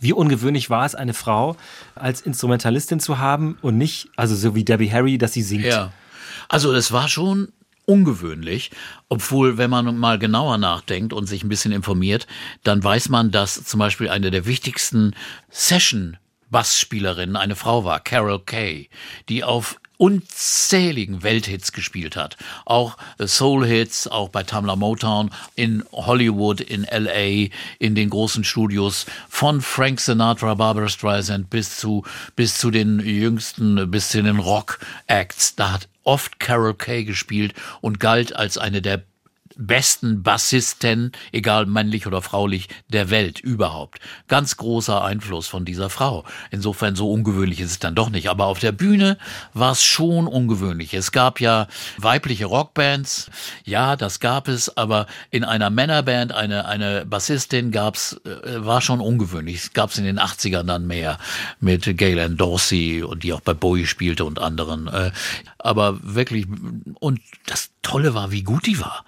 Wie 0.00 0.12
ungewöhnlich 0.12 0.68
war 0.68 0.84
es, 0.84 0.96
eine 0.96 1.14
Frau 1.14 1.54
als 1.94 2.20
Instrumentalistin 2.20 2.98
zu 2.98 3.18
haben 3.18 3.56
und 3.62 3.78
nicht, 3.78 4.08
also 4.16 4.34
so 4.34 4.56
wie 4.56 4.64
Debbie 4.64 4.90
Harry, 4.90 5.18
dass 5.18 5.32
sie 5.32 5.42
singt? 5.42 5.64
Ja. 5.64 5.92
Also 6.52 6.74
es 6.74 6.92
war 6.92 7.08
schon 7.08 7.50
ungewöhnlich, 7.86 8.72
obwohl, 9.08 9.56
wenn 9.56 9.70
man 9.70 9.96
mal 9.96 10.18
genauer 10.18 10.58
nachdenkt 10.58 11.14
und 11.14 11.24
sich 11.24 11.42
ein 11.42 11.48
bisschen 11.48 11.72
informiert, 11.72 12.26
dann 12.62 12.84
weiß 12.84 13.08
man, 13.08 13.30
dass 13.30 13.64
zum 13.64 13.78
Beispiel 13.80 14.10
eine 14.10 14.30
der 14.30 14.44
wichtigsten 14.44 15.16
Session-Bassspielerinnen 15.48 17.36
eine 17.36 17.56
Frau 17.56 17.86
war, 17.86 18.00
Carol 18.00 18.38
Kay, 18.44 18.90
die 19.30 19.44
auf 19.44 19.80
unzähligen 20.02 21.22
Welthits 21.22 21.70
gespielt 21.70 22.16
hat. 22.16 22.36
Auch 22.64 22.96
äh, 23.18 23.28
Soul-Hits, 23.28 24.08
auch 24.08 24.30
bei 24.30 24.42
Tamla 24.42 24.74
Motown, 24.74 25.30
in 25.54 25.84
Hollywood, 25.92 26.60
in 26.60 26.82
L.A., 26.82 27.48
in 27.78 27.94
den 27.94 28.10
großen 28.10 28.42
Studios, 28.42 29.06
von 29.28 29.60
Frank 29.60 30.00
Sinatra, 30.00 30.54
Barbara 30.54 30.88
Streisand 30.88 31.50
bis 31.50 31.76
zu, 31.76 32.02
bis 32.34 32.58
zu 32.58 32.72
den 32.72 32.98
jüngsten, 32.98 33.92
bis 33.92 34.08
zu 34.08 34.24
den 34.24 34.40
Rock-Acts. 34.40 35.54
Da 35.54 35.70
hat 35.70 35.88
oft 36.02 36.40
Carol 36.40 36.74
Kay 36.74 37.04
gespielt 37.04 37.54
und 37.80 38.00
galt 38.00 38.34
als 38.34 38.58
eine 38.58 38.82
der 38.82 39.04
besten 39.56 40.22
Bassisten, 40.22 41.12
egal 41.32 41.66
männlich 41.66 42.06
oder 42.06 42.22
fraulich, 42.22 42.68
der 42.88 43.10
Welt 43.10 43.40
überhaupt. 43.40 44.00
Ganz 44.28 44.56
großer 44.56 45.02
Einfluss 45.02 45.48
von 45.48 45.64
dieser 45.64 45.90
Frau. 45.90 46.24
Insofern 46.50 46.96
so 46.96 47.10
ungewöhnlich 47.10 47.60
ist 47.60 47.70
es 47.70 47.78
dann 47.78 47.94
doch 47.94 48.10
nicht. 48.10 48.28
Aber 48.28 48.46
auf 48.46 48.58
der 48.58 48.72
Bühne 48.72 49.18
war 49.54 49.72
es 49.72 49.82
schon 49.82 50.26
ungewöhnlich. 50.26 50.94
Es 50.94 51.12
gab 51.12 51.40
ja 51.40 51.68
weibliche 51.98 52.46
Rockbands, 52.46 53.30
ja, 53.64 53.96
das 53.96 54.20
gab 54.20 54.48
es, 54.48 54.76
aber 54.76 55.06
in 55.30 55.44
einer 55.44 55.70
Männerband 55.70 56.32
eine, 56.32 56.66
eine 56.66 57.06
Bassistin 57.06 57.70
gab's, 57.70 58.20
äh, 58.24 58.64
war 58.64 58.80
schon 58.80 59.00
ungewöhnlich. 59.00 59.56
Es 59.56 59.72
gab 59.72 59.90
es 59.90 59.98
in 59.98 60.04
den 60.04 60.18
80ern 60.18 60.64
dann 60.64 60.86
mehr 60.86 61.18
mit 61.60 61.96
Galen 61.96 62.36
Dorsey 62.36 63.02
und 63.02 63.22
die 63.22 63.32
auch 63.32 63.40
bei 63.40 63.54
Bowie 63.54 63.86
spielte 63.86 64.24
und 64.24 64.38
anderen. 64.38 64.88
Äh, 64.88 65.12
aber 65.58 65.98
wirklich, 66.02 66.46
und 67.00 67.20
das 67.46 67.70
Tolle 67.82 68.14
war, 68.14 68.30
wie 68.30 68.42
gut 68.42 68.66
die 68.66 68.80
war. 68.80 69.04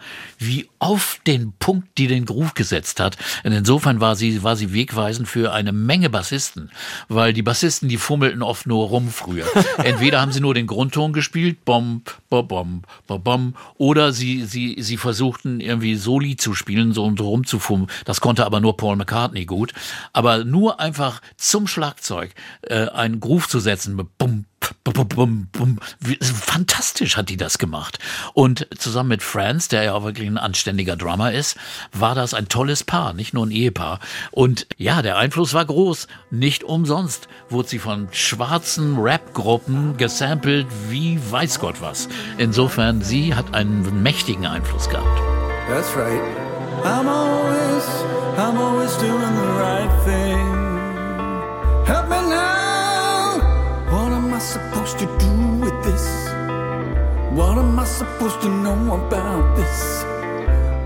Wie 0.47 0.69
auf 0.79 1.21
den 1.27 1.53
Punkt, 1.59 1.99
die 1.99 2.07
den 2.07 2.25
Groove 2.25 2.55
gesetzt 2.55 3.01
hat. 3.01 3.17
Und 3.45 3.53
insofern 3.53 4.01
war 4.01 4.17
sie, 4.17 4.43
war 4.43 4.57
sie 4.57 4.73
wegweisend 4.73 5.29
für 5.29 5.53
eine 5.53 5.73
Menge 5.73 6.11
Bassisten, 6.11 6.71
weil 7.09 7.33
die 7.33 7.43
Bassisten, 7.43 7.89
die 7.89 7.97
fummelten 7.97 8.43
oft 8.43 8.67
nur 8.67 8.89
rum 8.89 9.09
früher. 9.09 9.47
Entweder 9.79 10.21
haben 10.21 10.33
sie 10.33 10.41
nur 10.41 10.55
den 10.55 10.67
Grundton 10.67 11.13
gespielt, 11.13 11.65
bom, 11.65 12.03
bom, 12.29 12.47
bom, 12.49 12.83
bom, 13.07 13.23
bom, 13.23 13.55
oder 13.79 14.13
sie, 14.13 14.45
sie, 14.45 14.77
sie 14.81 14.97
versuchten 14.97 15.61
irgendwie 15.61 15.97
Soli 15.97 16.37
zu 16.37 16.55
spielen, 16.55 16.93
so 16.93 17.05
und 17.05 17.21
rumzufummeln. 17.21 17.91
Das 18.05 18.21
konnte 18.21 18.45
aber 18.45 18.61
nur 18.61 18.77
Paul 18.77 18.97
McCartney 18.97 19.45
gut. 19.45 19.73
Aber 20.13 20.45
nur 20.45 20.81
einfach 20.81 21.21
zum 21.37 21.67
Schlagzeug 21.67 22.35
äh, 22.63 22.89
einen 22.89 23.21
Groove 23.21 23.49
zu 23.49 23.61
setzen, 23.61 23.97
bum, 24.19 24.45
bum, 24.85 25.09
bum, 25.09 25.49
bum, 25.53 25.79
Fantastisch 26.21 27.17
hat 27.17 27.31
die 27.31 27.37
das 27.37 27.59
gemacht. 27.59 27.99
Und 28.35 28.69
zusammen 28.79 29.09
mit 29.09 29.23
Franz, 29.23 29.69
der 29.69 29.85
ja 29.85 29.95
auch 29.95 30.05
wirklich 30.05 30.29
ein 30.29 30.39
anständiger 30.39 30.97
Drummer 30.97 31.33
ist, 31.33 31.57
war 31.93 32.15
das 32.15 32.35
ein 32.35 32.49
tolles 32.49 32.85
Paar, 32.85 33.15
nicht 33.15 33.35
nur 33.35 33.47
ein 33.47 33.51
Ehepaar. 33.51 34.01
Und 34.31 34.67
ja, 34.77 35.03
der 35.03 35.17
Einfluss 35.17 35.55
war 35.55 35.65
groß. 35.65 36.07
Nicht 36.31 36.65
umsonst 36.65 37.29
wurde 37.49 37.69
sie 37.69 37.79
von 37.79 38.09
schwarzen 38.13 38.99
Rap-Gruppen 38.99 39.97
gesampelt 39.97 40.67
wie 40.89 41.19
weiß 41.31 41.61
Gott 41.61 41.81
was. 41.81 42.09
Insofern, 42.39 43.03
sie 43.03 43.35
hat 43.35 43.55
einen 43.55 44.03
mächtigen 44.03 44.47
Einfluss 44.47 44.89
gehabt. 44.89 45.21
That's 45.69 45.97
right. 45.97 46.21
I'm 46.85 47.09
always, 47.09 47.85
I'm 48.37 48.59
always 48.59 48.95
doing 48.99 49.35
the 49.37 49.49
right 49.59 49.91
thing. 50.05 50.55
Help 51.87 52.09
me 52.11 52.21
now. 52.29 53.39
What 53.89 54.13
am 54.13 54.35
I 54.35 54.39
supposed 54.39 54.74
to 54.99 55.07
do 55.19 55.35
with 55.65 55.77
this? 55.85 56.07
What 57.33 57.59
am 57.59 57.79
I 57.79 57.85
supposed 57.85 58.41
to 58.43 58.49
know 58.49 58.95
about 58.95 59.57
this? 59.57 60.05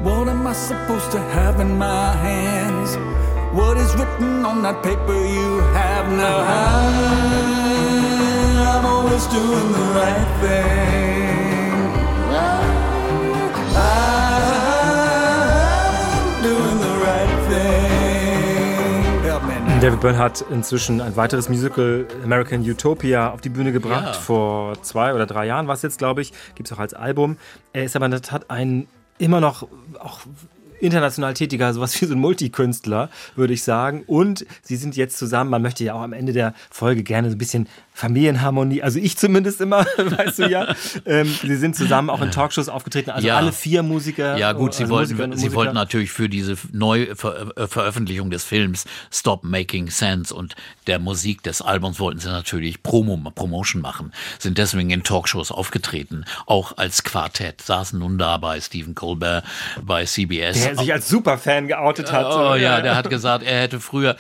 What 0.03 0.29
am 0.29 0.47
I 0.47 0.53
supposed 0.53 1.11
to 1.13 1.21
have 1.21 1.61
in 1.61 1.77
my 1.77 2.13
hands? 2.17 2.97
What 3.55 3.77
is 3.77 3.95
written 3.97 4.45
on 4.45 4.63
that 4.63 4.83
paper 4.83 5.19
you 5.37 5.61
have 5.79 6.07
now? 6.13 6.39
I'm 8.73 8.87
always 8.87 9.27
doing 9.27 9.73
the 9.73 9.87
right 10.01 10.29
thing. 10.41 11.18
David 19.81 20.01
Byrne 20.01 20.19
hat 20.19 20.45
inzwischen 20.51 21.01
ein 21.01 21.15
weiteres 21.15 21.49
Musical 21.49 22.07
American 22.25 22.69
Utopia 22.69 23.31
auf 23.31 23.41
die 23.41 23.49
Bühne 23.49 23.71
gebracht. 23.71 24.07
Ja. 24.07 24.13
Vor 24.13 24.83
zwei 24.83 25.15
oder 25.15 25.25
drei 25.25 25.47
Jahren 25.47 25.69
war 25.69 25.75
es 25.75 25.83
jetzt, 25.83 25.99
glaube 25.99 26.21
ich. 26.21 26.33
Gibt 26.57 26.69
es 26.69 26.77
auch 26.77 26.81
als 26.81 26.95
Album. 26.95 27.37
Er 27.73 27.85
ist 27.85 27.95
aber 27.95 28.07
in 28.07 28.11
der 28.11 28.23
Tat 28.23 28.51
ein 28.51 28.89
immer 29.19 29.41
noch 29.41 29.69
auch 30.01 30.21
international 30.81 31.35
tätiger, 31.35 31.73
sowas 31.75 31.95
wie 32.01 32.07
so 32.07 32.15
ein 32.15 32.21
Multikünstler, 32.21 33.11
würde 33.37 33.53
ich 33.55 33.63
sagen. 33.63 34.05
Und 34.07 34.47
sie 34.63 34.77
sind 34.77 34.97
jetzt 34.97 35.19
zusammen. 35.19 35.51
Man 35.51 35.63
möchte 35.63 35.85
ja 35.85 35.95
auch 35.95 36.03
am 36.03 36.13
Ende 36.13 36.33
der 36.33 36.55
Folge 36.71 37.03
gerne 37.03 37.29
so 37.31 37.35
ein 37.37 37.39
bisschen 37.39 37.69
Familienharmonie, 37.93 38.81
also 38.81 39.01
ich 39.01 39.17
zumindest 39.19 39.61
immer, 39.61 39.85
weißt 39.97 40.39
du 40.39 40.49
ja. 40.49 40.73
Ähm, 41.05 41.27
sie 41.43 41.57
sind 41.57 41.75
zusammen 41.75 42.11
auch 42.11 42.23
in 42.23 42.31
Talkshows 42.31 42.69
aufgetreten, 42.69 43.11
also 43.11 43.27
Ja. 43.27 43.37
alle 43.39 43.51
vier 43.51 43.83
Musiker. 43.83 44.39
Ja 44.39 44.53
gut, 44.53 44.75
sie, 44.75 44.85
also 44.85 44.95
wollten, 44.95 45.09
Musikerinnen 45.15 45.33
und 45.33 45.39
sie 45.39 45.47
Musiker. 45.47 45.57
wollten 45.57 45.75
natürlich 45.75 46.13
für 46.13 46.29
diese 46.29 46.57
Neuveröffentlichung 46.71 48.31
des 48.31 48.45
Films 48.45 48.85
Stop 49.11 49.45
Making 49.45 49.91
Sense 49.91 50.35
und 50.35 50.55
der 50.87 50.99
Musik 50.99 51.43
des 51.43 51.61
Albums 51.61 51.99
wollten 52.01 52.21
sie 52.21 52.29
natürlich 52.29 52.83
Promo, 52.83 53.17
Promotion 53.35 53.83
machen, 53.83 54.13
sind 54.39 54.59
deswegen 54.59 54.91
in 54.91 55.03
Talkshows 55.03 55.51
aufgetreten, 55.51 56.25
auch 56.47 56.77
als 56.77 57.03
Quartett, 57.05 57.61
saßen 57.63 57.99
nun 57.99 58.19
da 58.19 58.37
bei 58.39 58.61
Stephen 58.61 58.95
Colbert, 58.95 59.45
bei 59.85 60.05
CBS. 60.05 60.63
der 60.63 60.68
sich 60.77 60.93
als 60.93 61.09
Superfan 61.09 61.69
geoutet 61.69 62.13
hat. 62.13 62.27
Oh 62.27 62.55
ja, 62.55 62.81
der 62.81 62.97
hat 62.97 63.11
gesagt, 63.11 63.45
er 63.45 63.63
hätte 63.63 63.81
früher, 63.81 64.17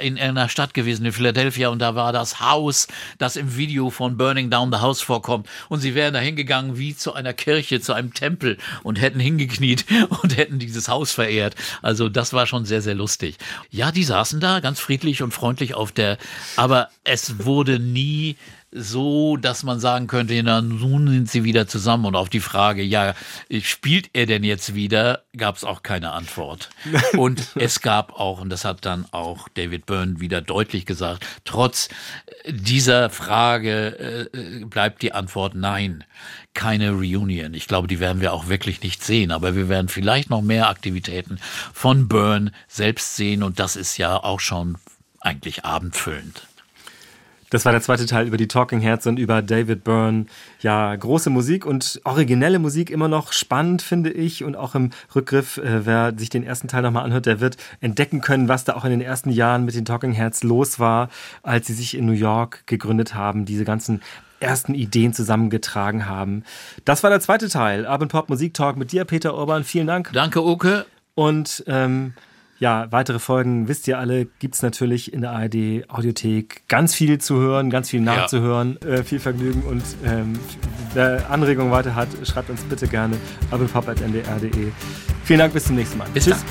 in 0.00 0.18
einer 0.18 0.48
Stadt 0.48 0.74
gewesen, 0.74 1.04
in 1.06 1.12
Philadelphia, 1.12 1.68
und 1.68 1.78
da 1.80 1.94
war 1.94 2.12
das 2.12 2.40
Haus, 2.40 2.88
das 3.18 3.36
im 3.36 3.56
Video 3.56 3.90
von 3.90 4.16
Burning 4.16 4.50
Down 4.50 4.72
the 4.72 4.78
House 4.78 5.00
vorkommt. 5.00 5.48
Und 5.68 5.80
sie 5.80 5.94
wären 5.94 6.14
da 6.14 6.20
hingegangen 6.20 6.78
wie 6.78 6.96
zu 6.96 7.14
einer 7.14 7.32
Kirche, 7.32 7.80
zu 7.80 7.92
einem 7.92 8.14
Tempel 8.14 8.58
und 8.82 9.00
hätten 9.00 9.20
hingekniet 9.20 9.84
und 10.22 10.36
hätten 10.36 10.58
dieses 10.58 10.88
Haus 10.88 11.12
verehrt. 11.12 11.54
Also 11.82 12.08
das 12.08 12.32
war 12.32 12.46
schon 12.46 12.64
sehr, 12.64 12.82
sehr 12.82 12.94
lustig. 12.94 13.36
Ja, 13.70 13.92
die 13.92 14.04
saßen 14.04 14.40
da 14.40 14.60
ganz 14.60 14.80
friedlich 14.80 15.22
und 15.22 15.32
freundlich 15.32 15.74
auf 15.74 15.92
der, 15.92 16.18
aber 16.56 16.88
es 17.04 17.44
wurde 17.44 17.78
nie 17.78 18.36
so, 18.70 19.36
dass 19.36 19.62
man 19.62 19.80
sagen 19.80 20.08
könnte, 20.08 20.40
na, 20.42 20.60
nun 20.60 21.08
sind 21.08 21.30
sie 21.30 21.44
wieder 21.44 21.66
zusammen. 21.66 22.04
Und 22.04 22.16
auf 22.16 22.28
die 22.28 22.40
Frage, 22.40 22.82
ja, 22.82 23.14
spielt 23.62 24.10
er 24.12 24.26
denn 24.26 24.44
jetzt 24.44 24.74
wieder, 24.74 25.24
gab 25.36 25.56
es 25.56 25.64
auch 25.64 25.82
keine 25.82 26.12
Antwort. 26.12 26.68
Und 27.16 27.48
es 27.54 27.80
gab 27.80 28.12
auch, 28.12 28.40
und 28.40 28.50
das 28.50 28.64
hat 28.64 28.84
dann 28.84 29.06
auch 29.10 29.48
David 29.48 29.86
Byrne 29.86 30.20
wieder 30.20 30.40
deutlich 30.40 30.86
gesagt, 30.86 31.26
trotz 31.44 31.88
dieser 32.46 33.10
Frage 33.10 34.28
äh, 34.32 34.64
bleibt 34.64 35.02
die 35.02 35.12
Antwort 35.12 35.54
nein. 35.54 36.04
Keine 36.54 36.90
Reunion. 36.90 37.54
Ich 37.54 37.68
glaube, 37.68 37.88
die 37.88 38.00
werden 38.00 38.20
wir 38.20 38.32
auch 38.32 38.48
wirklich 38.48 38.82
nicht 38.82 39.04
sehen, 39.04 39.30
aber 39.30 39.54
wir 39.54 39.68
werden 39.68 39.88
vielleicht 39.88 40.28
noch 40.28 40.42
mehr 40.42 40.68
Aktivitäten 40.68 41.38
von 41.72 42.08
Byrne 42.08 42.52
selbst 42.66 43.16
sehen 43.16 43.42
und 43.42 43.58
das 43.60 43.76
ist 43.76 43.96
ja 43.96 44.16
auch 44.16 44.40
schon 44.40 44.76
eigentlich 45.20 45.64
abendfüllend. 45.64 46.47
Das 47.50 47.64
war 47.64 47.72
der 47.72 47.80
zweite 47.80 48.06
Teil 48.06 48.26
über 48.26 48.36
die 48.36 48.48
Talking 48.48 48.80
Heads 48.80 49.06
und 49.06 49.18
über 49.18 49.40
David 49.42 49.84
Byrne. 49.84 50.26
Ja, 50.60 50.94
große 50.94 51.30
Musik 51.30 51.64
und 51.64 52.00
originelle 52.04 52.58
Musik 52.58 52.90
immer 52.90 53.08
noch 53.08 53.32
spannend, 53.32 53.82
finde 53.82 54.10
ich. 54.10 54.44
Und 54.44 54.56
auch 54.56 54.74
im 54.74 54.90
Rückgriff, 55.14 55.56
äh, 55.58 55.86
wer 55.86 56.12
sich 56.16 56.30
den 56.30 56.44
ersten 56.44 56.68
Teil 56.68 56.82
nochmal 56.82 57.04
anhört, 57.04 57.26
der 57.26 57.40
wird 57.40 57.56
entdecken 57.80 58.20
können, 58.20 58.48
was 58.48 58.64
da 58.64 58.74
auch 58.74 58.84
in 58.84 58.90
den 58.90 59.00
ersten 59.00 59.30
Jahren 59.30 59.64
mit 59.64 59.74
den 59.74 59.84
Talking 59.84 60.12
Heads 60.12 60.42
los 60.42 60.78
war, 60.78 61.08
als 61.42 61.66
sie 61.66 61.74
sich 61.74 61.96
in 61.96 62.06
New 62.06 62.12
York 62.12 62.66
gegründet 62.66 63.14
haben, 63.14 63.44
diese 63.44 63.64
ganzen 63.64 64.02
ersten 64.40 64.74
Ideen 64.74 65.12
zusammengetragen 65.12 66.06
haben. 66.06 66.44
Das 66.84 67.02
war 67.02 67.10
der 67.10 67.20
zweite 67.20 67.48
Teil. 67.48 67.86
Abend 67.86 68.12
Pop 68.12 68.28
Musik 68.28 68.54
Talk 68.54 68.76
mit 68.76 68.92
dir, 68.92 69.04
Peter 69.04 69.34
Urban. 69.34 69.64
Vielen 69.64 69.86
Dank. 69.86 70.10
Danke, 70.12 70.44
Oke. 70.44 70.86
Und 71.14 71.64
ähm, 71.66 72.14
ja, 72.58 72.90
weitere 72.90 73.18
Folgen, 73.18 73.68
wisst 73.68 73.86
ihr 73.86 73.98
alle, 73.98 74.26
gibt's 74.38 74.62
natürlich 74.62 75.12
in 75.12 75.20
der 75.20 75.30
ARD 75.30 75.88
Audiothek. 75.88 76.62
Ganz 76.68 76.94
viel 76.94 77.18
zu 77.18 77.36
hören, 77.36 77.70
ganz 77.70 77.90
viel 77.90 78.00
nachzuhören. 78.00 78.80
Äh, 78.82 79.04
viel 79.04 79.20
Vergnügen 79.20 79.62
und 79.62 79.82
ähm, 80.04 80.38
wer 80.94 81.30
Anregungen 81.30 81.70
weiter 81.70 81.94
hat, 81.94 82.08
schreibt 82.24 82.50
uns 82.50 82.62
bitte 82.62 82.88
gerne 82.88 83.16
abendpop.ndr.de. 83.50 84.72
Vielen 85.24 85.38
Dank, 85.38 85.52
bis 85.52 85.64
zum 85.64 85.76
nächsten 85.76 85.98
Mal. 85.98 86.08
Bis 86.12 86.24
Tschüss. 86.24 86.44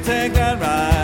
take 0.06 0.32
that 0.32 0.58
ride. 0.60 0.99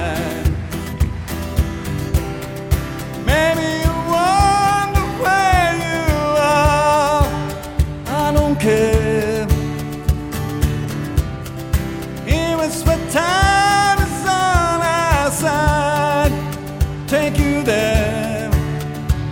Take 17.07 17.39
you 17.39 17.63
there, 17.63 18.51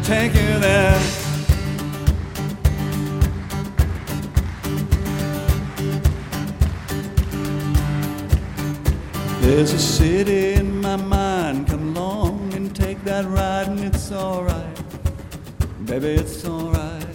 take 0.05 0.33
you 0.33 0.59
there. 0.61 1.01
There's 9.41 9.72
a 9.72 9.79
city 9.79 10.55
in 10.55 10.81
my 10.81 10.95
mind. 10.97 11.66
Come 11.66 11.97
along 11.97 12.55
and 12.55 12.75
take 12.75 13.03
that 13.05 13.25
ride, 13.27 13.66
and 13.66 13.81
it's 13.81 14.12
alright. 14.12 14.79
Baby, 15.85 16.14
it's 16.22 16.45
alright. 16.47 17.07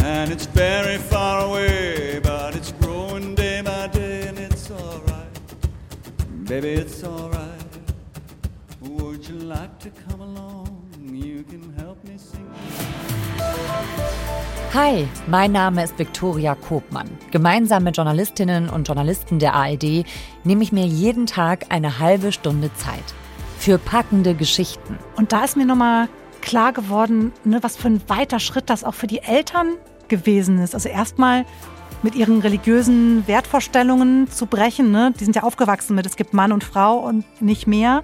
And 0.00 0.30
it's 0.30 0.44
very 0.44 0.98
far 0.98 1.46
away, 1.46 2.20
but 2.22 2.54
it's 2.54 2.72
growing 2.72 3.34
day 3.34 3.62
by 3.62 3.86
day, 3.88 4.28
and 4.28 4.38
it's 4.38 4.70
alright. 4.70 5.40
Baby, 6.44 6.72
it's 6.72 7.02
alright. 7.02 7.51
Hi, 14.74 15.06
mein 15.26 15.52
Name 15.52 15.84
ist 15.84 15.98
Viktoria 15.98 16.54
Kobmann. 16.54 17.10
Gemeinsam 17.30 17.84
mit 17.84 17.98
Journalistinnen 17.98 18.70
und 18.70 18.88
Journalisten 18.88 19.38
der 19.38 19.52
ARD 19.52 20.06
nehme 20.44 20.62
ich 20.62 20.72
mir 20.72 20.86
jeden 20.86 21.26
Tag 21.26 21.66
eine 21.68 21.98
halbe 21.98 22.32
Stunde 22.32 22.72
Zeit. 22.72 23.04
Für 23.58 23.76
packende 23.76 24.34
Geschichten. 24.34 24.98
Und 25.14 25.34
da 25.34 25.44
ist 25.44 25.58
mir 25.58 25.66
nochmal 25.66 26.08
klar 26.40 26.72
geworden, 26.72 27.34
ne, 27.44 27.62
was 27.62 27.76
für 27.76 27.88
ein 27.88 28.00
weiter 28.08 28.40
Schritt 28.40 28.70
das 28.70 28.82
auch 28.82 28.94
für 28.94 29.06
die 29.06 29.18
Eltern 29.18 29.74
gewesen 30.08 30.58
ist. 30.58 30.72
Also 30.72 30.88
erstmal 30.88 31.44
mit 32.02 32.14
ihren 32.14 32.40
religiösen 32.40 33.26
Wertvorstellungen 33.26 34.30
zu 34.30 34.46
brechen. 34.46 34.90
Ne? 34.90 35.12
Die 35.20 35.24
sind 35.24 35.36
ja 35.36 35.42
aufgewachsen 35.42 35.94
mit, 35.94 36.06
es 36.06 36.16
gibt 36.16 36.32
Mann 36.32 36.50
und 36.50 36.64
Frau 36.64 36.96
und 36.96 37.26
nicht 37.42 37.66
mehr. 37.66 38.02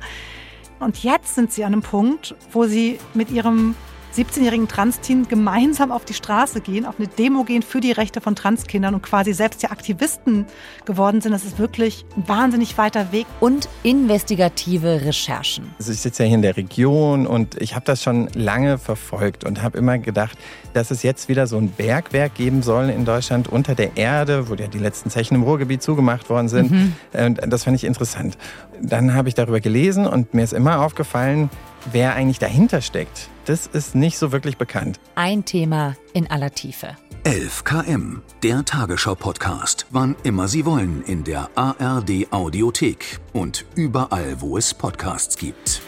Und 0.81 1.03
jetzt 1.03 1.35
sind 1.35 1.51
sie 1.51 1.65
an 1.65 1.73
einem 1.73 1.83
Punkt, 1.83 2.35
wo 2.53 2.67
sie 2.67 2.99
mit 3.15 3.31
ihrem 3.31 3.75
17-jährigen 4.19 4.69
Trans-Teen 4.69 5.29
gemeinsam 5.29 5.93
auf 5.93 6.05
die 6.05 6.15
Straße 6.15 6.61
gehen, 6.61 6.85
auf 6.85 6.97
eine 6.99 7.09
Demo 7.09 7.45
gehen 7.45 7.63
für 7.63 7.81
die 7.81 7.93
Rechte 7.93 8.21
von 8.21 8.35
Transkindern 8.35 8.95
und 8.95 9.03
quasi 9.03 9.33
selbst 9.33 9.63
ja 9.63 9.71
Aktivisten 9.71 10.47
geworden 10.85 11.21
sind. 11.21 11.33
Das 11.33 11.45
ist 11.45 11.59
wirklich 11.59 12.05
ein 12.17 12.29
wahnsinnig 12.29 12.77
weiter 12.79 13.13
Weg. 13.13 13.27
Und 13.41 13.69
investigative 13.83 15.03
Recherchen. 15.03 15.71
Also 15.79 15.93
ich 15.93 16.01
sitze 16.01 16.25
ja 16.25 16.27
hier 16.27 16.37
in 16.37 16.43
der 16.43 16.57
Region 16.57 17.27
und 17.27 17.61
ich 17.61 17.75
habe 17.75 17.85
das 17.85 18.03
schon 18.03 18.29
lange 18.35 18.79
verfolgt 18.79 19.45
und 19.45 19.63
habe 19.63 19.79
immer 19.79 19.99
gedacht, 19.99 20.37
dass 20.75 20.91
es 20.91 21.03
jetzt 21.03 21.29
wieder 21.29 21.47
so 21.47 21.57
ein 21.57 21.71
Bergwerk 21.71 22.35
geben 22.35 22.63
soll 22.63 22.91
in 22.91 23.05
Deutschland 23.05 23.49
unter 23.49 23.75
der 23.75 23.97
Erde, 23.97 24.49
wo 24.49 24.55
ja 24.55 24.67
die 24.67 24.79
letzten 24.79 25.11
Zechen 25.11 25.37
im 25.37 25.43
Ruhrgebiet 25.43 25.83
zugemacht 25.83 26.29
worden 26.29 26.49
sind. 26.49 26.71
Mhm. 26.71 26.93
Und 27.13 27.41
das 27.47 27.65
fand 27.65 27.77
ich 27.77 27.85
interessant. 27.85 28.37
Dann 28.83 29.15
habe 29.15 29.29
ich 29.29 29.35
darüber 29.35 29.61
gelesen 29.61 30.07
und 30.07 30.35
mir 30.35 30.43
ist 30.43 30.53
immer 30.53 30.81
aufgefallen, 30.81 31.51
wer 31.93 32.15
eigentlich 32.15 32.39
dahinter 32.39 32.81
steckt. 32.81 33.29
Das 33.45 33.67
ist 33.67 33.95
nicht 33.95 34.19
so 34.19 34.33
wirklich 34.33 34.57
bekannt. 34.57 35.01
Ein 35.15 35.45
Thema 35.45 35.97
in 36.13 36.31
aller 36.31 36.51
Tiefe. 36.51 36.97
11 37.25 37.65
km, 37.65 38.23
der 38.43 38.65
Tagesschau-Podcast. 38.65 39.87
Wann 39.91 40.17
immer 40.23 40.49
Sie 40.49 40.65
wollen 40.65 41.03
in 41.07 41.25
der 41.25 41.51
ARD-Audiothek 41.57 43.19
und 43.33 43.65
überall, 43.75 44.41
wo 44.41 44.57
es 44.57 44.73
Podcasts 44.73 45.37
gibt. 45.37 45.83